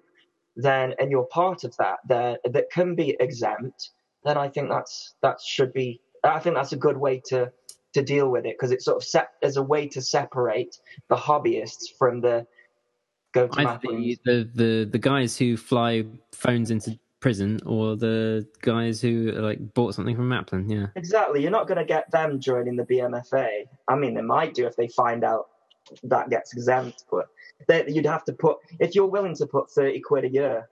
[0.56, 3.92] then and you're part of that, that that can be exempt,
[4.24, 6.02] then I think that's that should be.
[6.34, 7.52] I think that's a good way to
[7.94, 10.78] to deal with it because it's sort of set as a way to separate
[11.10, 12.46] the hobbyists from the
[13.34, 19.32] go to the, the the guys who fly phones into prison, or the guys who
[19.32, 20.70] like bought something from Maplin.
[20.70, 23.66] Yeah, Exactly, you're not going to get them joining the BMFA.
[23.88, 25.48] I mean, they might do if they find out
[26.04, 27.28] that gets exempt, but
[27.68, 30.70] they, you'd have to put if you're willing to put thirty quid a year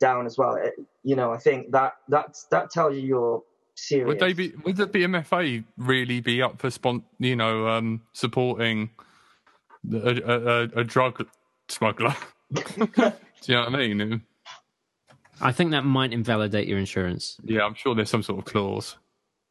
[0.00, 0.56] down as well.
[0.56, 3.42] It, you know, I think that that's that tells you you're
[3.74, 4.06] serious.
[4.08, 4.52] Would they be?
[4.64, 8.90] Would the BMFA really be up for spon- You know, um, supporting
[9.92, 11.26] a, a, a, a drug
[11.68, 12.14] smuggler?
[12.54, 12.62] Do
[13.46, 14.22] you know what I mean?
[15.40, 17.36] I think that might invalidate your insurance.
[17.44, 18.96] Yeah, I'm sure there's some sort of clause.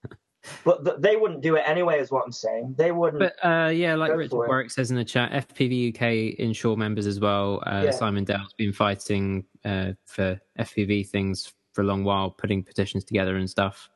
[0.65, 2.75] but th- they wouldn't do it anyway, is what I'm saying.
[2.77, 3.19] They wouldn't.
[3.19, 4.33] But uh, yeah, like Richard.
[4.35, 7.61] Warwick says in the chat, FPV UK insure members as well.
[7.65, 7.91] Uh, Yeah.
[7.91, 13.35] Simon Dell's been fighting uh, for FPV things for a long while, putting petitions together
[13.35, 13.89] and stuff.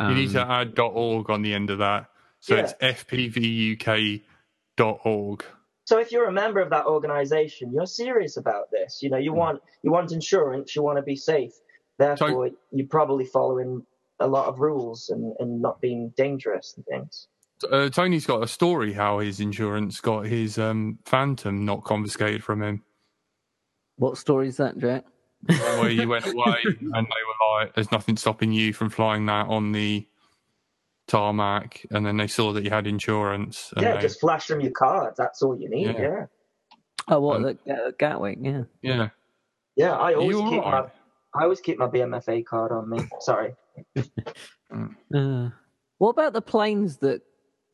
[0.00, 2.06] You need to Um, add .org on the end of that.
[2.40, 2.62] So Yeah.
[2.62, 2.74] it's
[4.76, 5.44] fpvuk.org.
[5.86, 9.02] So if you're a member of that organization, you're serious about this.
[9.02, 11.52] You know, you want you want insurance, you want to be safe.
[11.98, 13.86] Therefore, you're probably following
[14.18, 17.28] a lot of rules and, and not being dangerous and things.
[17.70, 22.62] Uh, Tony's got a story how his insurance got his um, Phantom not confiscated from
[22.62, 22.82] him.
[23.96, 25.04] What story is that, Jack?
[25.46, 29.46] Where you went away and they were like, "There's nothing stopping you from flying that
[29.48, 30.06] on the
[31.06, 33.72] tarmac," and then they saw that you had insurance.
[33.76, 35.14] And yeah, they, just flash them your card.
[35.16, 35.86] That's all you need.
[35.86, 36.00] Yeah.
[36.00, 36.26] Yeah,
[37.08, 37.36] Oh, what?
[37.36, 38.62] Um, the, uh, Gatwick, yeah.
[38.82, 39.08] yeah.
[39.76, 39.92] yeah.
[39.96, 40.84] I always keep alright?
[40.84, 40.90] my
[41.40, 43.00] I always keep my BMFA card on me.
[43.20, 43.54] Sorry.
[43.96, 45.48] uh,
[45.98, 47.22] What about the planes that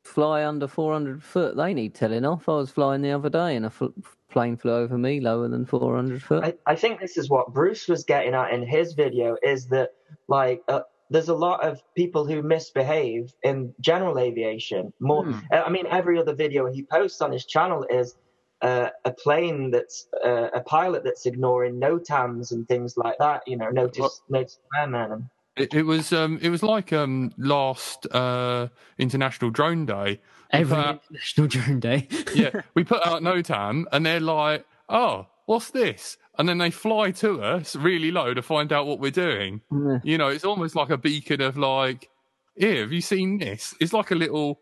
[0.02, 1.56] fly under 400 foot?
[1.56, 2.48] They need telling off.
[2.48, 3.88] I was flying the other day and a fl-
[4.30, 6.44] plane flew over me lower than 400 foot.
[6.44, 9.90] I, I think this is what Bruce was getting at in his video is that
[10.28, 10.80] like uh,
[11.10, 14.92] there's a lot of people who misbehave in general aviation.
[15.00, 15.38] More, Hmm.
[15.52, 18.16] I mean, every other video he posts on his channel is
[18.62, 23.42] uh, a plane that's uh, a pilot that's ignoring NOTAMs and things like that.
[23.46, 25.12] You know, notice notice airmen.
[25.12, 25.24] And,
[25.56, 30.20] It, it was um, it was like um, last uh, International Drone Day.
[30.52, 32.08] Every Uh, International Drone Day.
[32.34, 37.10] Yeah, we put out NOTAM, and they're like, "Oh, what's this?" And then they fly
[37.12, 39.60] to us really low to find out what we're doing.
[39.70, 39.98] Yeah.
[40.04, 42.08] You know, it's almost like a beacon of like,
[42.56, 44.60] "Here, have you seen this?" It's like a little,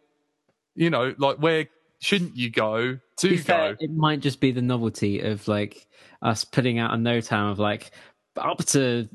[0.74, 1.66] you know, like where
[2.00, 3.42] shouldn't you go to To be go?
[3.42, 5.86] fair, it might just be the novelty of like
[6.22, 7.90] us putting out a NOTAM of like
[8.36, 9.08] up to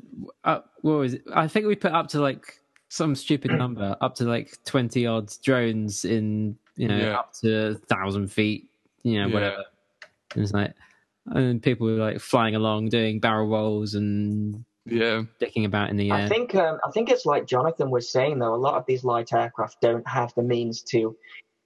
[0.43, 1.23] up, what was it?
[1.33, 2.59] I think we put up to like
[2.89, 7.17] some stupid number, up to like twenty odd drones in you know Yeah.
[7.19, 8.69] up to a thousand feet,
[9.03, 9.33] you know Yeah.
[9.33, 9.63] whatever.
[10.35, 10.73] And it's like,
[11.27, 16.09] and people were like flying along, doing barrel rolls and Yeah, dicking about in the
[16.11, 16.17] air.
[16.17, 18.53] I think um, I think it's like Jonathan was saying though.
[18.53, 21.15] A lot of these light aircraft don't have the means to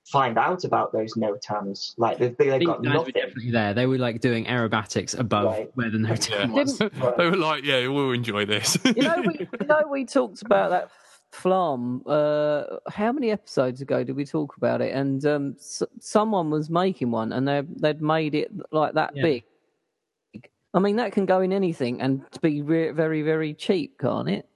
[0.05, 1.93] find out about those NOTAMs.
[1.97, 3.13] Like they've, they've got guys were nothing.
[3.13, 3.73] definitely there.
[3.73, 5.71] They were like doing aerobatics above Right.
[5.75, 6.45] where the NOTAM yeah.
[6.51, 6.77] was.
[7.17, 10.69] they were like, "Yeah, we'll enjoy this." You know, we, you know, we talked about
[10.69, 10.91] that
[11.41, 12.01] FLARM.
[12.05, 14.93] Uh, how many episodes ago did we talk about it?
[14.93, 19.23] And um, s- someone was making one, and they they'd made it like that Yeah.
[19.23, 19.43] big.
[20.73, 24.47] I mean, that can go in anything and be re- very, very cheap, can't it?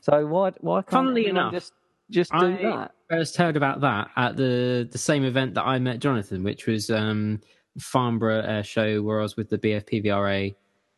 [0.00, 1.72] So why why can't Funnily enough, just
[2.10, 2.92] just do I that?
[3.08, 6.90] first heard about that at the the same event that I met Jonathan, which was
[6.90, 7.40] um,
[7.78, 10.54] Farnborough Air Show, where I was with the BFPVRA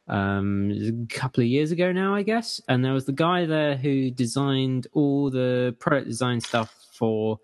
[0.09, 2.61] um, a couple of years ago now, I guess.
[2.69, 7.39] And there was the guy there who designed all the product design stuff for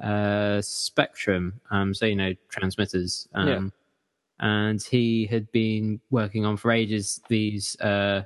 [0.00, 3.28] uh, Spektrum, um, so you know transmitters.
[3.34, 3.60] Um, Yeah.
[4.40, 8.22] And he had been working on for ages these, uh,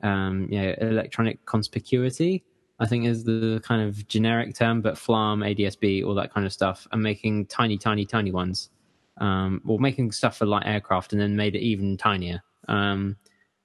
[0.00, 2.42] um, you know, electronic conspicuity.
[2.78, 6.52] I think is the kind of generic term, but FLARM, ADSB, all that kind of
[6.52, 8.68] stuff, and making tiny, tiny, tiny ones,
[9.16, 12.42] um, or making stuff for light aircraft, and then made it even tinier.
[12.68, 13.16] Um,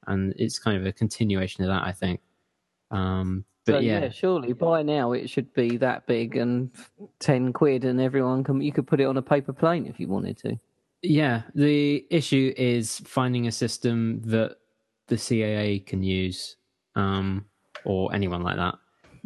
[0.07, 2.21] and it's kind of a continuation of that, I think.
[2.89, 6.71] Um, but So, yeah, surely by now it should be that big and
[7.19, 10.07] ten quid, and everyone can you could put it on a paper plane if you
[10.07, 10.59] wanted to.
[11.03, 14.57] Yeah, the issue is finding a system that
[15.07, 16.57] the CAA can use,
[16.95, 17.45] um,
[17.85, 18.75] or anyone like that.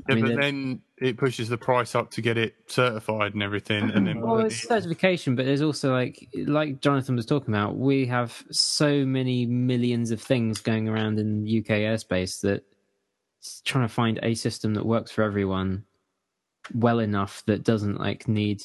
[0.07, 3.41] Yeah, I mean, but then it pushes the price up to get it certified and
[3.41, 7.77] everything, and then Well, it's certification, but there's also like, like Jonathan was talking about,
[7.77, 12.63] we have so many millions of things going around in UK airspace that
[13.63, 15.85] trying to find a system that works for everyone
[16.73, 18.63] well enough that doesn't like need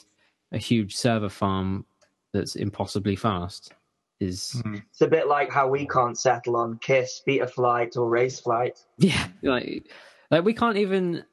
[0.53, 1.85] a huge server farm
[2.33, 3.75] that's impossibly fast
[4.21, 4.77] is hmm.
[4.91, 8.85] It's a bit like how we can't settle on Kiss, Betaflight, or RaceFlight.
[8.99, 9.91] Yeah, like
[10.31, 11.25] like we can't even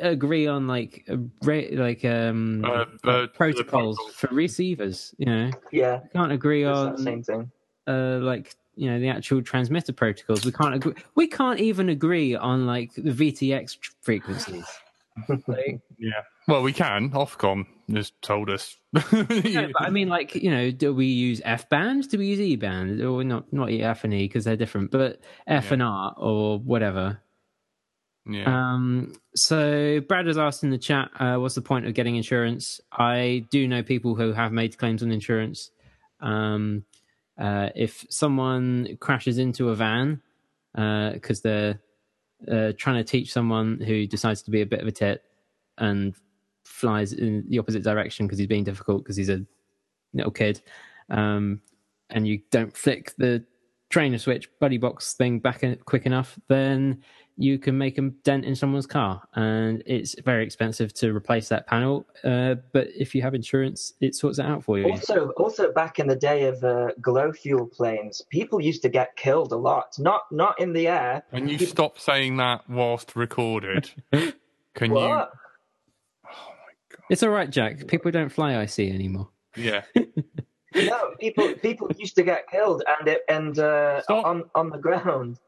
[0.00, 5.14] agree on like a ra- like um Uh, uh, protocols the for receivers.
[5.18, 7.50] You know, Yeah, we can't agree it's on that same thing.
[7.86, 10.44] uh like you know the actual transmitter protocols.
[10.44, 10.94] We can't agree.
[11.16, 14.66] We can't even agree on like the VTX frequencies.
[15.46, 16.22] Like, yeah.
[16.48, 17.10] Well, we can.
[17.10, 18.76] Ofcom has told us.
[18.94, 22.08] no, but I mean, like you know, do we use F band?
[22.08, 23.02] Do we use E band?
[23.02, 23.52] Or not?
[23.52, 25.72] Not F and E because they're different, but F Yeah.
[25.74, 27.20] and R or whatever.
[28.26, 28.44] Yeah.
[28.46, 32.80] Um, so Brad has asked in the chat, uh, what's the point of getting insurance?
[32.92, 35.70] I do know people who have made claims on insurance.
[36.20, 36.84] Um,
[37.38, 40.20] uh, if someone crashes into a van
[40.74, 41.80] because they're
[42.50, 45.22] uh, trying to teach someone who decides to be a bit of a tit
[45.78, 46.14] and
[46.64, 49.44] flies in the opposite direction because he's being difficult because he's a
[50.12, 50.60] little kid,
[51.08, 51.60] um,
[52.10, 53.44] and you don't flick the
[53.88, 57.02] trainer switch buddy box thing back quick enough, then
[57.40, 61.66] you can make a dent in someone's car, and it's very expensive to replace that
[61.66, 62.06] panel.
[62.22, 64.84] Uh, but if you have insurance, it sorts it out for you.
[64.90, 69.16] Also, also back in the day of uh, glow fuel planes, people used to get
[69.16, 69.98] killed a lot.
[69.98, 71.22] Not not in the air.
[71.30, 73.90] Can you People- stop saying that whilst recorded?
[74.74, 75.32] Can What?
[77.08, 77.88] It's all right, Jack.
[77.88, 79.28] People don't fly IC anymore.
[79.56, 79.82] Yeah.
[80.72, 85.40] No, people people used to get killed and it, and uh, on on the ground.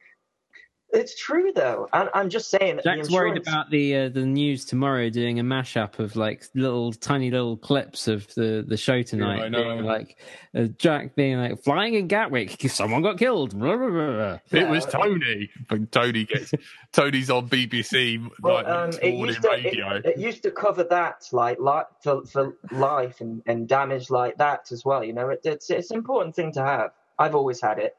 [0.93, 2.77] It's true though, and I'm just saying.
[2.77, 6.44] that the Jack's worried about the uh, the news tomorrow doing a mashup of like
[6.55, 9.40] little tiny little clips of the the show tonight.
[9.43, 9.64] I know.
[9.64, 10.19] being like
[10.55, 13.59] uh, Jack being like flying in Gatwick, someone got killed.
[13.59, 14.39] Blah, blah, blah, blah.
[14.60, 15.48] It was Tony.
[15.66, 16.52] But Tony gets
[16.93, 19.94] Tony's on BBC Well, like um, it used to radio.
[19.97, 24.36] it, it used to cover that like li- for for life and, and damage like
[24.36, 25.02] that as well.
[25.02, 26.90] You know, it, it's it's an important thing to have.
[27.19, 27.97] I've always had it.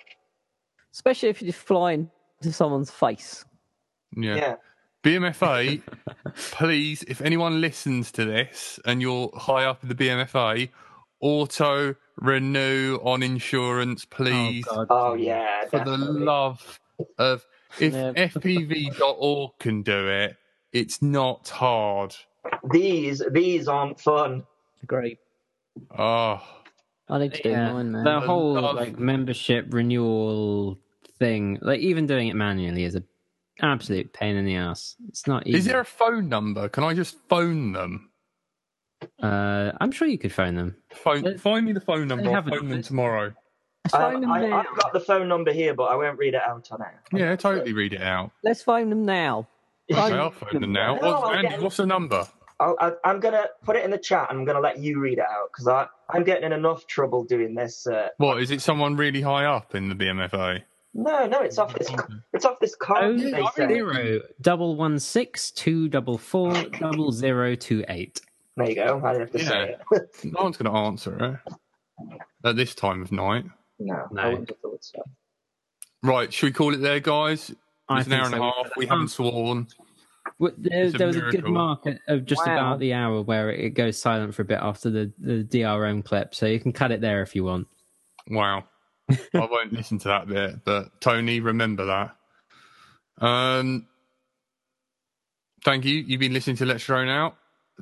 [0.91, 2.11] Especially if you're flying
[2.44, 3.45] to someone's face.
[4.15, 4.36] yeah.
[4.36, 4.56] Yeah.
[5.03, 5.82] BMFA,
[6.52, 10.70] please, if anyone listens to this and you're high up in the BMFA,
[11.20, 14.65] auto renew on insurance, oh, please.
[14.70, 15.65] Oh, Oh yeah.
[15.68, 16.80] for the love
[17.18, 17.45] of
[17.82, 18.14] if Yeah.
[18.14, 20.38] fpv.org can do it,
[20.72, 22.15] it's not hard.
[22.72, 24.45] These these aren't fun.
[24.88, 25.18] Great.
[25.98, 26.41] Oh,
[27.10, 28.03] I need to do Yeah, mine, man.
[28.06, 30.80] the whole like membership renewal
[31.23, 33.03] thing, like even doing it manually, is a
[33.61, 34.95] absolute pain in the ass.
[35.07, 35.57] It's not easy.
[35.59, 36.67] is there a phone number?
[36.69, 38.09] Can I just phone them?
[39.21, 40.75] Uh, I'm sure you could phone them.
[40.91, 42.29] Phone, They- find me the phone number.
[42.29, 43.33] I'll phone them tomorrow.
[43.93, 46.69] Um, them I, I've got the phone number here, but I won't read it out
[46.71, 47.01] on air.
[47.11, 48.31] Yeah, totally read it out.
[48.41, 49.47] Let's phone them now.
[49.91, 50.95] Okay, Phone I'll phone them now.
[50.95, 52.25] No, What's, I'll Andy, what's the number?
[52.61, 54.29] I'll, I, I'm gonna put it in the chat.
[54.29, 57.25] and I'm gonna let you read it out because I I'm getting in enough trouble
[57.25, 57.85] doing this.
[57.85, 58.61] Uh, What is it?
[58.61, 60.63] Someone really high up in the BMFA?
[60.94, 61.90] No, no, it's off this.
[62.34, 63.03] It's off this card.
[63.06, 63.68] Oh, they say.
[63.68, 68.22] zero double one six two double four double zero two eight.
[68.57, 69.02] There you go.
[69.03, 70.10] I didn't have to say it.
[70.34, 71.53] No one's going to answer it
[72.45, 73.45] at this time of night.
[73.80, 74.22] no, No.
[74.22, 75.02] I wouldn't have thought so.
[76.03, 77.52] Right, should we call it there, guys?
[77.90, 78.72] I It's an think hour and a half.
[78.78, 79.07] We haven't ah.
[79.07, 79.68] sworn.
[80.40, 81.52] Well, There, there was a good miracle.
[81.53, 82.53] mark of just Wow.
[82.53, 86.36] about the hour where it goes silent for a bit after the, the DRM clip,
[86.36, 87.68] so you can cut it there if you want.
[88.30, 88.65] Wow.
[89.34, 92.15] I won't listen to that bit, but Tony, remember that.
[93.26, 93.88] Um,
[95.64, 95.95] thank you.
[95.95, 97.35] You've been listening to Let's Drone Out.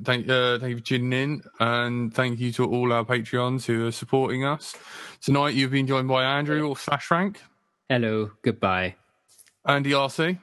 [0.04, 3.86] Thank, uh, thank you for tuning in, and thank you to all our Patreons who
[3.86, 4.74] are supporting us.
[5.20, 7.40] Tonight, you've been joined by Andrew or Slash Rank,
[7.88, 8.96] Hello, goodbye.
[9.66, 10.38] Andy RC,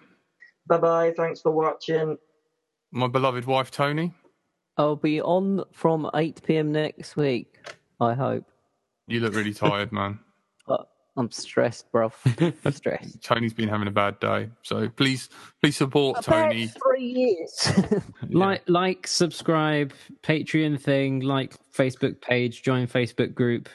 [0.67, 1.13] Bye bye.
[1.17, 2.17] Thanks for watching.
[2.91, 4.13] my beloved wife Tony.
[4.77, 6.71] I'll be on from 8 p.m.
[6.71, 7.57] next week.
[7.99, 8.45] I hope.
[9.07, 10.19] You look really tired, man.
[11.19, 12.13] But I'm stressed, bruv.
[12.73, 13.21] stressed.
[13.21, 15.27] Tony's been having a bad day, so please,
[15.61, 16.63] please support Tony.
[16.63, 18.01] About three years.
[18.29, 19.91] Like, like, subscribe,
[20.21, 23.67] Patreon thing, like Facebook page, join Facebook group,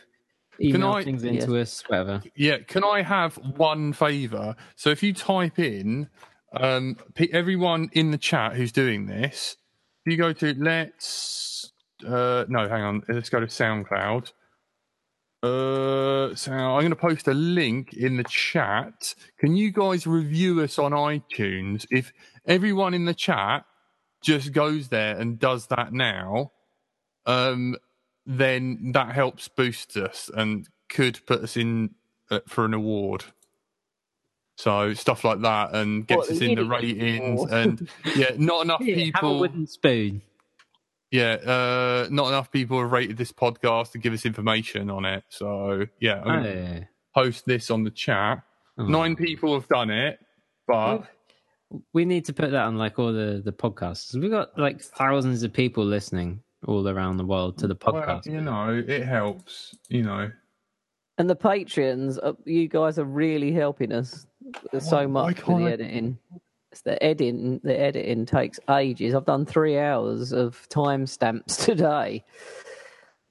[0.60, 2.22] email I- things into us, whatever.
[2.36, 4.54] Yeah, can I have one favor?
[4.76, 6.08] So if you type in
[6.56, 9.56] um, pe- everyone in the chat who's doing this,
[10.06, 11.72] if you go to let's
[12.06, 14.32] uh, no, hang on, let's go to SoundCloud.
[15.44, 19.14] Uh, so I'm going to post a link in the chat.
[19.38, 21.86] Can you guys review us on iTunes?
[21.90, 22.12] If
[22.46, 23.66] everyone in the chat
[24.22, 26.52] just goes there and does that now,
[27.26, 27.76] um,
[28.26, 31.92] then that helps boost us and could put us in
[32.30, 33.24] uh, for an award.
[34.58, 38.80] So stuff like that and gets What, us in the ratings and yeah, not enough
[38.84, 39.40] Here, have a people.
[39.40, 40.22] wooden spoon.
[41.14, 45.22] Yeah, uh, not enough people have rated this podcast to give us information on it.
[45.28, 47.22] So yeah, I'm gonna Oh.
[47.22, 48.42] post this on the chat.
[48.78, 48.86] Oh.
[48.88, 50.18] Nine people have done it,
[50.66, 51.04] but
[51.92, 54.14] We need to put that on like all the the podcasts.
[54.20, 58.26] We've got like thousands of people listening all around the world to the well, podcast.
[58.26, 59.76] you know, it helps.
[59.88, 60.30] You know,
[61.18, 64.26] and the Patreons, uh, you guys are really helping us
[64.80, 66.18] so Why- why much for can't the I- editing.
[66.74, 67.60] It's the editing.
[67.62, 69.14] The editing takes ages.
[69.14, 72.24] I've done three hours of timestamps today.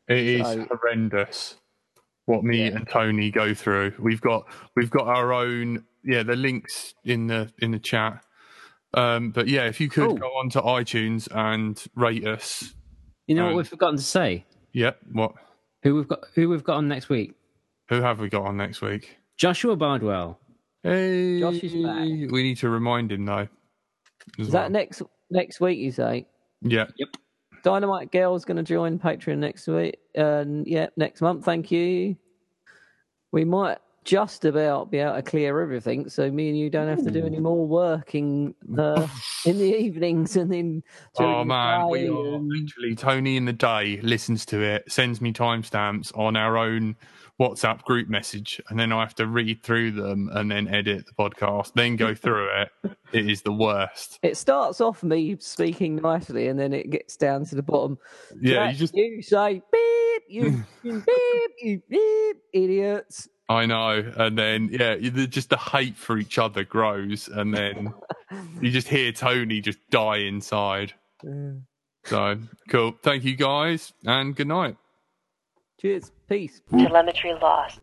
[0.08, 1.56] it is So- horrendous
[2.26, 2.78] what me Yeah.
[2.78, 3.96] and Tony go through.
[4.00, 4.46] We've got
[4.78, 5.84] we've got our own.
[6.06, 8.24] Yeah, the links in the in the chat.
[8.94, 12.74] Um, but yeah, if you could go on to iTunes and rate us.
[13.28, 14.46] You know Um, what we've forgotten to say?
[14.72, 15.34] Yeah, what?
[15.84, 16.22] Who we've got?
[16.36, 17.34] Who we've got on next week?
[17.90, 19.18] Who have we got on next week?
[19.36, 20.40] Joshua Bardwell.
[20.84, 22.32] Hey, Josh is back.
[22.32, 23.48] We need to remind him though.
[24.38, 24.64] Is well.
[24.64, 25.02] that next
[25.32, 25.80] next week?
[25.80, 26.28] You say?
[26.62, 26.88] Yeah.
[26.98, 27.18] Yep.
[27.64, 29.98] Dynamite Girl's going to join Patreon next week.
[30.14, 31.46] And yeah, next month.
[31.46, 32.18] Thank you.
[33.32, 37.06] We might just about be able to clear everything, so me and you don't have
[37.06, 39.08] to do any more working uh,
[39.46, 40.84] in the evenings and then.
[41.18, 45.22] Oh the man, we are and- literally Tony in the day listens to it, sends
[45.22, 46.98] me timestamps on our own
[47.40, 51.14] WhatsApp group message, and then I have to read through them and then edit the
[51.14, 52.70] podcast, then go through it.
[53.12, 54.18] It is the worst.
[54.24, 58.00] It starts off me speaking nicely, and then it gets down to the bottom.
[58.42, 63.30] Yeah, you just you say beep, you you beep, you beep, idiots.
[63.50, 67.94] I know, and then yeah, just the hate for each other grows, and then
[68.62, 70.94] you just hear Tony just die inside.
[71.24, 71.52] Yeah.
[72.06, 72.96] So cool.
[73.04, 74.76] Thank you guys, and good night.
[75.84, 76.62] Cheers, peace.
[76.72, 77.82] Telemetry lost.